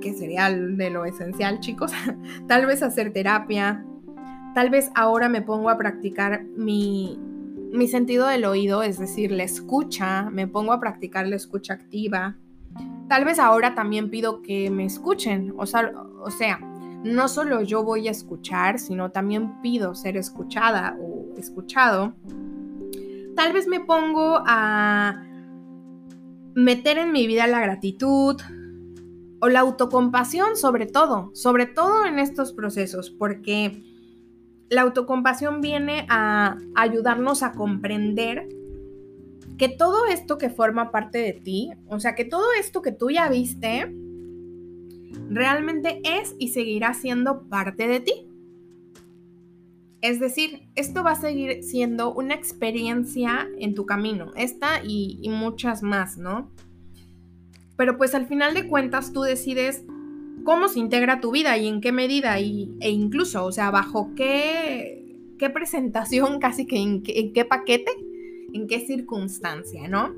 que 0.00 0.12
sería 0.14 0.50
de 0.50 0.90
lo 0.90 1.04
esencial, 1.04 1.60
chicos, 1.60 1.92
tal 2.48 2.66
vez 2.66 2.82
hacer 2.82 3.12
terapia, 3.12 3.84
tal 4.54 4.70
vez 4.70 4.90
ahora 4.94 5.28
me 5.28 5.42
pongo 5.42 5.70
a 5.70 5.76
practicar 5.76 6.44
mi, 6.56 7.18
mi 7.72 7.88
sentido 7.88 8.26
del 8.26 8.44
oído, 8.44 8.82
es 8.82 8.98
decir, 8.98 9.32
la 9.32 9.44
escucha, 9.44 10.30
me 10.30 10.46
pongo 10.46 10.72
a 10.72 10.80
practicar 10.80 11.26
la 11.26 11.36
escucha 11.36 11.74
activa. 11.74 12.36
Tal 13.08 13.24
vez 13.24 13.38
ahora 13.38 13.74
también 13.74 14.10
pido 14.10 14.42
que 14.42 14.70
me 14.70 14.84
escuchen, 14.84 15.54
o 15.56 15.66
sea, 15.66 16.60
no 17.04 17.28
solo 17.28 17.62
yo 17.62 17.84
voy 17.84 18.08
a 18.08 18.10
escuchar, 18.10 18.78
sino 18.78 19.10
también 19.10 19.60
pido 19.62 19.94
ser 19.94 20.16
escuchada 20.16 20.96
o 21.00 21.34
escuchado. 21.38 22.14
Tal 23.36 23.52
vez 23.52 23.68
me 23.68 23.80
pongo 23.80 24.42
a 24.46 25.24
meter 26.54 26.98
en 26.98 27.12
mi 27.12 27.26
vida 27.26 27.46
la 27.46 27.60
gratitud 27.60 28.36
o 29.40 29.48
la 29.48 29.60
autocompasión 29.60 30.56
sobre 30.56 30.86
todo, 30.86 31.30
sobre 31.34 31.66
todo 31.66 32.04
en 32.04 32.18
estos 32.18 32.52
procesos, 32.52 33.10
porque 33.10 33.87
la 34.70 34.82
autocompasión 34.82 35.60
viene 35.60 36.06
a 36.08 36.58
ayudarnos 36.74 37.42
a 37.42 37.52
comprender 37.52 38.48
que 39.56 39.68
todo 39.68 40.06
esto 40.06 40.38
que 40.38 40.50
forma 40.50 40.90
parte 40.90 41.18
de 41.18 41.32
ti, 41.32 41.72
o 41.88 41.98
sea, 41.98 42.14
que 42.14 42.24
todo 42.24 42.46
esto 42.58 42.80
que 42.80 42.92
tú 42.92 43.10
ya 43.10 43.28
viste, 43.28 43.92
realmente 45.30 46.00
es 46.04 46.34
y 46.38 46.48
seguirá 46.48 46.94
siendo 46.94 47.48
parte 47.48 47.88
de 47.88 48.00
ti. 48.00 48.28
Es 50.00 50.20
decir, 50.20 50.68
esto 50.76 51.02
va 51.02 51.12
a 51.12 51.20
seguir 51.20 51.64
siendo 51.64 52.14
una 52.14 52.34
experiencia 52.34 53.48
en 53.58 53.74
tu 53.74 53.84
camino, 53.84 54.32
esta 54.36 54.84
y, 54.84 55.18
y 55.22 55.28
muchas 55.28 55.82
más, 55.82 56.18
¿no? 56.18 56.52
Pero 57.76 57.96
pues 57.96 58.14
al 58.14 58.26
final 58.26 58.54
de 58.54 58.68
cuentas 58.68 59.12
tú 59.12 59.22
decides 59.22 59.84
cómo 60.48 60.68
se 60.68 60.78
integra 60.78 61.20
tu 61.20 61.30
vida 61.30 61.58
y 61.58 61.68
en 61.68 61.82
qué 61.82 61.92
medida 61.92 62.40
y, 62.40 62.74
e 62.80 62.88
incluso, 62.88 63.44
o 63.44 63.52
sea, 63.52 63.70
bajo 63.70 64.14
qué, 64.16 65.34
qué 65.38 65.50
presentación, 65.50 66.38
casi 66.40 66.66
que 66.66 66.78
en, 66.78 67.02
qué 67.02 67.44
paquete, 67.44 67.92
en 68.54 68.66
qué 68.66 68.80
circunstancia, 68.80 69.88
¿no? 69.88 70.14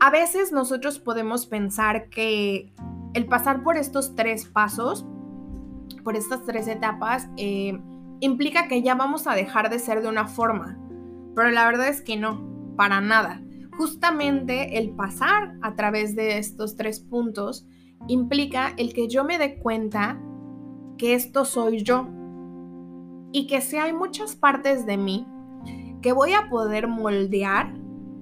a 0.00 0.10
veces 0.10 0.50
nosotros 0.50 0.98
podemos 0.98 1.46
pensar 1.46 2.08
que 2.10 2.72
el 3.14 3.26
pasar 3.26 3.62
por 3.62 3.76
estos 3.76 4.16
tres 4.16 4.44
pasos, 4.44 5.06
por 6.02 6.16
estas 6.16 6.44
tres 6.44 6.66
etapas, 6.66 7.28
eh, 7.36 7.78
implica 8.18 8.66
que 8.66 8.82
ya 8.82 8.96
vamos 8.96 9.28
a 9.28 9.36
dejar 9.36 9.70
de 9.70 9.78
ser 9.78 10.02
de 10.02 10.08
una 10.08 10.26
forma. 10.26 10.76
Pero 11.36 11.52
la 11.52 11.64
verdad 11.64 11.86
es 11.86 12.02
que 12.02 12.16
no, 12.16 12.74
para 12.76 13.00
nada. 13.00 13.40
Justamente 13.76 14.78
el 14.78 14.90
pasar 14.90 15.54
a 15.62 15.76
través 15.76 16.16
de 16.16 16.38
estos 16.38 16.76
tres 16.76 16.98
puntos 16.98 17.68
implica 18.08 18.74
el 18.76 18.92
que 18.92 19.08
yo 19.08 19.24
me 19.24 19.38
dé 19.38 19.58
cuenta 19.58 20.20
que 20.98 21.14
esto 21.14 21.44
soy 21.44 21.82
yo 21.82 22.08
y 23.32 23.46
que 23.46 23.60
si 23.60 23.76
hay 23.76 23.92
muchas 23.92 24.36
partes 24.36 24.86
de 24.86 24.96
mí 24.96 25.26
que 26.02 26.12
voy 26.12 26.32
a 26.34 26.48
poder 26.48 26.86
moldear 26.86 27.74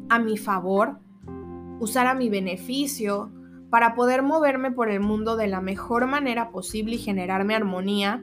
a 0.09 0.19
mi 0.19 0.37
favor, 0.37 0.99
usar 1.81 2.07
a 2.07 2.15
mi 2.15 2.29
beneficio, 2.29 3.33
para 3.73 3.95
poder 3.95 4.23
moverme 4.23 4.71
por 4.71 4.91
el 4.91 5.01
mundo 5.01 5.35
de 5.35 5.47
la 5.47 5.63
mejor 5.63 6.07
manera 6.07 6.51
posible 6.51 6.97
y 6.97 6.99
generarme 6.99 7.55
armonía, 7.55 8.23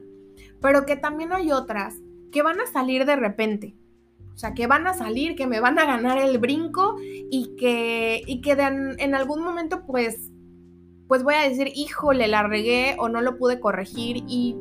pero 0.60 0.86
que 0.86 0.94
también 0.94 1.32
hay 1.32 1.50
otras 1.50 1.96
que 2.30 2.42
van 2.42 2.60
a 2.60 2.66
salir 2.66 3.04
de 3.04 3.16
repente. 3.16 3.74
O 4.32 4.38
sea, 4.38 4.54
que 4.54 4.68
van 4.68 4.86
a 4.86 4.94
salir, 4.94 5.34
que 5.34 5.48
me 5.48 5.58
van 5.58 5.80
a 5.80 5.86
ganar 5.86 6.18
el 6.18 6.38
brinco 6.38 6.94
y 7.00 7.56
que, 7.56 8.22
y 8.28 8.40
que 8.42 8.52
en 8.52 9.14
algún 9.16 9.42
momento 9.42 9.84
pues, 9.88 10.29
pues 11.10 11.24
voy 11.24 11.34
a 11.34 11.48
decir, 11.48 11.72
híjole, 11.74 12.28
la 12.28 12.44
regué 12.44 12.94
o 13.00 13.08
no 13.08 13.20
lo 13.20 13.36
pude 13.36 13.58
corregir 13.58 14.18
y, 14.28 14.56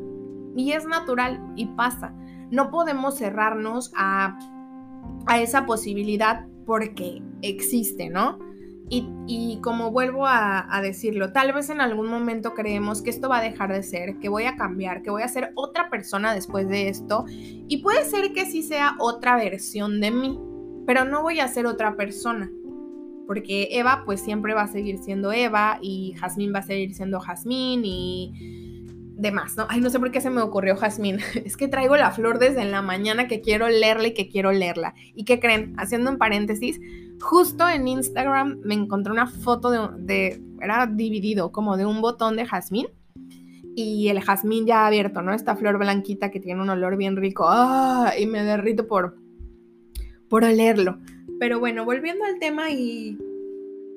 y 0.55 0.71
es 0.71 0.83
natural 0.87 1.39
y 1.55 1.67
pasa. 1.67 2.15
No 2.49 2.71
podemos 2.71 3.19
cerrarnos 3.19 3.91
a, 3.95 4.35
a 5.27 5.39
esa 5.39 5.67
posibilidad 5.67 6.47
porque 6.65 7.21
existe, 7.43 8.09
¿no? 8.09 8.39
Y, 8.89 9.59
como 9.61 9.91
vuelvo 9.91 10.25
a, 10.25 10.79
decirlo, 10.81 11.31
tal 11.33 11.53
vez 11.53 11.69
en 11.69 11.81
algún 11.81 12.07
momento 12.07 12.55
creemos 12.55 13.03
que 13.03 13.11
esto 13.11 13.29
va 13.29 13.37
a 13.37 13.43
dejar 13.43 13.71
de 13.71 13.83
ser, 13.83 14.17
que 14.17 14.27
voy 14.27 14.45
a 14.45 14.55
cambiar, 14.55 15.03
que 15.03 15.11
voy 15.11 15.21
a 15.21 15.27
ser 15.27 15.51
otra 15.53 15.91
persona 15.91 16.33
después 16.33 16.67
de 16.67 16.89
esto. 16.89 17.25
Y 17.27 17.83
puede 17.83 18.05
ser 18.05 18.33
que 18.33 18.47
sí 18.47 18.63
sea 18.63 18.95
otra 18.97 19.35
versión 19.35 20.01
de 20.01 20.09
mí, 20.09 20.39
pero 20.87 21.05
no 21.05 21.21
voy 21.21 21.41
a 21.41 21.47
ser 21.47 21.67
otra 21.67 21.95
persona. 21.95 22.51
Porque 23.29 23.67
Eva 23.73 24.01
pues 24.07 24.21
siempre 24.21 24.55
va 24.55 24.63
a 24.63 24.67
seguir 24.67 24.97
siendo 24.97 25.31
Eva 25.31 25.77
y 25.83 26.15
Jazmín 26.19 26.51
va 26.51 26.59
a 26.59 26.63
seguir 26.63 26.95
siendo 26.95 27.19
Jazmín 27.19 27.85
y 27.85 28.33
demás, 29.15 29.55
¿no? 29.55 29.67
Ay, 29.69 29.81
no 29.81 29.91
sé 29.91 29.99
por 29.99 30.09
qué 30.09 30.19
se 30.19 30.31
me 30.31 30.41
ocurrió 30.41 30.75
Jazmín. 30.75 31.19
Es 31.45 31.55
que 31.55 31.67
traigo 31.67 31.95
la 31.95 32.09
flor 32.09 32.39
desde 32.39 32.65
la 32.65 32.81
mañana 32.81 33.27
que 33.27 33.39
quiero 33.39 33.69
leerla 33.69 34.07
y 34.07 34.13
que 34.15 34.29
quiero 34.29 34.51
leerla. 34.51 34.95
¿Y 35.13 35.25
qué 35.25 35.39
creen? 35.39 35.75
Haciendo 35.77 36.09
un 36.09 36.17
paréntesis, 36.17 36.81
justo 37.21 37.69
en 37.69 37.87
Instagram 37.87 38.61
me 38.63 38.73
encontré 38.73 39.13
una 39.13 39.27
foto 39.27 39.69
de, 39.69 40.41
era 40.59 40.87
dividido, 40.87 41.51
como 41.51 41.77
de 41.77 41.85
un 41.85 42.01
botón 42.01 42.35
de 42.35 42.47
jazmín 42.47 42.87
y 43.75 44.07
el 44.07 44.21
jazmín 44.21 44.65
ya 44.65 44.87
abierto, 44.87 45.21
¿no? 45.21 45.35
Esta 45.35 45.55
flor 45.55 45.77
blanquita 45.77 46.31
que 46.31 46.39
tiene 46.39 46.63
un 46.63 46.69
olor 46.71 46.97
bien 46.97 47.15
rico. 47.15 47.45
¡Ah! 47.47 48.13
Y 48.19 48.25
me 48.25 48.43
derrito 48.43 48.87
por, 48.87 49.19
por 50.29 50.45
olerlo. 50.45 50.97
Pero 51.39 51.59
bueno, 51.59 51.85
volviendo 51.85 52.25
al 52.25 52.39
tema 52.39 52.69
y, 52.69 53.17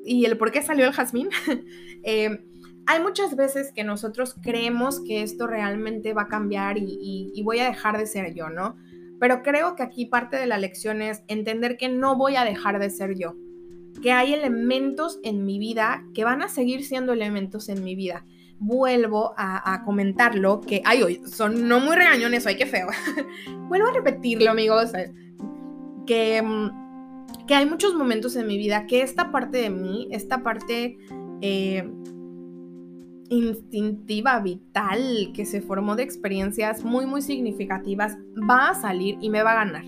y 0.05 0.25
el 0.25 0.37
por 0.39 0.53
qué 0.53 0.63
salió 0.63 0.87
el 0.87 0.93
jazmín. 0.93 1.29
eh, 2.03 2.39
hay 2.87 3.01
muchas 3.01 3.37
veces 3.37 3.73
que 3.73 3.85
nosotros 3.85 4.35
creemos 4.43 5.01
que 5.01 5.23
esto 5.23 5.47
realmente 5.47 6.15
va 6.15 6.23
a 6.23 6.29
cambiar 6.29 6.79
y, 6.79 7.41
voy 7.45 7.61
a 7.61 7.67
dejar 7.67 7.99
de 7.99 8.07
ser 8.07 8.35
yo, 8.35 8.49
¿no? 8.49 8.77
Pero 9.21 9.43
creo 9.43 9.77
que 9.77 9.83
aquí 9.83 10.07
parte 10.07 10.37
de 10.37 10.47
la 10.47 10.59
lección 10.59 11.01
es 11.01 11.23
entender 11.29 11.77
que 11.77 11.89
no 11.89 12.17
voy 12.17 12.37
a 12.37 12.45
dejar 12.45 12.81
de 12.81 12.91
ser 12.91 13.17
yo, 13.17 13.37
que 14.03 14.11
hay 14.11 14.35
elementos 14.35 15.21
en 15.23 15.45
mi 15.45 15.59
vida 15.59 16.05
que 16.13 16.25
van 16.25 16.43
a 16.43 16.49
seguir 16.49 16.85
siendo 16.85 17.13
elementos 17.13 17.69
en 17.69 17.85
mi 17.85 17.95
vida. 17.95 18.25
Vuelvo 18.59 19.35
a, 19.37 19.83
comentarlo, 19.85 20.61
que, 20.61 20.83
ay, 20.85 21.03
hoy 21.03 21.21
son 21.27 21.69
no 21.69 21.81
muy 21.81 21.97
regañones 21.97 22.47
hoy, 22.47 22.57
qué 22.57 22.67
feo. 22.67 22.89
Vuelvo 23.69 23.89
a 23.89 23.93
repetirlo, 23.93 24.51
amigos, 24.51 24.93
que, 26.07 26.43
mm, 26.43 26.82
que 27.47 27.55
hay 27.55 27.67
muchos 27.67 27.95
momentos 27.95 28.37
en 28.37 28.47
mi 28.47 28.59
vida 28.59 28.87
que 28.87 29.03
esta 29.03 29.31
parte 29.31 29.59
de 29.59 29.71
mí, 29.71 30.09
esta 30.11 30.43
parte... 30.43 30.99
Eh, 31.41 31.91
instintiva, 33.33 34.39
vital, 34.41 35.33
que 35.35 35.47
se 35.47 35.63
formó 35.63 35.97
de 35.97 36.03
experiencias 36.03 36.85
muy, 36.85 37.07
muy 37.07 37.23
significativas, 37.23 38.19
va 38.49 38.69
a 38.69 38.75
salir 38.75 39.17
y 39.23 39.31
me 39.31 39.43
va 39.43 39.53
a 39.53 39.65
ganar. 39.65 39.85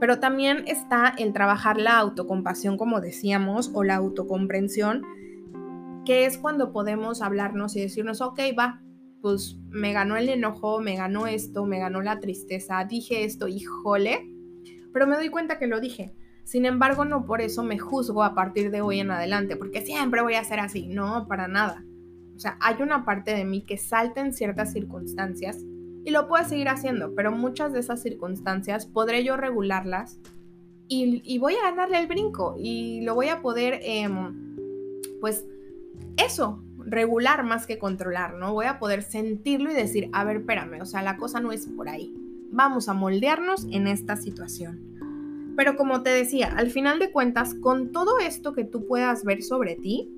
Pero 0.00 0.18
también 0.18 0.64
está 0.66 1.14
el 1.18 1.34
trabajar 1.34 1.78
la 1.78 1.98
autocompasión, 1.98 2.78
como 2.78 3.00
decíamos, 3.00 3.70
o 3.74 3.84
la 3.84 3.96
autocomprensión, 3.96 5.02
que 6.06 6.24
es 6.24 6.38
cuando 6.38 6.72
podemos 6.72 7.20
hablarnos 7.20 7.76
y 7.76 7.80
decirnos, 7.80 8.22
ok, 8.22 8.40
va, 8.58 8.80
pues 9.20 9.58
me 9.68 9.92
ganó 9.92 10.16
el 10.16 10.30
enojo, 10.30 10.80
me 10.80 10.96
ganó 10.96 11.26
esto, 11.26 11.66
me 11.66 11.78
ganó 11.78 12.00
la 12.00 12.18
tristeza, 12.18 12.82
dije 12.84 13.24
esto, 13.24 13.48
híjole, 13.48 14.26
pero 14.92 15.06
me 15.06 15.16
doy 15.16 15.28
cuenta 15.28 15.58
que 15.58 15.66
lo 15.66 15.80
dije. 15.80 16.14
Sin 16.48 16.64
embargo, 16.64 17.04
no 17.04 17.26
por 17.26 17.42
eso 17.42 17.62
me 17.62 17.78
juzgo 17.78 18.22
a 18.22 18.34
partir 18.34 18.70
de 18.70 18.80
hoy 18.80 19.00
en 19.00 19.10
adelante, 19.10 19.54
porque 19.54 19.82
siempre 19.82 20.22
voy 20.22 20.32
a 20.32 20.44
ser 20.44 20.60
así. 20.60 20.86
No, 20.86 21.26
para 21.28 21.46
nada. 21.46 21.84
O 22.34 22.38
sea, 22.38 22.56
hay 22.62 22.80
una 22.80 23.04
parte 23.04 23.34
de 23.34 23.44
mí 23.44 23.66
que 23.66 23.76
salta 23.76 24.22
en 24.22 24.32
ciertas 24.32 24.72
circunstancias 24.72 25.58
y 26.06 26.10
lo 26.10 26.26
puedo 26.26 26.42
seguir 26.48 26.70
haciendo, 26.70 27.14
pero 27.14 27.32
muchas 27.32 27.74
de 27.74 27.80
esas 27.80 28.00
circunstancias 28.00 28.86
podré 28.86 29.24
yo 29.24 29.36
regularlas 29.36 30.20
y, 30.88 31.38
voy 31.38 31.52
a 31.52 31.68
ganarle 31.68 31.98
el 31.98 32.06
brinco 32.06 32.56
y 32.58 33.02
lo 33.02 33.14
voy 33.14 33.28
a 33.28 33.42
poder, 33.42 33.80
em, 33.82 34.56
pues, 35.20 35.44
eso, 36.16 36.64
regular 36.78 37.44
más 37.44 37.66
que 37.66 37.78
controlar, 37.78 38.32
¿no? 38.32 38.54
Voy 38.54 38.64
a 38.64 38.78
poder 38.78 39.02
sentirlo 39.02 39.70
y 39.70 39.74
decir, 39.74 40.08
a 40.14 40.24
ver, 40.24 40.38
espérame, 40.38 40.80
o 40.80 40.86
sea, 40.86 41.02
la 41.02 41.18
cosa 41.18 41.40
no 41.40 41.52
es 41.52 41.66
por 41.66 41.90
ahí. 41.90 42.16
Vamos 42.50 42.88
a 42.88 42.94
moldearnos 42.94 43.66
en 43.70 43.86
esta 43.86 44.16
situación. 44.16 44.87
Pero 45.58 45.74
como 45.74 46.04
te 46.04 46.10
decía, 46.10 46.54
al 46.56 46.70
final 46.70 47.00
de 47.00 47.10
cuentas, 47.10 47.52
con 47.52 47.90
todo 47.90 48.20
esto 48.20 48.52
que 48.52 48.62
tú 48.62 48.86
puedas 48.86 49.24
ver 49.24 49.42
sobre 49.42 49.74
ti, 49.74 50.08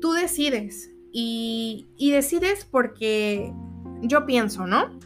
tú 0.00 0.12
decides 0.12 0.94
y, 1.12 1.90
decides 1.98 2.64
porque 2.64 3.52
yo 4.00 4.24
pienso, 4.24 4.66
¿no? 4.66 4.98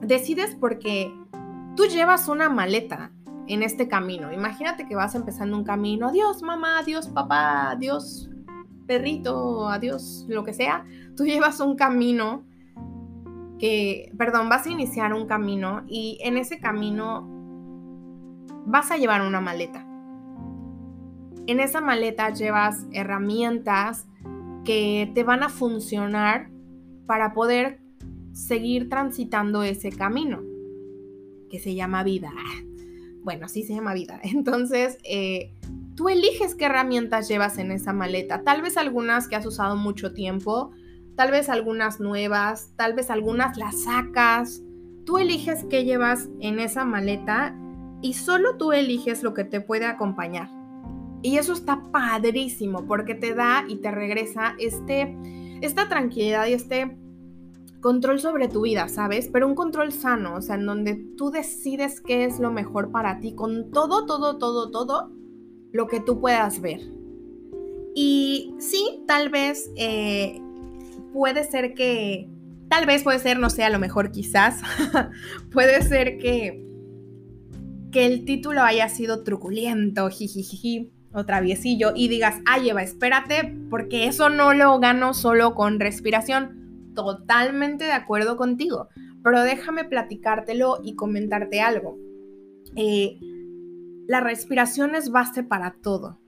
Decides 0.00 0.56
porque 0.58 1.14
tú 1.76 1.84
llevas 1.84 2.26
una 2.26 2.48
maleta 2.48 3.12
en 3.46 3.62
este 3.62 3.86
camino. 3.86 4.32
Imagínate 4.32 4.88
que 4.88 4.96
vas 4.96 5.14
empezando 5.14 5.56
un 5.56 5.62
camino. 5.62 6.08
Adiós 6.08 6.42
mamá, 6.42 6.80
adiós 6.80 7.06
papá, 7.06 7.70
adiós 7.70 8.28
perrito, 8.88 9.68
adiós 9.68 10.26
lo 10.28 10.42
que 10.42 10.52
sea. 10.52 10.84
Tú 11.16 11.26
llevas 11.26 11.60
un 11.60 11.76
camino 11.76 12.42
que, 13.60 14.12
perdón, 14.18 14.48
vas 14.48 14.66
a 14.66 14.70
iniciar 14.70 15.14
un 15.14 15.28
camino 15.28 15.84
y 15.86 16.18
en 16.22 16.38
ese 16.38 16.58
camino 16.58 17.38
vas 18.66 18.90
a 18.90 18.96
llevar 18.96 19.22
una 19.22 19.40
maleta. 19.40 19.86
En 21.46 21.60
esa 21.60 21.80
maleta 21.80 22.30
llevas 22.30 22.86
herramientas, 22.92 24.06
que 24.64 25.10
te 25.14 25.24
van 25.24 25.42
a 25.42 25.48
funcionar 25.48 26.50
para 27.06 27.32
poder 27.32 27.80
seguir 28.32 28.88
transitando 28.88 29.62
ese 29.62 29.90
camino 29.90 30.42
que 31.50 31.58
se 31.58 31.74
llama 31.74 32.02
vida. 32.02 32.32
Bueno, 33.22 33.48
sí 33.48 33.64
se 33.64 33.74
llama 33.74 33.92
vida. 33.92 34.18
Entonces, 34.22 34.96
eh, 35.04 35.52
tú 35.94 36.08
eliges 36.08 36.54
qué 36.54 36.64
herramientas 36.64 37.28
llevas 37.28 37.58
en 37.58 37.70
esa 37.70 37.92
maleta. 37.92 38.42
Tal 38.44 38.62
vez 38.62 38.78
algunas 38.78 39.28
que 39.28 39.36
has 39.36 39.44
usado 39.44 39.76
mucho 39.76 40.14
tiempo, 40.14 40.70
tal 41.16 41.30
vez 41.30 41.50
algunas 41.50 42.00
nuevas, 42.00 42.72
tal 42.76 42.94
vez 42.94 43.10
algunas 43.10 43.58
las 43.58 43.82
sacas. 43.82 44.62
Tú 45.04 45.18
eliges 45.18 45.66
qué 45.68 45.84
llevas 45.84 46.30
en 46.40 46.60
esa 46.60 46.86
maleta 46.86 47.54
y 48.02 48.14
solo 48.14 48.56
tú 48.56 48.72
eliges 48.72 49.22
lo 49.22 49.34
que 49.34 49.44
te 49.44 49.60
puede 49.60 49.86
acompañar. 49.86 50.48
Y 51.22 51.36
eso 51.36 51.52
está 51.52 51.82
padrísimo 51.92 52.86
porque 52.86 53.14
te 53.14 53.34
da 53.34 53.64
y 53.68 53.76
te 53.76 53.90
regresa 53.90 54.54
este, 54.58 55.16
esta 55.60 55.88
tranquilidad 55.88 56.46
y 56.46 56.54
este 56.54 56.96
control 57.80 58.20
sobre 58.20 58.48
tu 58.48 58.62
vida, 58.62 58.88
¿sabes? 58.88 59.28
Pero 59.32 59.46
un 59.46 59.54
control 59.54 59.92
sano, 59.92 60.36
o 60.36 60.42
sea, 60.42 60.56
en 60.56 60.66
donde 60.66 60.94
tú 61.16 61.30
decides 61.30 62.00
qué 62.00 62.24
es 62.24 62.38
lo 62.38 62.50
mejor 62.52 62.90
para 62.90 63.20
ti 63.20 63.34
con 63.34 63.70
todo, 63.70 64.06
todo, 64.06 64.38
todo, 64.38 64.70
todo 64.70 65.10
lo 65.72 65.86
que 65.86 66.00
tú 66.00 66.20
puedas 66.20 66.60
ver. 66.60 66.80
Y 67.94 68.54
sí, 68.58 69.02
tal 69.06 69.30
vez 69.30 69.70
eh, 69.76 70.40
puede 71.12 71.44
ser 71.44 71.74
que, 71.74 72.28
tal 72.68 72.86
vez 72.86 73.02
puede 73.02 73.18
ser, 73.18 73.38
no 73.38 73.50
sé, 73.50 73.64
a 73.64 73.70
lo 73.70 73.78
mejor 73.78 74.10
quizás, 74.10 74.60
puede 75.52 75.82
ser 75.82 76.18
que, 76.18 76.69
que 77.90 78.06
el 78.06 78.24
título 78.24 78.62
haya 78.62 78.88
sido 78.88 79.22
truculento, 79.24 80.08
jijijiji 80.08 80.92
o 81.12 81.24
traviesillo 81.24 81.92
y 81.94 82.08
digas, 82.08 82.40
ay 82.46 82.70
Eva, 82.70 82.82
espérate, 82.82 83.56
porque 83.68 84.06
eso 84.06 84.30
no 84.30 84.54
lo 84.54 84.78
gano 84.78 85.14
solo 85.14 85.54
con 85.54 85.80
respiración. 85.80 86.92
Totalmente 86.94 87.84
de 87.84 87.92
acuerdo 87.92 88.36
contigo, 88.36 88.88
pero 89.22 89.42
déjame 89.42 89.84
platicártelo 89.84 90.80
y 90.82 90.94
comentarte 90.94 91.60
algo. 91.60 91.98
Eh, 92.76 93.18
la 94.06 94.20
respiración 94.20 94.94
es 94.94 95.10
base 95.10 95.42
para 95.42 95.76
todo. 95.82 96.20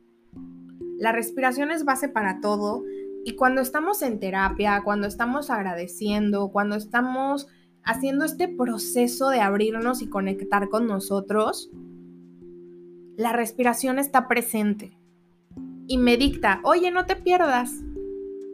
La 0.99 1.13
respiración 1.13 1.71
es 1.71 1.85
base 1.85 2.09
para 2.09 2.41
todo 2.41 2.85
y 3.25 3.37
cuando 3.37 3.61
estamos 3.61 4.03
en 4.03 4.21
terapia, 4.21 4.83
cuando 4.85 5.07
estamos 5.07 5.51
agradeciendo, 5.51 6.51
cuando 6.51 6.77
estamos 6.77 7.49
haciendo 7.85 8.25
este 8.25 8.49
proceso 8.49 9.29
de 9.29 9.41
abrirnos 9.41 10.03
y 10.03 10.09
conectar 10.09 10.69
con 10.69 10.87
nosotros, 10.87 11.71
la 13.17 13.33
respiración 13.33 13.99
está 13.99 14.29
presente 14.29 14.97
y 15.87 15.99
me 15.99 16.17
dicta, 16.17 16.61
oye, 16.65 16.91
no 16.91 17.07
te 17.07 17.17
pierdas, 17.17 17.83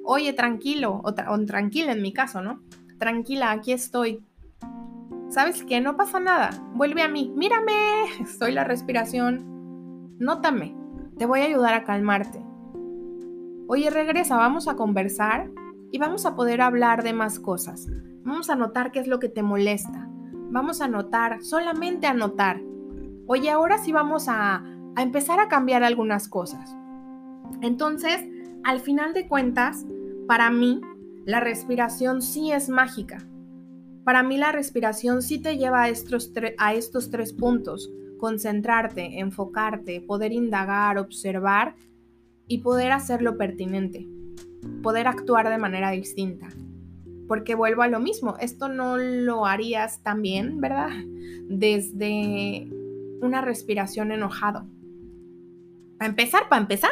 oye, 0.05 0.33
tranquilo, 0.33 1.01
o, 1.05 1.15
tranquila 1.45 1.93
en 1.93 2.03
mi 2.03 2.13
caso, 2.13 2.43
¿no? 2.43 2.63
Tranquila, 2.99 3.53
aquí 3.53 3.73
estoy. 3.73 4.25
¿Sabes 5.29 5.63
qué? 5.63 5.81
No 5.81 5.97
pasa 5.97 6.21
nada, 6.21 6.51
vuelve 6.75 7.03
a 7.03 7.09
mí, 7.09 7.33
mírame, 7.37 7.73
soy 8.39 8.53
la 8.53 8.65
respiración, 8.65 10.17
nótame, 10.19 10.75
te 11.19 11.27
voy 11.27 11.41
a 11.41 11.45
ayudar 11.45 11.75
a 11.75 11.85
calmarte. 11.85 12.43
Oye, 13.69 13.91
regresa, 13.91 14.37
vamos 14.39 14.67
a 14.67 14.77
conversar 14.77 15.51
y 15.91 15.99
vamos 15.99 16.27
a 16.27 16.35
poder 16.35 16.61
hablar 16.61 17.03
de 17.03 17.13
más 17.13 17.39
cosas. 17.39 17.87
Vamos 18.23 18.51
a 18.51 18.57
notar 18.57 18.93
qué 18.93 19.01
es 19.01 19.07
lo 19.07 19.19
que 19.19 19.29
te 19.29 19.43
molesta. 19.43 20.09
Vamos 20.51 20.81
a 20.81 20.89
notar, 20.89 21.43
solamente 21.43 22.07
a 22.07 22.15
notar. 22.15 22.61
Oye, 23.27 23.51
ahora 23.51 23.79
sí 23.79 23.93
vamos 23.93 24.29
a, 24.29 24.65
a 24.97 25.03
empezar 25.03 25.41
a 25.41 25.49
cambiar 25.49 25.83
algunas 25.83 26.29
cosas. 26.29 26.77
Entonces, 27.63 28.27
al 28.65 28.81
final 28.81 29.15
de 29.15 29.29
cuentas, 29.29 29.87
para 30.27 30.51
mí, 30.51 30.81
la 31.25 31.41
respiración 31.41 32.23
sí 32.23 32.53
es 32.53 32.69
mágica. 32.69 33.19
Para 34.05 34.23
mí 34.23 34.39
la 34.39 34.53
respiración 34.53 35.21
sí 35.21 35.39
te 35.39 35.59
lleva 35.59 35.83
a 35.83 35.89
estos, 35.91 36.33
a 36.57 36.73
estos 36.73 37.11
tres 37.11 37.35
puntos. 37.35 37.93
Concentrarte, 38.19 39.21
enfocarte, 39.21 40.01
poder 40.01 40.33
indagar, 40.33 40.97
observar 40.97 41.75
y 42.47 42.59
poder 42.59 42.93
hacerlo 42.93 43.37
pertinente, 43.37 44.09
poder 44.83 45.07
actuar 45.07 45.49
de 45.49 45.59
manera 45.59 45.91
distinta. 45.91 46.49
Porque 47.27 47.55
vuelvo 47.55 47.83
a 47.83 47.89
lo 47.89 48.01
mismo, 48.01 48.37
esto 48.41 48.69
no 48.69 48.97
lo 48.97 49.47
harías 49.47 50.03
tan 50.03 50.23
bien, 50.23 50.61
¿verdad? 50.61 50.91
Desde 51.49 52.69
una 53.21 53.41
respiración 53.43 54.13
enojado. 54.13 54.67
Para 55.99 56.11
empezar, 56.11 56.49
para 56.49 56.63
empezar, 56.63 56.91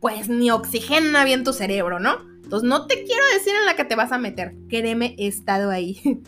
pues 0.00 0.28
ni 0.28 0.50
oxigena 0.50 1.24
bien 1.24 1.44
tu 1.44 1.52
cerebro, 1.52 2.00
¿no? 2.00 2.16
Entonces 2.42 2.68
no 2.68 2.86
te 2.86 3.02
quiero 3.04 3.22
decir 3.34 3.52
en 3.58 3.66
la 3.66 3.76
que 3.76 3.84
te 3.84 3.96
vas 3.96 4.12
a 4.12 4.18
meter, 4.18 4.54
créeme, 4.68 5.14
he 5.18 5.26
estado 5.26 5.70
ahí. 5.70 6.00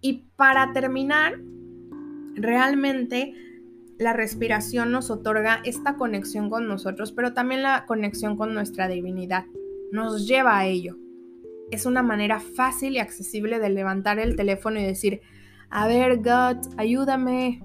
y 0.00 0.24
para 0.36 0.72
terminar, 0.72 1.38
realmente 2.34 3.34
la 4.02 4.12
respiración 4.12 4.92
nos 4.92 5.10
otorga 5.10 5.60
esta 5.64 5.96
conexión 5.96 6.50
con 6.50 6.68
nosotros, 6.68 7.12
pero 7.12 7.32
también 7.32 7.62
la 7.62 7.86
conexión 7.86 8.36
con 8.36 8.54
nuestra 8.54 8.88
divinidad. 8.88 9.46
Nos 9.92 10.26
lleva 10.26 10.58
a 10.58 10.66
ello. 10.66 10.96
Es 11.70 11.86
una 11.86 12.02
manera 12.02 12.40
fácil 12.40 12.94
y 12.94 12.98
accesible 12.98 13.58
de 13.58 13.70
levantar 13.70 14.18
el 14.18 14.36
teléfono 14.36 14.78
y 14.78 14.84
decir, 14.84 15.20
a 15.70 15.86
ver, 15.86 16.18
God, 16.18 16.74
ayúdame. 16.76 17.62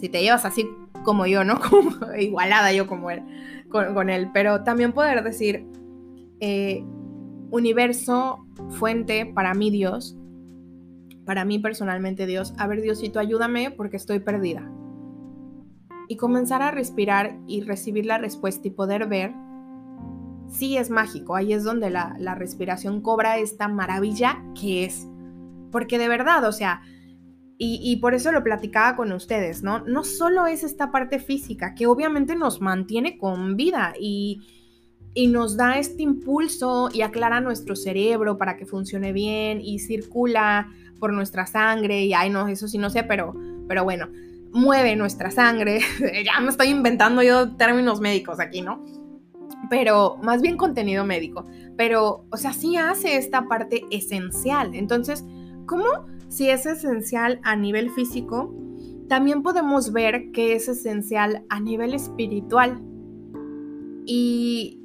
Si 0.00 0.08
te 0.08 0.22
llevas 0.22 0.44
así 0.44 0.66
como 1.04 1.26
yo, 1.26 1.44
¿no? 1.44 1.60
Como 1.70 2.14
igualada 2.14 2.72
yo 2.72 2.86
como 2.86 3.10
él, 3.10 3.22
con, 3.68 4.08
él. 4.08 4.30
Pero 4.32 4.62
también 4.62 4.92
poder 4.92 5.22
decir, 5.22 5.66
eh, 6.40 6.84
universo, 7.50 8.46
fuente, 8.70 9.26
para 9.26 9.54
mí 9.54 9.70
Dios, 9.70 10.16
para 11.24 11.44
mí 11.44 11.58
personalmente 11.58 12.26
Dios, 12.26 12.54
a 12.58 12.66
ver 12.66 12.82
Diosito, 12.82 13.18
ayúdame 13.18 13.70
porque 13.70 13.96
estoy 13.96 14.20
perdida 14.20 14.70
y 16.08 16.16
comenzar 16.16 16.62
a 16.62 16.70
respirar 16.70 17.38
y 17.46 17.62
recibir 17.62 18.06
la 18.06 18.18
respuesta 18.18 18.68
y 18.68 18.70
poder 18.70 19.06
ver, 19.06 19.34
sí 20.48 20.76
es 20.76 20.90
mágico. 20.90 21.34
Ahí 21.34 21.52
es 21.52 21.64
donde 21.64 21.90
la, 21.90 22.34
respiración 22.36 23.00
cobra 23.00 23.38
esta 23.38 23.68
maravilla 23.68 24.42
que 24.58 24.84
es. 24.84 25.06
Porque 25.70 25.98
de 25.98 26.08
verdad, 26.08 26.44
o 26.44 26.52
sea, 26.52 26.82
y, 27.64 27.96
por 27.98 28.12
eso 28.14 28.32
lo 28.32 28.42
platicaba 28.42 28.96
con 28.96 29.12
ustedes, 29.12 29.62
¿no? 29.62 29.84
No 29.84 30.02
solo 30.02 30.46
es 30.46 30.64
esta 30.64 30.90
parte 30.90 31.20
física, 31.20 31.76
que 31.76 31.86
obviamente 31.86 32.34
nos 32.34 32.60
mantiene 32.60 33.16
con 33.16 33.56
vida 33.56 33.94
y, 34.00 34.40
y 35.14 35.28
nos 35.28 35.56
da 35.56 35.78
este 35.78 36.02
impulso 36.02 36.88
y 36.92 37.02
aclara 37.02 37.40
nuestro 37.40 37.76
cerebro 37.76 38.36
para 38.36 38.56
que 38.56 38.66
funcione 38.66 39.12
bien 39.12 39.60
y 39.60 39.78
circula 39.78 40.72
por 40.98 41.12
nuestra 41.12 41.46
sangre 41.46 42.02
y, 42.04 42.14
ay, 42.14 42.30
no, 42.30 42.48
eso 42.48 42.66
sí 42.66 42.78
no 42.78 42.90
sé, 42.90 43.04
pero, 43.04 43.32
pero 43.68 43.84
bueno, 43.84 44.08
mueve 44.52 44.96
nuestra 44.96 45.30
sangre. 45.30 45.80
ya 46.24 46.40
me 46.40 46.50
estoy 46.50 46.68
inventando 46.68 47.22
yo 47.22 47.56
términos 47.56 48.00
médicos 48.00 48.40
aquí, 48.40 48.62
¿no? 48.62 48.84
Pero 49.70 50.18
más 50.22 50.42
bien 50.42 50.56
contenido 50.56 51.04
médico. 51.04 51.46
Pero, 51.76 52.26
o 52.30 52.36
sea, 52.36 52.52
sí 52.52 52.76
hace 52.76 53.16
esta 53.16 53.48
parte 53.48 53.84
esencial. 53.90 54.74
Entonces, 54.74 55.24
¿cómo 55.66 55.84
si 56.28 56.50
es 56.50 56.66
esencial 56.66 57.40
a 57.42 57.56
nivel 57.56 57.90
físico? 57.90 58.54
También 59.08 59.42
podemos 59.42 59.92
ver 59.92 60.30
que 60.32 60.54
es 60.54 60.68
esencial 60.68 61.44
a 61.48 61.60
nivel 61.60 61.94
espiritual. 61.94 62.82
Y, 64.04 64.80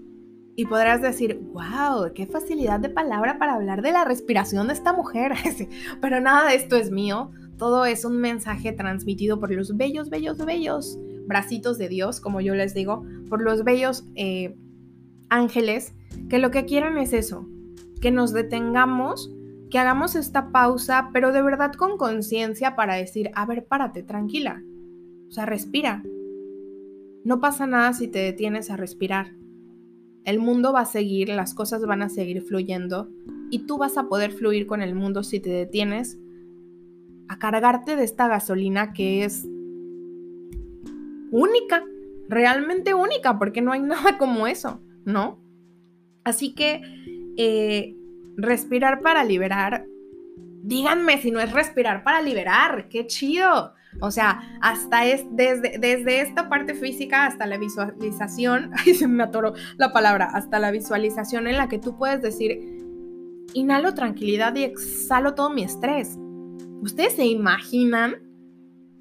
y 0.56 0.66
podrás 0.66 1.02
decir, 1.02 1.42
wow, 1.52 2.14
qué 2.14 2.28
facilidad 2.28 2.80
de 2.80 2.90
palabra 2.90 3.40
para 3.40 3.56
hablar 3.56 3.82
de 3.82 3.92
la 3.92 4.06
respiración 4.06 4.68
de 4.68 4.74
esta 4.74 4.94
mujer. 4.94 5.34
Pero 6.02 6.22
nada 6.22 6.50
de 6.50 6.56
esto 6.56 6.78
es 6.78 6.92
mío 6.92 7.32
todo 7.58 7.86
es 7.86 8.06
un 8.06 8.18
mensaje 8.18 8.72
transmitido 8.72 9.40
por 9.40 9.52
los 9.52 9.76
bellos, 9.76 10.10
bellos, 10.10 10.38
bellos 10.38 11.00
bracitos 11.28 11.78
de 11.78 11.90
Dios, 11.90 12.20
como 12.20 12.42
yo 12.42 12.56
les 12.56 12.74
digo, 12.74 13.04
por 13.30 13.42
los 13.42 13.64
bellos 13.64 14.06
eh, 14.16 14.56
ángeles, 15.30 15.94
que 16.30 16.40
lo 16.40 16.52
que 16.52 16.66
quieren 16.66 16.98
es 16.98 17.14
eso, 17.14 17.48
que 18.02 18.12
nos 18.12 18.32
detengamos, 18.32 19.32
que 19.70 19.80
hagamos 19.80 20.16
esta 20.16 20.52
pausa, 20.52 21.10
pero 21.12 21.34
de 21.34 21.42
verdad 21.42 21.74
con 21.74 21.98
conciencia 21.98 22.76
para 22.76 22.96
decir, 22.96 23.30
a 23.36 23.46
ver, 23.46 23.66
párate, 23.66 24.04
tranquila, 24.04 24.64
o 25.28 25.32
sea, 25.32 25.46
respira. 25.46 26.04
No 27.26 27.42
pasa 27.42 27.68
nada 27.68 27.92
si 27.92 28.08
te 28.08 28.20
detienes 28.20 28.72
a 28.72 28.78
respirar. 28.78 29.34
El 30.24 30.40
mundo 30.40 30.72
va 30.72 30.82
a 30.82 30.86
seguir, 30.86 31.30
las 31.30 31.54
cosas 31.54 31.86
van 31.86 32.02
a 32.02 32.10
seguir 32.10 32.42
fluyendo 32.42 33.10
y 33.50 33.60
tú 33.60 33.78
vas 33.78 33.98
a 33.98 34.08
poder 34.08 34.32
fluir 34.32 34.68
con 34.68 34.82
el 34.82 34.96
mundo 34.96 35.24
si 35.24 35.42
te 35.42 35.50
detienes 35.50 36.18
a 37.30 37.40
cargarte 37.40 37.96
de 37.96 38.04
esta 38.04 38.28
gasolina 38.28 38.94
que 38.94 39.24
es 39.24 39.46
única, 41.32 41.84
realmente 42.30 42.94
única, 42.94 43.38
porque 43.38 43.62
no 43.62 43.72
hay 43.72 43.82
nada 43.82 44.18
como 44.18 44.48
eso, 44.48 44.82
¿no? 45.06 45.40
Así 46.24 46.54
que 46.54 46.82
eh, 47.38 47.96
respirar 48.36 49.02
para 49.02 49.24
liberar, 49.24 49.86
díganme 50.64 51.18
si 51.20 51.32
no 51.32 51.40
es 51.40 51.52
respirar 51.52 52.04
para 52.04 52.22
liberar, 52.22 52.90
qué 52.90 53.08
chido. 53.08 53.74
O 54.02 54.12
sea, 54.12 54.60
hasta 54.62 55.06
es 55.06 55.26
desde, 55.32 55.80
desde 55.80 56.22
esta 56.22 56.50
parte 56.50 56.76
física 56.76 57.26
hasta 57.26 57.48
la 57.48 57.58
visualización, 57.58 58.72
ay, 58.86 58.94
se 58.94 59.08
me 59.08 59.24
atoró 59.24 59.54
la 59.78 59.94
palabra, 59.94 60.26
hasta 60.26 60.60
la 60.60 60.72
visualización 60.72 61.48
en 61.48 61.58
la 61.58 61.70
que 61.70 61.80
tú 61.80 61.98
puedes 61.98 62.22
decir, 62.22 62.60
inhalo 63.54 63.94
tranquilidad 63.94 64.56
y 64.56 64.66
exhalo 64.66 65.34
todo 65.34 65.50
mi 65.50 65.64
estrés. 65.64 66.18
¿Ustedes 66.82 67.14
se 67.14 67.26
imaginan? 67.26 68.16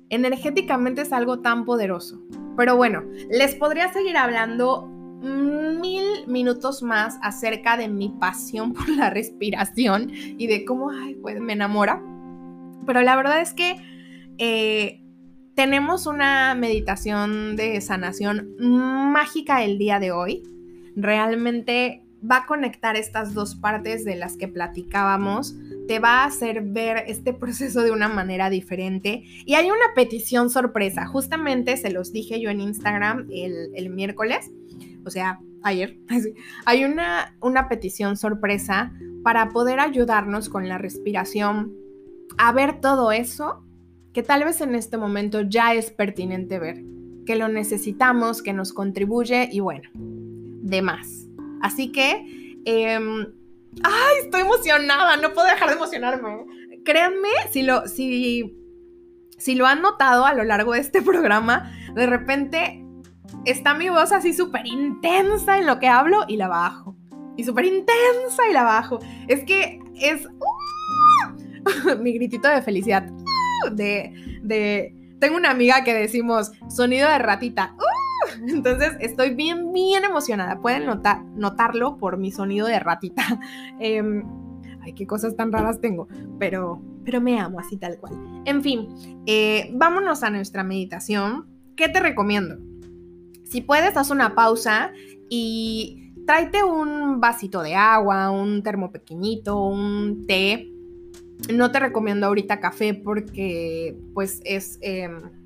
Energéticamente 0.08 1.02
es 1.02 1.12
algo 1.12 1.40
tan 1.40 1.64
poderoso. 1.64 2.20
Pero 2.56 2.76
bueno, 2.76 3.02
les 3.30 3.54
podría 3.54 3.92
seguir 3.92 4.16
hablando 4.16 4.88
mil 5.22 6.26
minutos 6.26 6.82
más 6.82 7.18
acerca 7.22 7.76
de 7.76 7.88
mi 7.88 8.10
pasión 8.10 8.72
por 8.74 8.88
la 8.88 9.10
respiración 9.10 10.10
y 10.12 10.46
de 10.46 10.64
cómo 10.64 10.90
pues, 11.22 11.40
me 11.40 11.52
enamora. 11.52 12.02
Pero 12.86 13.02
la 13.02 13.16
verdad 13.16 13.40
es 13.40 13.52
que 13.52 13.76
eh, 14.38 15.02
tenemos 15.54 16.06
una 16.06 16.54
meditación 16.54 17.56
de 17.56 17.80
sanación 17.80 18.54
mágica 18.58 19.64
el 19.64 19.78
día 19.78 19.98
de 19.98 20.12
hoy. 20.12 20.42
Realmente 20.94 22.04
va 22.28 22.38
a 22.38 22.46
conectar 22.46 22.96
estas 22.96 23.34
dos 23.34 23.54
partes 23.54 24.04
de 24.04 24.16
las 24.16 24.36
que 24.36 24.48
platicábamos, 24.48 25.54
te 25.86 25.98
va 25.98 26.22
a 26.22 26.26
hacer 26.26 26.62
ver 26.62 27.04
este 27.06 27.32
proceso 27.32 27.82
de 27.82 27.90
una 27.90 28.08
manera 28.08 28.50
diferente. 28.50 29.24
Y 29.44 29.54
hay 29.54 29.66
una 29.66 29.94
petición 29.94 30.50
sorpresa, 30.50 31.06
justamente 31.06 31.76
se 31.76 31.90
los 31.90 32.12
dije 32.12 32.40
yo 32.40 32.50
en 32.50 32.60
Instagram 32.60 33.28
el, 33.30 33.90
miércoles, 33.90 34.50
o 35.04 35.10
sea, 35.10 35.40
ayer, 35.62 35.98
hay 36.64 36.84
una, 36.84 37.36
una 37.40 37.68
petición 37.68 38.16
sorpresa 38.16 38.92
para 39.22 39.48
poder 39.50 39.80
ayudarnos 39.80 40.48
con 40.48 40.68
la 40.68 40.78
respiración 40.78 41.72
a 42.38 42.52
ver 42.52 42.80
todo 42.80 43.12
eso 43.12 43.62
que 44.12 44.22
tal 44.22 44.44
vez 44.44 44.60
en 44.62 44.74
este 44.74 44.96
momento 44.96 45.42
ya 45.42 45.74
es 45.74 45.90
pertinente 45.90 46.58
ver, 46.58 46.82
que 47.26 47.36
lo 47.36 47.48
necesitamos, 47.48 48.42
que 48.42 48.54
nos 48.54 48.72
contribuye 48.72 49.50
y 49.52 49.60
bueno, 49.60 49.90
demás. 49.94 51.26
Así 51.60 51.92
que, 51.92 52.24
em, 52.64 53.26
¡ay! 53.82 54.24
Estoy 54.24 54.42
emocionada, 54.42 55.16
no 55.16 55.32
puedo 55.32 55.46
dejar 55.46 55.68
de 55.68 55.76
emocionarme. 55.76 56.44
Créanme, 56.84 57.28
si 57.50 57.62
lo, 57.62 57.86
si, 57.88 58.56
si 59.38 59.54
lo 59.54 59.66
han 59.66 59.82
notado 59.82 60.24
a 60.24 60.34
lo 60.34 60.44
largo 60.44 60.72
de 60.72 60.80
este 60.80 61.02
programa, 61.02 61.72
de 61.94 62.06
repente 62.06 62.84
está 63.44 63.74
mi 63.74 63.88
voz 63.88 64.12
así 64.12 64.32
súper 64.32 64.66
intensa 64.66 65.58
en 65.58 65.66
lo 65.66 65.78
que 65.78 65.88
hablo 65.88 66.24
y 66.28 66.36
la 66.36 66.48
bajo. 66.48 66.96
Y 67.36 67.44
súper 67.44 67.66
intensa 67.66 68.48
y 68.48 68.52
la 68.52 68.62
bajo. 68.62 68.98
Es 69.28 69.44
que 69.44 69.80
es 70.00 70.26
mi 72.00 72.12
gritito 72.12 72.48
de 72.48 72.62
felicidad. 72.62 73.04
De, 73.72 74.12
de, 74.42 74.94
tengo 75.20 75.36
una 75.36 75.50
amiga 75.50 75.84
que 75.84 75.94
decimos 75.94 76.52
sonido 76.68 77.08
de 77.08 77.18
ratita. 77.18 77.74
¡uh! 77.74 78.05
Entonces 78.48 78.92
estoy 79.00 79.34
bien, 79.34 79.72
bien 79.72 80.04
emocionada. 80.04 80.60
Pueden 80.60 80.86
notar, 80.86 81.24
notarlo 81.34 81.96
por 81.96 82.18
mi 82.18 82.30
sonido 82.30 82.66
de 82.66 82.78
ratita. 82.78 83.22
Em, 83.80 84.24
ay, 84.82 84.92
qué 84.94 85.06
cosas 85.06 85.36
tan 85.36 85.52
raras 85.52 85.80
tengo. 85.80 86.08
Pero, 86.38 86.82
pero 87.04 87.20
me 87.20 87.38
amo 87.38 87.60
así 87.60 87.76
tal 87.76 87.98
cual. 87.98 88.14
En 88.44 88.62
fin, 88.62 88.88
eh, 89.26 89.70
vámonos 89.74 90.22
a 90.22 90.30
nuestra 90.30 90.64
meditación. 90.64 91.46
¿Qué 91.76 91.88
te 91.88 92.00
recomiendo? 92.00 92.56
Si 93.44 93.60
puedes, 93.60 93.96
haz 93.96 94.10
una 94.10 94.34
pausa 94.34 94.92
y 95.28 96.12
tráete 96.26 96.64
un 96.64 97.20
vasito 97.20 97.62
de 97.62 97.74
agua, 97.74 98.30
un 98.30 98.62
termo 98.62 98.90
pequeñito, 98.90 99.62
un 99.62 100.26
té. 100.26 100.72
No 101.52 101.70
te 101.70 101.78
recomiendo 101.78 102.26
ahorita 102.26 102.60
café 102.60 102.94
porque 102.94 103.96
pues 104.14 104.40
es... 104.44 104.78
Em, 104.80 105.45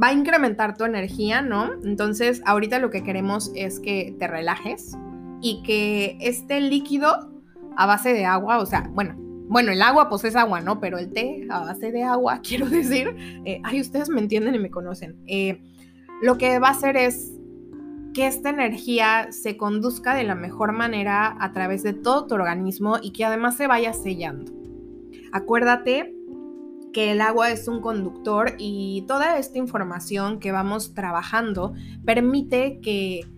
va 0.00 0.08
a 0.08 0.12
incrementar 0.12 0.76
tu 0.76 0.84
energía, 0.84 1.42
¿no? 1.42 1.72
Entonces 1.84 2.42
ahorita 2.46 2.78
lo 2.78 2.90
que 2.90 3.02
queremos 3.02 3.52
es 3.54 3.80
que 3.80 4.14
te 4.18 4.26
relajes 4.26 4.96
y 5.40 5.62
que 5.62 6.16
este 6.20 6.60
líquido 6.60 7.30
a 7.76 7.86
base 7.86 8.12
de 8.12 8.24
agua, 8.24 8.58
o 8.58 8.66
sea, 8.66 8.88
bueno, 8.92 9.14
bueno, 9.48 9.72
el 9.72 9.82
agua 9.82 10.08
pues 10.08 10.24
es 10.24 10.36
agua, 10.36 10.60
¿no? 10.60 10.80
Pero 10.80 10.98
el 10.98 11.12
té 11.12 11.46
a 11.50 11.60
base 11.60 11.92
de 11.92 12.02
agua, 12.02 12.40
quiero 12.46 12.66
decir, 12.66 13.14
eh, 13.44 13.60
ay, 13.62 13.80
ustedes 13.80 14.08
me 14.08 14.20
entienden 14.20 14.54
y 14.54 14.58
me 14.58 14.70
conocen. 14.70 15.16
Eh, 15.26 15.62
lo 16.22 16.38
que 16.38 16.58
va 16.58 16.68
a 16.68 16.72
hacer 16.72 16.96
es 16.96 17.32
que 18.14 18.26
esta 18.26 18.50
energía 18.50 19.28
se 19.30 19.56
conduzca 19.56 20.14
de 20.14 20.22
la 20.22 20.36
mejor 20.36 20.72
manera 20.72 21.36
a 21.40 21.52
través 21.52 21.82
de 21.82 21.92
todo 21.92 22.26
tu 22.26 22.34
organismo 22.34 22.98
y 23.02 23.12
que 23.12 23.24
además 23.24 23.56
se 23.56 23.66
vaya 23.66 23.92
sellando. 23.92 24.52
Acuérdate 25.32 26.14
que 26.94 27.10
el 27.10 27.20
agua 27.20 27.50
es 27.50 27.68
un 27.68 27.80
conductor 27.80 28.54
y 28.56 29.04
toda 29.08 29.36
esta 29.38 29.58
información 29.58 30.38
que 30.38 30.52
vamos 30.52 30.94
trabajando 30.94 31.74
permite 32.04 32.80
que, 32.80 33.28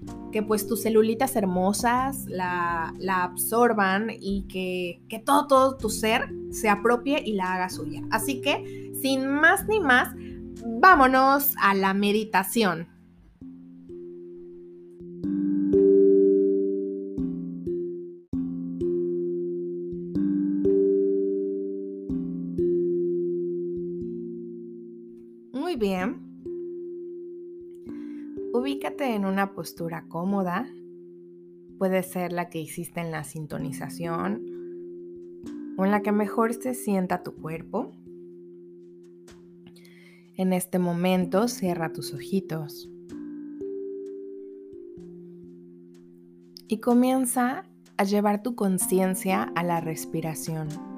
pues 0.46 0.66
tus 0.66 0.82
celulitas 0.82 1.34
hermosas 1.34 2.26
la, 2.26 2.92
absorban 3.08 4.10
y 4.10 4.46
que, 4.48 5.00
que 5.08 5.18
todo, 5.18 5.46
todo 5.46 5.76
tu 5.78 5.88
ser 5.88 6.28
se 6.50 6.68
apropie 6.68 7.22
y 7.24 7.32
la 7.32 7.54
haga 7.54 7.70
suya. 7.70 8.02
Así 8.10 8.42
que, 8.42 8.92
sin 9.00 9.26
más 9.26 9.66
ni 9.66 9.80
más, 9.80 10.14
vámonos 10.64 11.54
a 11.58 11.74
la 11.74 11.94
meditación. 11.94 12.95
Bien. 25.78 26.22
Ubícate 28.54 29.14
en 29.14 29.26
una 29.26 29.52
postura 29.52 30.06
cómoda. 30.08 30.66
Puede 31.76 32.02
ser 32.02 32.32
la 32.32 32.48
que 32.48 32.58
hiciste 32.58 33.00
en 33.00 33.10
la 33.10 33.24
sintonización 33.24 34.40
o 35.76 35.84
en 35.84 35.90
la 35.90 36.00
que 36.00 36.12
mejor 36.12 36.54
se 36.54 36.72
sienta 36.72 37.22
tu 37.22 37.34
cuerpo. 37.34 37.92
En 40.38 40.54
este 40.54 40.78
momento 40.78 41.46
cierra 41.46 41.92
tus 41.92 42.14
ojitos 42.14 42.88
y 46.68 46.78
comienza 46.78 47.66
a 47.98 48.04
llevar 48.04 48.42
tu 48.42 48.54
conciencia 48.54 49.42
a 49.54 49.62
la 49.62 49.82
respiración. 49.82 50.95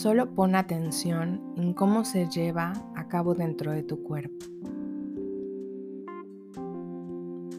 Solo 0.00 0.32
pon 0.32 0.54
atención 0.54 1.40
en 1.56 1.74
cómo 1.74 2.04
se 2.04 2.28
lleva 2.28 2.72
a 2.94 3.08
cabo 3.08 3.34
dentro 3.34 3.72
de 3.72 3.82
tu 3.82 4.00
cuerpo. 4.04 4.46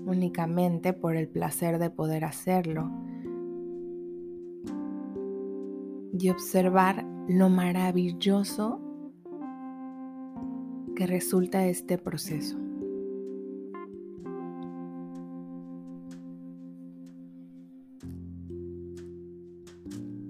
Únicamente 0.06 0.94
por 0.94 1.18
el 1.18 1.28
placer 1.28 1.80
de 1.80 1.90
poder 1.90 2.24
hacerlo 2.24 2.90
y 6.18 6.30
observar 6.30 7.06
lo 7.28 7.50
maravilloso 7.50 8.80
que 10.96 11.08
resulta 11.08 11.68
este 11.68 11.98
proceso. 11.98 12.58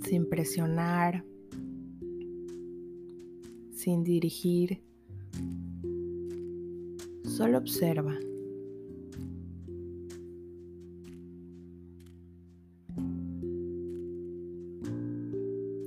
Sin 0.02 0.28
presionar, 0.28 1.24
sin 3.80 4.04
dirigir, 4.04 4.84
solo 7.24 7.58
observa. 7.58 8.14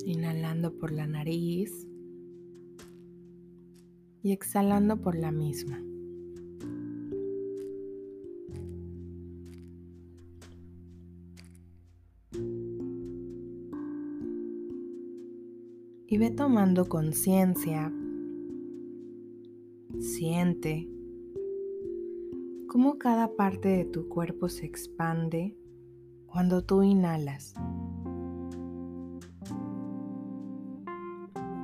Inhalando 0.07 0.73
por 0.79 0.91
la 0.91 1.07
nariz 1.07 1.87
y 4.23 4.33
exhalando 4.33 4.97
por 5.03 5.15
la 5.15 5.31
misma. 5.31 5.92
Y 16.13 16.19
ve 16.19 16.31
tomando 16.31 16.91
conciencia, 16.91 17.91
siente 19.99 20.87
cómo 22.69 22.99
cada 22.99 23.35
parte 23.35 23.71
de 23.71 23.85
tu 23.87 24.11
cuerpo 24.11 24.51
se 24.51 24.67
expande 24.67 25.57
cuando 26.27 26.63
tú 26.63 26.83
inhalas 26.83 27.55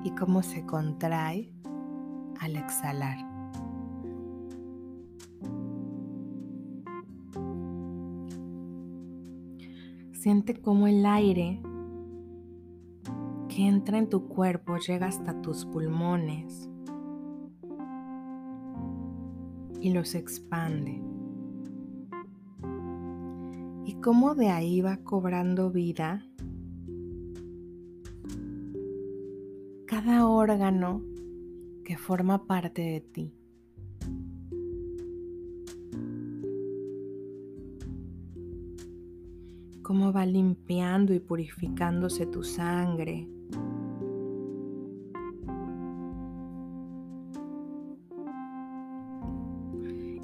y 0.03 0.13
cómo 0.13 0.43
se 0.43 0.65
contrae 0.65 1.53
al 2.41 2.57
exhalar. 2.57 3.19
Siente 10.13 10.59
cómo 10.59 10.87
el 10.87 11.05
aire 11.05 11.61
entra 13.67 13.99
en 13.99 14.09
tu 14.09 14.29
cuerpo 14.29 14.77
llega 14.77 15.07
hasta 15.07 15.43
tus 15.43 15.67
pulmones 15.67 16.71
y 19.81 19.91
los 19.93 20.15
expande. 20.15 21.03
Y 23.85 23.95
cómo 24.01 24.37
de 24.37 24.51
ahí 24.51 24.81
va 24.81 24.99
cobrando 24.99 25.73
vida 25.73 26.25
cada 29.87 30.29
órgano 30.29 31.03
que 31.85 31.97
forma 31.97 32.47
parte 32.47 32.83
de 32.83 33.01
ti. 33.01 33.35
Cómo 39.83 40.13
va 40.13 40.27
limpiando 40.27 41.13
y 41.13 41.19
purificándose 41.19 42.27
tu 42.27 42.45
sangre. 42.45 43.27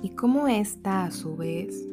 Y 0.05 0.11
cómo 0.11 0.49
esta 0.49 1.07
a 1.07 1.11
su 1.11 1.35
vez 1.35 1.89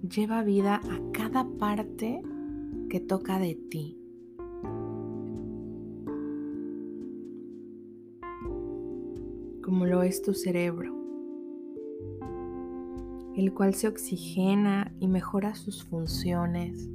lleva 0.00 0.42
vida 0.42 0.76
a 0.76 1.12
cada 1.12 1.46
parte 1.58 2.22
que 2.88 3.00
toca 3.00 3.38
de 3.38 3.54
ti. 3.54 4.00
como 9.62 9.86
lo 9.86 10.02
es 10.02 10.22
tu 10.22 10.34
cerebro, 10.34 10.94
el 13.34 13.52
cual 13.54 13.74
se 13.74 13.88
oxigena 13.88 14.94
y 15.00 15.08
mejora 15.08 15.54
sus 15.54 15.84
funciones, 15.84 16.88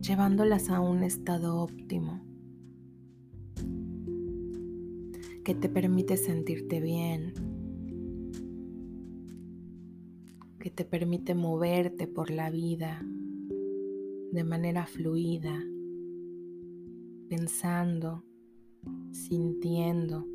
llevándolas 0.00 0.70
a 0.70 0.80
un 0.80 1.02
estado 1.02 1.60
óptimo 1.60 2.21
que 5.44 5.54
te 5.54 5.68
permite 5.68 6.16
sentirte 6.16 6.80
bien, 6.80 7.34
que 10.58 10.70
te 10.70 10.84
permite 10.84 11.34
moverte 11.34 12.06
por 12.06 12.30
la 12.30 12.50
vida 12.50 13.04
de 14.32 14.44
manera 14.44 14.86
fluida, 14.86 15.62
pensando 17.28 18.24
sintiendo 19.10 20.26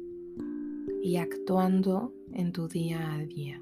y 1.01 1.17
actuando 1.17 2.13
en 2.33 2.51
tu 2.51 2.67
día 2.67 3.13
a 3.13 3.25
día. 3.25 3.61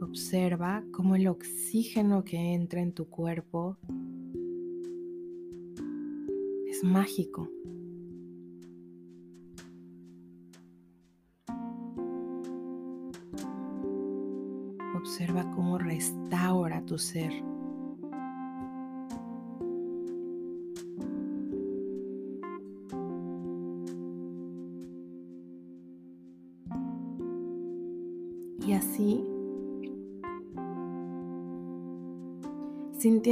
Observa 0.00 0.84
cómo 0.92 1.16
el 1.16 1.26
oxígeno 1.26 2.24
que 2.24 2.54
entra 2.54 2.80
en 2.80 2.92
tu 2.92 3.06
cuerpo 3.06 3.78
mágico. 6.84 7.48
Observa 14.94 15.50
cómo 15.50 15.78
restaura 15.78 16.84
tu 16.84 16.98
ser. 16.98 17.32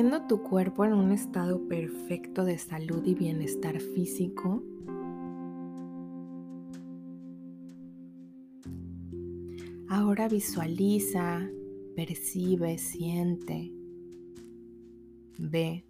Sintiendo 0.02 0.26
tu 0.26 0.42
cuerpo 0.42 0.84
en 0.84 0.94
un 0.94 1.12
estado 1.12 1.68
perfecto 1.68 2.44
de 2.44 2.58
salud 2.58 3.02
y 3.04 3.14
bienestar 3.14 3.78
físico, 3.80 4.60
ahora 9.88 10.28
visualiza 10.28 11.48
percibe, 11.94 12.78
siente, 12.78 13.72
ve 15.38 15.84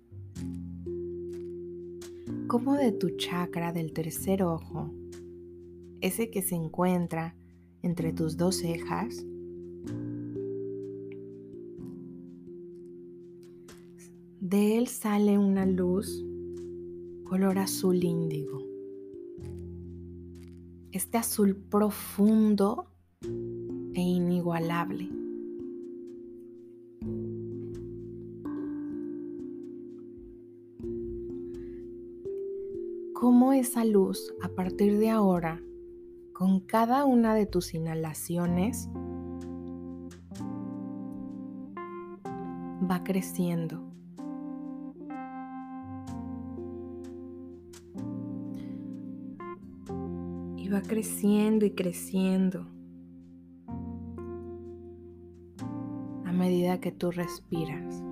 cómo 2.48 2.74
de 2.74 2.92
tu 2.92 3.16
chakra 3.16 3.72
del 3.72 3.94
tercer 3.94 4.42
ojo, 4.42 4.92
ese 6.02 6.30
que 6.30 6.42
se 6.42 6.54
encuentra 6.54 7.34
entre 7.80 8.12
tus 8.12 8.36
dos 8.36 8.56
cejas, 8.56 9.24
de 14.52 14.76
él 14.76 14.86
sale 14.86 15.38
una 15.38 15.64
luz 15.64 16.22
color 17.24 17.58
azul 17.58 18.04
índigo. 18.04 18.62
Este 20.90 21.16
azul 21.16 21.56
profundo 21.56 22.86
e 23.22 24.00
inigualable. 24.00 25.08
cómo 33.14 33.52
esa 33.52 33.84
luz 33.84 34.34
a 34.42 34.48
partir 34.48 34.98
de 34.98 35.08
ahora, 35.08 35.62
con 36.32 36.58
cada 36.58 37.04
una 37.04 37.36
de 37.36 37.46
tus 37.46 37.72
inhalaciones, 37.72 38.88
va 42.90 43.04
creciendo. 43.04 43.91
Va 50.72 50.82
creciendo 50.82 51.66
y 51.66 51.72
creciendo 51.72 52.66
a 56.24 56.32
medida 56.32 56.80
que 56.80 56.92
tú 56.92 57.10
respiras. 57.10 58.02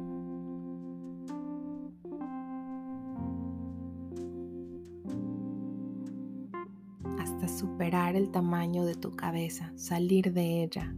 superar 7.61 8.17
el 8.17 8.31
tamaño 8.31 8.85
de 8.85 8.95
tu 8.95 9.11
cabeza, 9.11 9.73
salir 9.77 10.33
de 10.33 10.63
ella. 10.63 10.95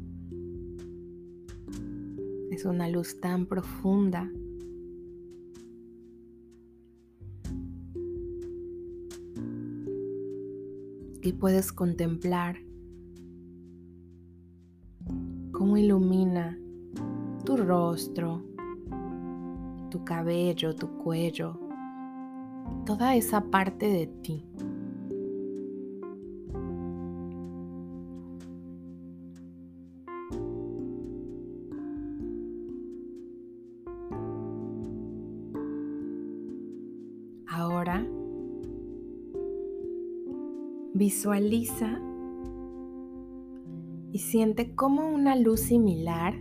Es 2.50 2.64
una 2.64 2.88
luz 2.88 3.20
tan 3.20 3.46
profunda. 3.46 4.30
Puedes 11.38 11.72
contemplar 11.72 12.56
cómo 15.52 15.76
ilumina 15.76 16.58
tu 17.44 17.56
rostro, 17.56 18.42
tu 19.90 20.04
cabello, 20.04 20.74
tu 20.74 20.88
cuello, 20.98 21.58
toda 22.86 23.16
esa 23.16 23.40
parte 23.50 23.86
de 23.86 24.06
ti. 24.06 24.51
Visualiza 41.02 42.00
y 44.12 44.18
siente 44.20 44.76
cómo 44.76 45.08
una 45.08 45.34
luz 45.34 45.58
similar 45.58 46.32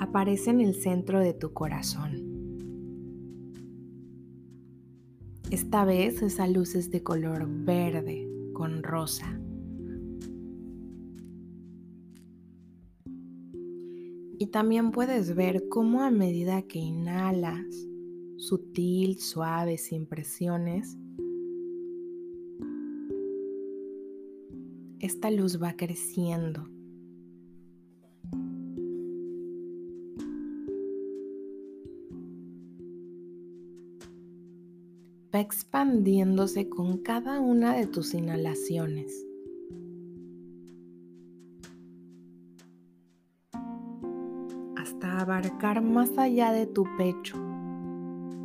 aparece 0.00 0.50
en 0.50 0.60
el 0.60 0.74
centro 0.74 1.20
de 1.20 1.32
tu 1.32 1.52
corazón. 1.52 2.10
Esta 5.48 5.84
vez 5.84 6.22
esa 6.22 6.48
luz 6.48 6.74
es 6.74 6.90
de 6.90 7.04
color 7.04 7.46
verde 7.48 8.28
con 8.52 8.82
rosa. 8.82 9.40
Y 14.40 14.48
también 14.48 14.90
puedes 14.90 15.36
ver 15.36 15.68
cómo 15.68 16.02
a 16.02 16.10
medida 16.10 16.62
que 16.62 16.80
inhalas, 16.80 17.64
sutil, 18.38 19.20
suave, 19.20 19.78
sin 19.78 20.06
presiones, 20.06 20.98
esta 25.10 25.28
luz 25.28 25.60
va 25.60 25.72
creciendo. 25.72 26.68
Va 35.34 35.40
expandiéndose 35.40 36.68
con 36.68 36.98
cada 36.98 37.40
una 37.40 37.74
de 37.74 37.86
tus 37.86 38.14
inhalaciones. 38.14 39.26
hasta 44.76 45.20
abarcar 45.20 45.82
más 45.82 46.16
allá 46.18 46.52
de 46.52 46.66
tu 46.66 46.84
pecho 46.96 47.36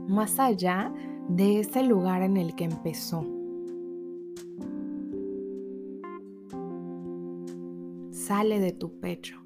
más 0.07 0.39
allá 0.39 0.93
de 1.29 1.59
ese 1.59 1.83
lugar 1.83 2.21
en 2.21 2.37
el 2.37 2.55
que 2.55 2.65
empezó. 2.65 3.34
Sale 8.27 8.59
de 8.59 8.71
tu 8.71 8.99
pecho. 8.99 9.39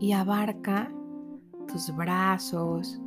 Y 0.00 0.10
abarca 0.10 0.92
tus 1.68 1.94
brazos, 1.94 3.00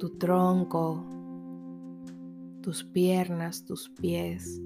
tu 0.00 0.10
tronco, 0.18 1.04
tus 2.62 2.82
piernas, 2.82 3.64
tus 3.64 3.88
pies. 3.88 4.60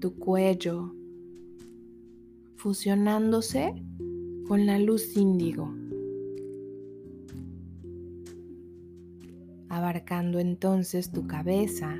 tu 0.00 0.14
cuello, 0.14 0.94
fusionándose 2.54 3.74
con 4.46 4.64
la 4.64 4.78
luz 4.78 5.16
índigo, 5.16 5.74
abarcando 9.96 10.38
entonces 10.40 11.10
tu 11.10 11.26
cabeza 11.26 11.96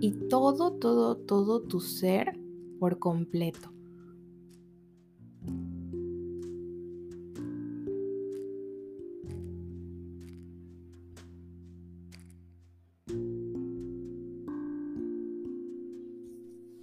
y 0.00 0.10
todo, 0.28 0.72
todo, 0.72 1.16
todo 1.16 1.62
tu 1.62 1.80
ser 1.80 2.38
por 2.78 2.98
completo. 2.98 3.72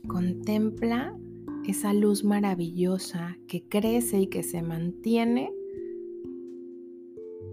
Contempla 0.07 1.15
esa 1.67 1.93
luz 1.93 2.23
maravillosa 2.23 3.37
que 3.47 3.67
crece 3.67 4.21
y 4.21 4.27
que 4.27 4.41
se 4.41 4.63
mantiene 4.63 5.51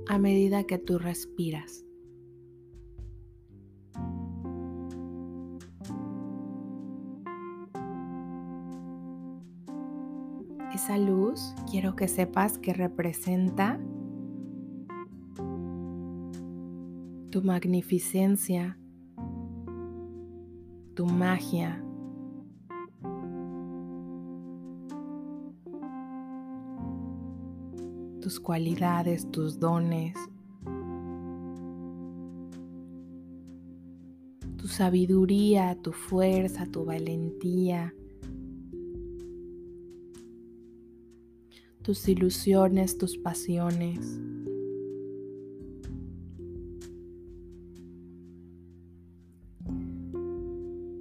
a 0.08 0.18
medida 0.18 0.64
que 0.64 0.78
tú 0.78 0.98
respiras. 0.98 1.84
Luz 10.98 11.54
quiero 11.70 11.96
que 11.96 12.08
sepas 12.08 12.58
que 12.58 12.72
representa 12.72 13.78
tu 17.30 17.42
magnificencia, 17.42 18.78
tu 20.94 21.06
magia, 21.06 21.82
tus 28.20 28.38
cualidades, 28.38 29.30
tus 29.30 29.58
dones, 29.58 30.14
tu 34.56 34.68
sabiduría, 34.68 35.76
tu 35.82 35.92
fuerza, 35.92 36.66
tu 36.66 36.84
valentía, 36.84 37.94
tus 41.82 42.08
ilusiones, 42.08 42.98
tus 42.98 43.18
pasiones. 43.18 44.20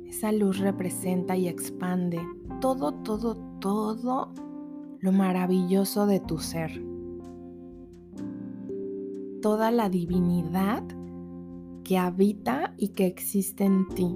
Esa 0.08 0.32
luz 0.32 0.60
representa 0.60 1.38
y 1.38 1.48
expande 1.48 2.20
todo, 2.60 2.94
todo, 2.94 3.36
todo 3.60 4.34
lo 5.00 5.12
maravilloso 5.12 6.06
de 6.06 6.20
tu 6.20 6.38
ser 6.38 6.92
toda 9.42 9.72
la 9.72 9.90
divinidad 9.90 10.84
que 11.84 11.98
habita 11.98 12.74
y 12.78 12.90
que 12.90 13.08
existe 13.08 13.66
en 13.66 13.88
ti. 13.90 14.16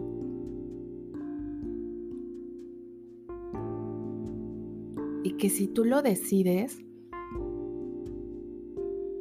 Que 5.38 5.50
si 5.50 5.68
tú 5.68 5.86
lo 5.86 6.02
decides, 6.02 6.84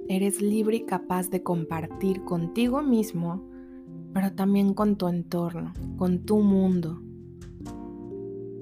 eres 0.09 0.41
libre 0.41 0.77
y 0.77 0.85
capaz 0.85 1.31
de 1.31 1.43
compartir 1.43 2.25
contigo 2.25 2.83
mismo, 2.83 3.49
pero 4.13 4.33
también 4.33 4.75
con 4.75 4.97
tu 4.97 5.09
entorno, 5.09 5.73
con 5.97 6.25
tu 6.25 6.41
mundo, 6.41 7.03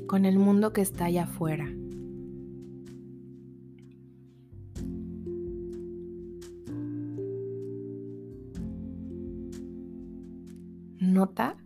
con 0.07 0.25
el 0.25 0.39
mundo 0.39 0.73
que 0.73 0.81
está 0.81 1.07
allá 1.07 1.25
afuera. 1.25 1.69
nota 11.13 11.57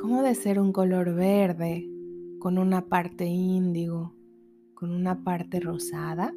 cómo 0.00 0.22
de 0.22 0.34
ser 0.34 0.58
un 0.58 0.72
color 0.72 1.14
verde 1.14 1.88
con 2.38 2.58
una 2.58 2.86
parte 2.86 3.26
índigo, 3.26 4.14
con 4.74 4.90
una 4.90 5.24
parte 5.24 5.60
rosada, 5.60 6.32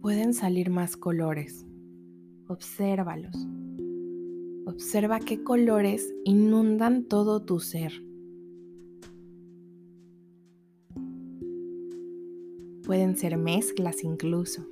pueden 0.00 0.34
salir 0.34 0.70
más 0.70 0.96
colores. 0.96 1.66
Obsérvalos. 2.48 3.34
Observa 4.66 5.18
qué 5.18 5.42
colores 5.42 6.14
inundan 6.24 7.04
todo 7.04 7.42
tu 7.44 7.60
ser. 7.60 7.92
Pueden 12.84 13.16
ser 13.16 13.36
mezclas 13.36 14.04
incluso. 14.04 14.66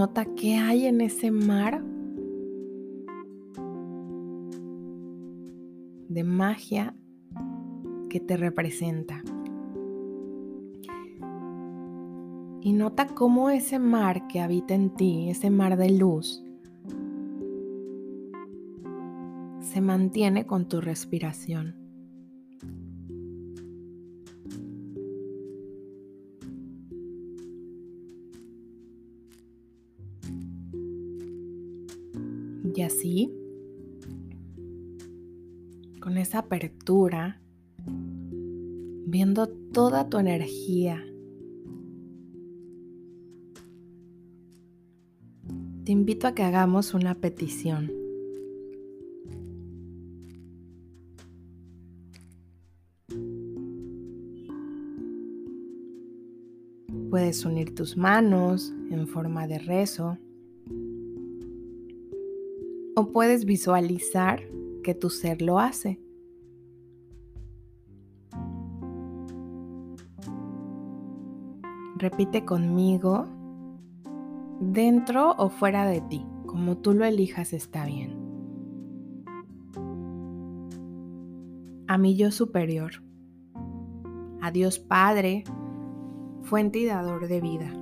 Nota 0.00 0.24
qué 0.24 0.54
hay 0.54 0.86
en 0.86 1.02
ese 1.02 1.30
mar 1.30 1.84
de 6.08 6.24
magia 6.24 6.96
que 8.08 8.18
te 8.18 8.38
representa. 8.38 9.22
Y 12.62 12.72
nota 12.72 13.08
cómo 13.08 13.50
ese 13.50 13.78
mar 13.78 14.26
que 14.26 14.40
habita 14.40 14.72
en 14.72 14.88
ti, 14.88 15.28
ese 15.28 15.50
mar 15.50 15.76
de 15.76 15.90
luz, 15.90 16.42
se 19.60 19.82
mantiene 19.82 20.46
con 20.46 20.66
tu 20.66 20.80
respiración. 20.80 21.79
Así, 32.82 33.32
con 36.00 36.16
esa 36.16 36.38
apertura, 36.38 37.40
viendo 39.06 39.48
toda 39.48 40.08
tu 40.08 40.18
energía, 40.18 41.04
te 45.84 45.92
invito 45.92 46.26
a 46.26 46.34
que 46.34 46.42
hagamos 46.42 46.94
una 46.94 47.14
petición. 47.16 47.92
Puedes 57.10 57.44
unir 57.44 57.74
tus 57.74 57.96
manos 57.96 58.72
en 58.90 59.06
forma 59.08 59.46
de 59.46 59.58
rezo 59.58 60.16
o 63.00 63.12
puedes 63.12 63.46
visualizar 63.46 64.42
que 64.82 64.94
tu 64.94 65.08
ser 65.08 65.40
lo 65.40 65.58
hace. 65.58 65.98
Repite 71.96 72.44
conmigo, 72.44 73.26
dentro 74.60 75.34
o 75.38 75.48
fuera 75.48 75.86
de 75.86 76.02
ti, 76.02 76.26
como 76.46 76.76
tú 76.76 76.92
lo 76.92 77.06
elijas 77.06 77.54
está 77.54 77.86
bien. 77.86 78.18
A 81.86 81.96
mi 81.96 82.16
yo 82.16 82.30
superior, 82.30 83.02
a 84.42 84.50
Dios 84.50 84.78
Padre, 84.78 85.44
fuente 86.42 86.78
y 86.80 86.84
dador 86.84 87.28
de 87.28 87.40
vida. 87.40 87.79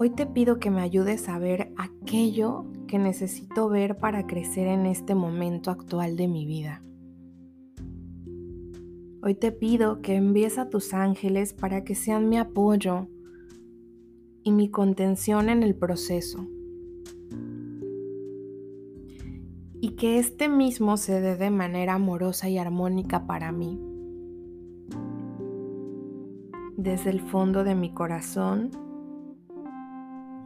Hoy 0.00 0.10
te 0.10 0.26
pido 0.26 0.60
que 0.60 0.70
me 0.70 0.80
ayudes 0.80 1.28
a 1.28 1.40
ver 1.40 1.72
aquello 1.76 2.66
que 2.86 3.00
necesito 3.00 3.68
ver 3.68 3.98
para 3.98 4.28
crecer 4.28 4.68
en 4.68 4.86
este 4.86 5.16
momento 5.16 5.72
actual 5.72 6.16
de 6.16 6.28
mi 6.28 6.46
vida. 6.46 6.84
Hoy 9.24 9.34
te 9.34 9.50
pido 9.50 10.00
que 10.00 10.14
envíes 10.14 10.56
a 10.58 10.70
tus 10.70 10.94
ángeles 10.94 11.52
para 11.52 11.82
que 11.82 11.96
sean 11.96 12.28
mi 12.28 12.38
apoyo 12.38 13.08
y 14.44 14.52
mi 14.52 14.70
contención 14.70 15.48
en 15.48 15.64
el 15.64 15.74
proceso. 15.74 16.46
Y 19.80 19.96
que 19.96 20.20
este 20.20 20.48
mismo 20.48 20.96
se 20.96 21.20
dé 21.20 21.34
de 21.34 21.50
manera 21.50 21.94
amorosa 21.94 22.48
y 22.48 22.56
armónica 22.56 23.26
para 23.26 23.50
mí. 23.50 23.80
Desde 26.76 27.10
el 27.10 27.20
fondo 27.20 27.64
de 27.64 27.74
mi 27.74 27.92
corazón, 27.92 28.70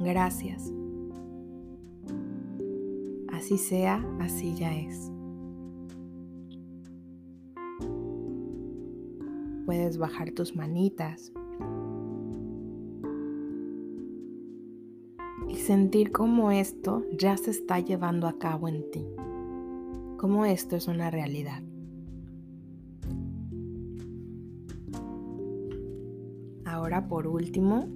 Gracias. 0.00 0.72
Así 3.32 3.58
sea, 3.58 4.04
así 4.20 4.54
ya 4.54 4.72
es. 4.74 5.10
Puedes 9.66 9.98
bajar 9.98 10.32
tus 10.32 10.54
manitas 10.54 11.32
y 15.48 15.56
sentir 15.56 16.12
cómo 16.12 16.50
esto 16.50 17.04
ya 17.18 17.36
se 17.36 17.50
está 17.50 17.80
llevando 17.80 18.26
a 18.26 18.38
cabo 18.38 18.68
en 18.68 18.90
ti, 18.90 19.06
cómo 20.18 20.44
esto 20.44 20.76
es 20.76 20.88
una 20.88 21.10
realidad. 21.10 21.62
Ahora 26.64 27.08
por 27.08 27.26
último, 27.26 27.88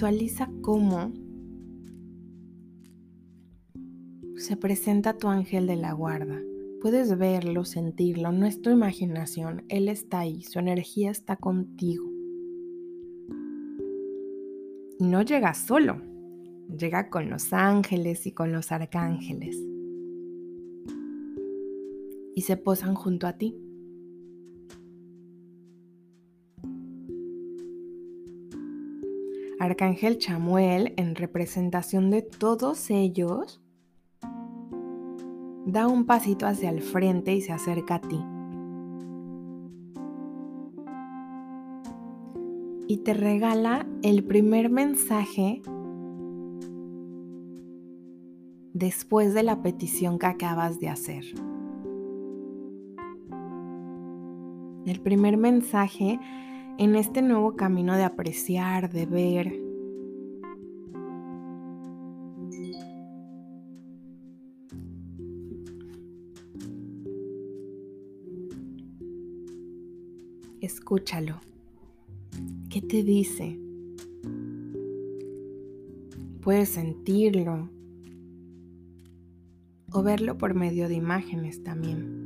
Visualiza 0.00 0.48
cómo 0.62 1.12
se 4.34 4.56
presenta 4.56 5.18
tu 5.18 5.28
ángel 5.28 5.66
de 5.66 5.76
la 5.76 5.92
guarda. 5.92 6.40
Puedes 6.80 7.18
verlo, 7.18 7.66
sentirlo, 7.66 8.32
no 8.32 8.46
es 8.46 8.62
tu 8.62 8.70
imaginación, 8.70 9.62
Él 9.68 9.90
está 9.90 10.20
ahí, 10.20 10.42
su 10.42 10.58
energía 10.58 11.10
está 11.10 11.36
contigo. 11.36 12.06
Y 14.98 15.04
no 15.04 15.20
llega 15.20 15.52
solo, 15.52 16.00
llega 16.74 17.10
con 17.10 17.28
los 17.28 17.52
ángeles 17.52 18.26
y 18.26 18.32
con 18.32 18.52
los 18.52 18.72
arcángeles. 18.72 19.54
y 22.34 22.42
se 22.42 22.56
posan 22.56 22.94
junto 22.94 23.26
a 23.26 23.34
ti. 23.34 23.54
Arcángel 29.70 30.18
Chamuel, 30.18 30.94
en 30.96 31.14
representación 31.14 32.10
de 32.10 32.22
todos 32.22 32.90
ellos, 32.90 33.62
da 35.64 35.86
un 35.86 36.06
pasito 36.06 36.44
hacia 36.48 36.70
el 36.70 36.82
frente 36.82 37.36
y 37.36 37.40
se 37.40 37.52
acerca 37.52 37.94
a 37.94 38.00
ti. 38.00 38.20
Y 42.88 42.96
te 43.04 43.14
regala 43.14 43.86
el 44.02 44.24
primer 44.24 44.70
mensaje 44.70 45.62
después 48.72 49.34
de 49.34 49.44
la 49.44 49.62
petición 49.62 50.18
que 50.18 50.26
acabas 50.26 50.80
de 50.80 50.88
hacer. 50.88 51.24
El 54.84 55.00
primer 55.00 55.36
mensaje 55.36 56.18
en 56.80 56.96
este 56.96 57.20
nuevo 57.20 57.56
camino 57.56 57.94
de 57.94 58.04
apreciar, 58.04 58.90
de 58.90 59.04
ver. 59.04 59.60
Escúchalo. 70.62 71.38
¿Qué 72.70 72.80
te 72.80 73.02
dice? 73.02 73.60
Puedes 76.40 76.70
sentirlo 76.70 77.68
o 79.92 80.02
verlo 80.02 80.38
por 80.38 80.54
medio 80.54 80.88
de 80.88 80.94
imágenes 80.94 81.62
también. 81.62 82.19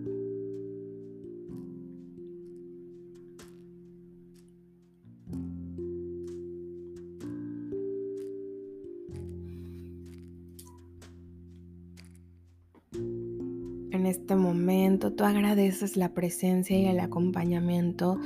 Tú 15.16 15.24
agradeces 15.24 15.96
la 15.96 16.12
presencia 16.12 16.76
y 16.76 16.86
el 16.86 17.00
acompañamiento 17.00 18.18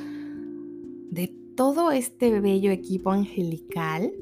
de 1.10 1.28
todo 1.56 1.90
este 1.90 2.40
bello 2.40 2.70
equipo 2.70 3.10
angelical. 3.10 4.12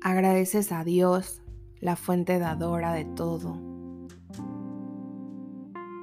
Agradeces 0.00 0.72
a 0.72 0.84
Dios, 0.84 1.42
la 1.80 1.96
fuente 1.96 2.38
dadora 2.38 2.92
de 2.92 3.04
todo, 3.04 3.58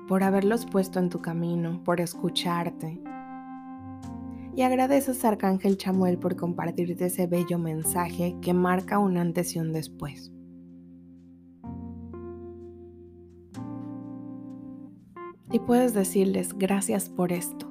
por 0.08 0.24
haberlos 0.24 0.66
puesto 0.66 1.00
en 1.00 1.10
tu 1.10 1.22
camino, 1.22 1.82
por 1.84 2.02
escucharte. 2.02 3.02
Y 4.56 4.64
agradeces 4.64 5.24
a 5.24 5.30
Arcángel 5.30 5.78
Chamuel 5.78 6.18
por 6.18 6.36
compartirte 6.36 7.06
ese 7.06 7.28
bello 7.28 7.60
mensaje 7.60 8.36
que 8.42 8.54
marca 8.54 9.00
un 9.00 9.18
antes 9.18 9.56
y 9.56 9.60
un 9.60 9.72
después. 9.72 10.34
Y 15.52 15.60
puedes 15.60 15.94
decirles 15.94 16.58
gracias 16.58 17.10
por 17.10 17.32
esto. 17.32 17.68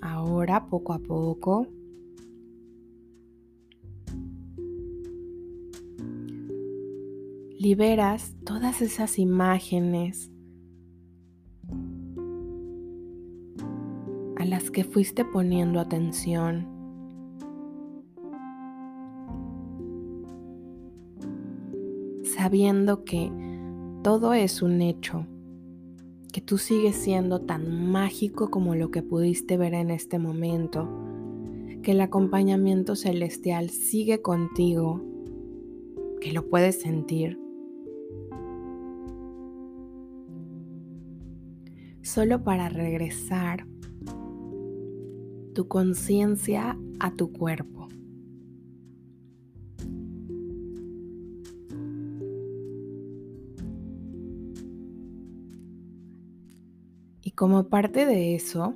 Ahora, 0.00 0.66
poco 0.66 0.92
a 0.92 0.98
poco, 0.98 1.66
liberas 7.58 8.34
todas 8.44 8.80
esas 8.82 9.18
imágenes 9.18 10.30
que 14.76 14.84
fuiste 14.84 15.24
poniendo 15.24 15.80
atención. 15.80 16.66
Sabiendo 22.22 23.02
que 23.02 23.32
todo 24.02 24.34
es 24.34 24.60
un 24.60 24.82
hecho, 24.82 25.26
que 26.30 26.42
tú 26.42 26.58
sigues 26.58 26.94
siendo 26.94 27.40
tan 27.40 27.90
mágico 27.90 28.50
como 28.50 28.74
lo 28.74 28.90
que 28.90 29.02
pudiste 29.02 29.56
ver 29.56 29.72
en 29.72 29.90
este 29.90 30.18
momento, 30.18 30.86
que 31.82 31.92
el 31.92 32.02
acompañamiento 32.02 32.96
celestial 32.96 33.70
sigue 33.70 34.20
contigo, 34.20 35.00
que 36.20 36.34
lo 36.34 36.50
puedes 36.50 36.82
sentir. 36.82 37.40
Solo 42.02 42.44
para 42.44 42.68
regresar 42.68 43.66
tu 45.56 45.68
conciencia 45.68 46.76
a 47.00 47.14
tu 47.16 47.32
cuerpo. 47.32 47.88
Y 57.22 57.30
como 57.30 57.70
parte 57.70 58.04
de 58.04 58.34
eso, 58.34 58.74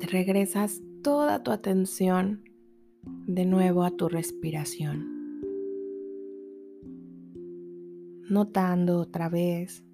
regresas 0.00 0.82
toda 1.04 1.44
tu 1.44 1.52
atención 1.52 2.42
de 3.28 3.46
nuevo 3.46 3.84
a 3.84 3.92
tu 3.92 4.08
respiración. 4.08 5.06
Notando 8.28 8.98
otra 8.98 9.28
vez 9.28 9.84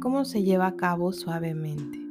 cómo 0.00 0.24
se 0.24 0.42
lleva 0.42 0.68
a 0.68 0.76
cabo 0.76 1.12
suavemente. 1.12 2.09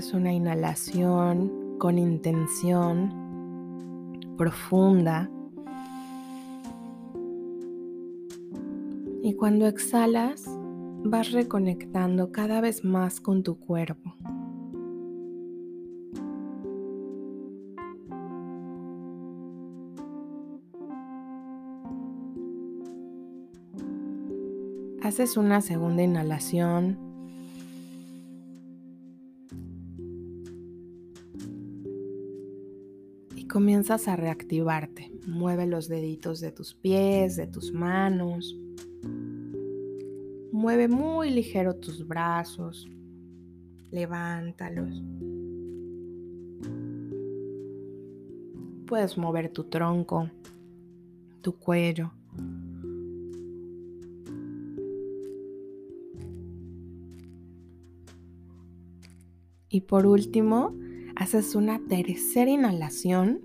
Haces 0.00 0.14
una 0.14 0.32
inhalación 0.32 1.76
con 1.78 1.98
intención 1.98 3.12
profunda. 4.38 5.30
Y 9.22 9.34
cuando 9.34 9.66
exhalas, 9.66 10.46
vas 11.04 11.32
reconectando 11.32 12.32
cada 12.32 12.62
vez 12.62 12.82
más 12.82 13.20
con 13.20 13.42
tu 13.42 13.58
cuerpo. 13.58 14.14
Haces 25.02 25.36
una 25.36 25.60
segunda 25.60 26.02
inhalación 26.02 27.09
comienzas 33.50 34.06
a 34.06 34.16
reactivarte. 34.16 35.10
Mueve 35.26 35.66
los 35.66 35.88
deditos 35.88 36.40
de 36.40 36.52
tus 36.52 36.74
pies, 36.74 37.36
de 37.36 37.48
tus 37.48 37.72
manos. 37.72 38.56
Mueve 40.52 40.88
muy 40.88 41.30
ligero 41.30 41.74
tus 41.74 42.06
brazos. 42.06 42.88
Levántalos. 43.90 45.02
Puedes 48.86 49.18
mover 49.18 49.52
tu 49.52 49.64
tronco, 49.64 50.30
tu 51.42 51.58
cuello. 51.58 52.12
Y 59.68 59.82
por 59.82 60.06
último, 60.06 60.74
haces 61.20 61.54
una 61.54 61.78
tercera 61.86 62.50
inhalación. 62.50 63.42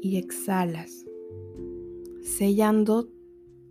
Y 0.00 0.16
exhalas, 0.16 1.04
sellando 2.22 3.10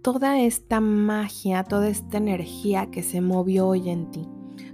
toda 0.04 0.42
esta 0.42 0.80
magia, 0.80 1.64
toda 1.64 1.88
esta 1.88 2.18
energía 2.18 2.92
que 2.92 3.02
se 3.02 3.22
movió 3.22 3.68
hoy 3.68 3.90
en 3.90 4.12
ti, 4.12 4.28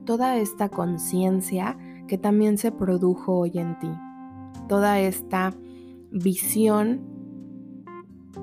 toda 0.06 0.38
esta 0.38 0.68
conciencia 0.68 1.78
que 2.10 2.18
también 2.18 2.58
se 2.58 2.74
produjo 2.74 3.38
hoy 3.38 3.52
en 3.54 3.80
ti, 3.80 3.92
toda 4.68 5.00
esta 5.00 5.56
visión 6.12 7.08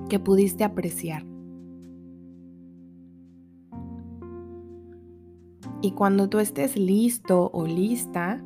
que 0.09 0.19
pudiste 0.19 0.65
apreciar. 0.65 1.28
Y 5.81 5.93
cuando 5.93 6.29
tú 6.29 6.39
estés 6.41 6.77
listo 6.77 7.51
o 7.53 7.67
lista, 7.67 8.43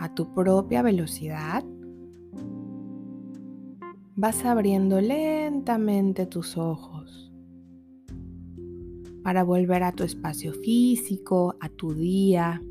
a 0.00 0.14
tu 0.14 0.32
propia 0.34 0.82
velocidad, 0.82 1.62
vas 4.16 4.44
abriendo 4.44 5.00
lentamente 5.00 6.26
tus 6.26 6.56
ojos 6.56 7.32
para 9.22 9.44
volver 9.44 9.82
a 9.82 9.92
tu 9.92 10.02
espacio 10.02 10.54
físico, 10.54 11.54
a 11.60 11.68
tu 11.68 11.92
día, 11.94 12.62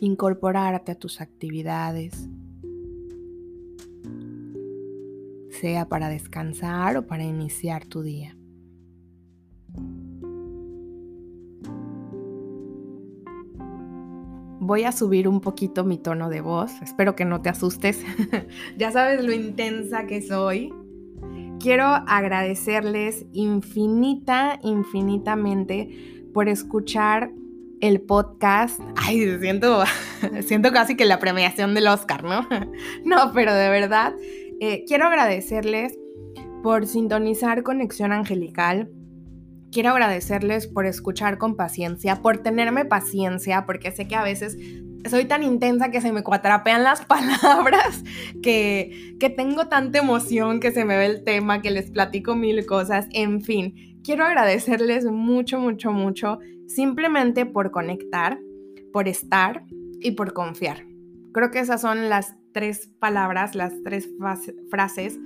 incorporarte 0.00 0.92
a 0.92 0.94
tus 0.96 1.20
actividades, 1.20 2.28
sea 5.50 5.88
para 5.88 6.08
descansar 6.08 6.96
o 6.96 7.06
para 7.06 7.22
iniciar 7.22 7.86
tu 7.86 8.02
día. 8.02 8.36
Voy 14.62 14.84
a 14.84 14.92
subir 14.92 15.26
un 15.26 15.40
poquito 15.40 15.84
mi 15.84 15.98
tono 15.98 16.28
de 16.28 16.40
voz. 16.40 16.70
Espero 16.82 17.16
que 17.16 17.24
no 17.24 17.42
te 17.42 17.48
asustes. 17.48 18.00
ya 18.78 18.92
sabes 18.92 19.24
lo 19.24 19.32
intensa 19.32 20.06
que 20.06 20.22
soy. 20.22 20.72
Quiero 21.58 21.84
agradecerles 21.84 23.26
infinita, 23.32 24.60
infinitamente 24.62 26.28
por 26.32 26.48
escuchar 26.48 27.32
el 27.80 28.00
podcast. 28.02 28.80
Ay, 28.94 29.36
siento, 29.40 29.82
siento 30.46 30.70
casi 30.70 30.96
que 30.96 31.06
la 31.06 31.18
premiación 31.18 31.74
del 31.74 31.88
Oscar, 31.88 32.22
¿no? 32.22 32.46
no, 33.04 33.32
pero 33.34 33.52
de 33.52 33.68
verdad, 33.68 34.14
eh, 34.60 34.84
quiero 34.86 35.06
agradecerles 35.06 35.98
por 36.62 36.86
sintonizar 36.86 37.64
Conexión 37.64 38.12
Angelical 38.12 38.88
Quiero 39.72 39.88
agradecerles 39.88 40.66
por 40.66 40.84
escuchar 40.84 41.38
con 41.38 41.56
paciencia, 41.56 42.20
por 42.20 42.38
tenerme 42.38 42.84
paciencia, 42.84 43.64
porque 43.64 43.90
sé 43.90 44.06
que 44.06 44.14
a 44.14 44.22
veces 44.22 44.58
soy 45.08 45.24
tan 45.24 45.42
intensa 45.42 45.90
que 45.90 46.02
se 46.02 46.12
me 46.12 46.22
cuatrapean 46.22 46.84
las 46.84 47.04
palabras, 47.06 48.04
que, 48.42 49.16
que 49.18 49.30
tengo 49.30 49.68
tanta 49.68 49.98
emoción 49.98 50.60
que 50.60 50.72
se 50.72 50.84
me 50.84 50.98
ve 50.98 51.06
el 51.06 51.24
tema, 51.24 51.62
que 51.62 51.70
les 51.70 51.90
platico 51.90 52.36
mil 52.36 52.66
cosas, 52.66 53.08
en 53.12 53.40
fin. 53.40 53.98
Quiero 54.04 54.24
agradecerles 54.24 55.06
mucho, 55.06 55.58
mucho, 55.58 55.90
mucho, 55.90 56.38
simplemente 56.68 57.46
por 57.46 57.70
conectar, 57.70 58.38
por 58.92 59.08
estar 59.08 59.64
y 60.00 60.10
por 60.10 60.34
confiar. 60.34 60.84
Creo 61.32 61.50
que 61.50 61.60
esas 61.60 61.80
son 61.80 62.10
las 62.10 62.36
tres 62.52 62.90
palabras, 62.98 63.54
las 63.54 63.72
tres 63.82 64.10
frases 64.70 65.18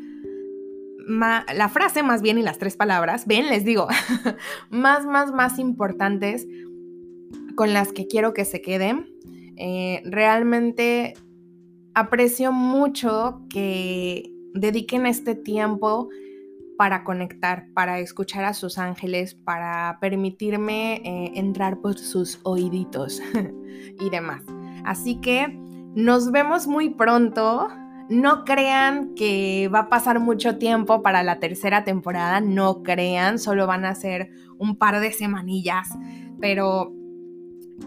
la 1.07 1.69
frase 1.69 2.03
más 2.03 2.21
bien 2.21 2.39
y 2.39 2.43
las 2.43 2.59
tres 2.59 2.77
palabras, 2.77 3.27
ven, 3.27 3.49
les 3.49 3.65
digo, 3.65 3.87
más, 4.71 5.07
más, 5.07 5.33
más 5.33 5.59
importantes 5.59 6.47
con 7.57 7.73
las 7.73 7.93
que 7.93 8.07
quiero 8.07 8.35
que 8.35 8.45
se 8.45 8.61
queden. 8.61 9.13
Eh, 9.57 10.03
realmente 10.05 11.15
aprecio 11.95 12.53
mucho 12.53 13.41
que 13.49 14.31
dediquen 14.55 15.07
este 15.07 15.35
tiempo 15.35 16.09
para 16.77 17.05
conectar, 17.05 17.69
para 17.73 17.99
escuchar 18.01 18.45
a 18.45 18.53
sus 18.53 18.77
ángeles, 18.77 19.35
para 19.35 19.99
permitirme 20.01 20.97
eh, 20.97 21.33
entrar 21.35 21.81
por 21.81 21.99
sus 21.99 22.39
oíditos 22.43 23.23
y 24.01 24.11
demás. 24.11 24.43
Así 24.85 25.21
que 25.21 25.49
nos 25.95 26.31
vemos 26.31 26.67
muy 26.67 26.91
pronto. 26.91 27.69
No 28.09 28.45
crean 28.45 29.15
que 29.15 29.69
va 29.75 29.81
a 29.81 29.89
pasar 29.89 30.21
mucho 30.21 30.59
tiempo 30.59 31.03
para 31.03 31.23
la 31.23 31.41
tercera 31.41 31.85
temporada, 31.85 32.41
no 32.41 32.83
crean, 32.83 33.39
solo 33.39 33.67
van 33.67 33.85
a 33.85 33.95
ser 33.95 34.31
un 34.59 34.77
par 34.77 35.01
de 35.01 35.13
semanillas, 35.13 35.89
pero 36.41 36.93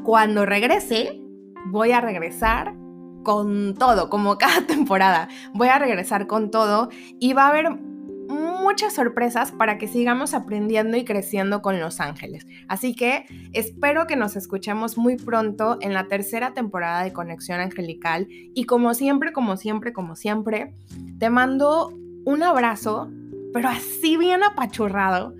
cuando 0.03 0.45
regrese, 0.45 1.21
voy 1.67 1.91
a 1.91 2.01
regresar 2.01 2.75
con 3.23 3.75
todo, 3.75 4.09
como 4.09 4.37
cada 4.37 4.65
temporada. 4.65 5.29
Voy 5.53 5.69
a 5.69 5.79
regresar 5.79 6.27
con 6.27 6.51
todo 6.51 6.89
y 7.19 7.33
va 7.33 7.45
a 7.45 7.49
haber 7.49 7.88
muchas 8.29 8.93
sorpresas 8.93 9.51
para 9.51 9.77
que 9.77 9.87
sigamos 9.87 10.33
aprendiendo 10.33 10.95
y 10.95 11.03
creciendo 11.03 11.61
con 11.61 11.79
Los 11.79 11.99
Ángeles. 11.99 12.45
Así 12.67 12.95
que 12.95 13.25
espero 13.53 14.05
que 14.05 14.15
nos 14.15 14.35
escuchemos 14.35 14.97
muy 14.97 15.17
pronto 15.17 15.77
en 15.81 15.93
la 15.93 16.07
tercera 16.07 16.53
temporada 16.53 17.03
de 17.03 17.11
Conexión 17.11 17.59
Angelical. 17.59 18.27
Y 18.29 18.65
como 18.65 18.93
siempre, 18.93 19.33
como 19.33 19.57
siempre, 19.57 19.93
como 19.93 20.15
siempre, 20.15 20.75
te 21.17 21.29
mando 21.29 21.91
un 22.25 22.43
abrazo, 22.43 23.09
pero 23.53 23.69
así 23.69 24.15
bien 24.17 24.43
apachurrado, 24.43 25.33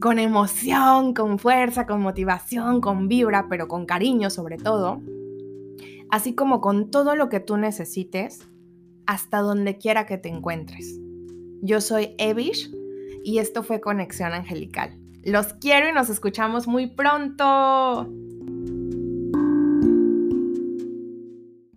con 0.00 0.18
emoción, 0.18 1.14
con 1.14 1.38
fuerza, 1.38 1.86
con 1.86 2.00
motivación, 2.00 2.80
con 2.80 3.08
vibra, 3.08 3.46
pero 3.48 3.66
con 3.66 3.86
cariño 3.86 4.30
sobre 4.30 4.56
todo. 4.56 5.02
Así 6.08 6.34
como 6.34 6.60
con 6.60 6.90
todo 6.90 7.16
lo 7.16 7.28
que 7.28 7.40
tú 7.40 7.56
necesites, 7.56 8.46
hasta 9.06 9.38
donde 9.38 9.78
quiera 9.78 10.06
que 10.06 10.18
te 10.18 10.28
encuentres. 10.28 11.00
Yo 11.62 11.80
soy 11.80 12.14
Evish 12.18 12.70
y 13.24 13.38
esto 13.38 13.62
fue 13.62 13.80
Conexión 13.80 14.32
Angelical. 14.32 14.98
Los 15.24 15.54
quiero 15.54 15.88
y 15.88 15.92
nos 15.92 16.08
escuchamos 16.08 16.68
muy 16.68 16.86
pronto. 16.86 18.08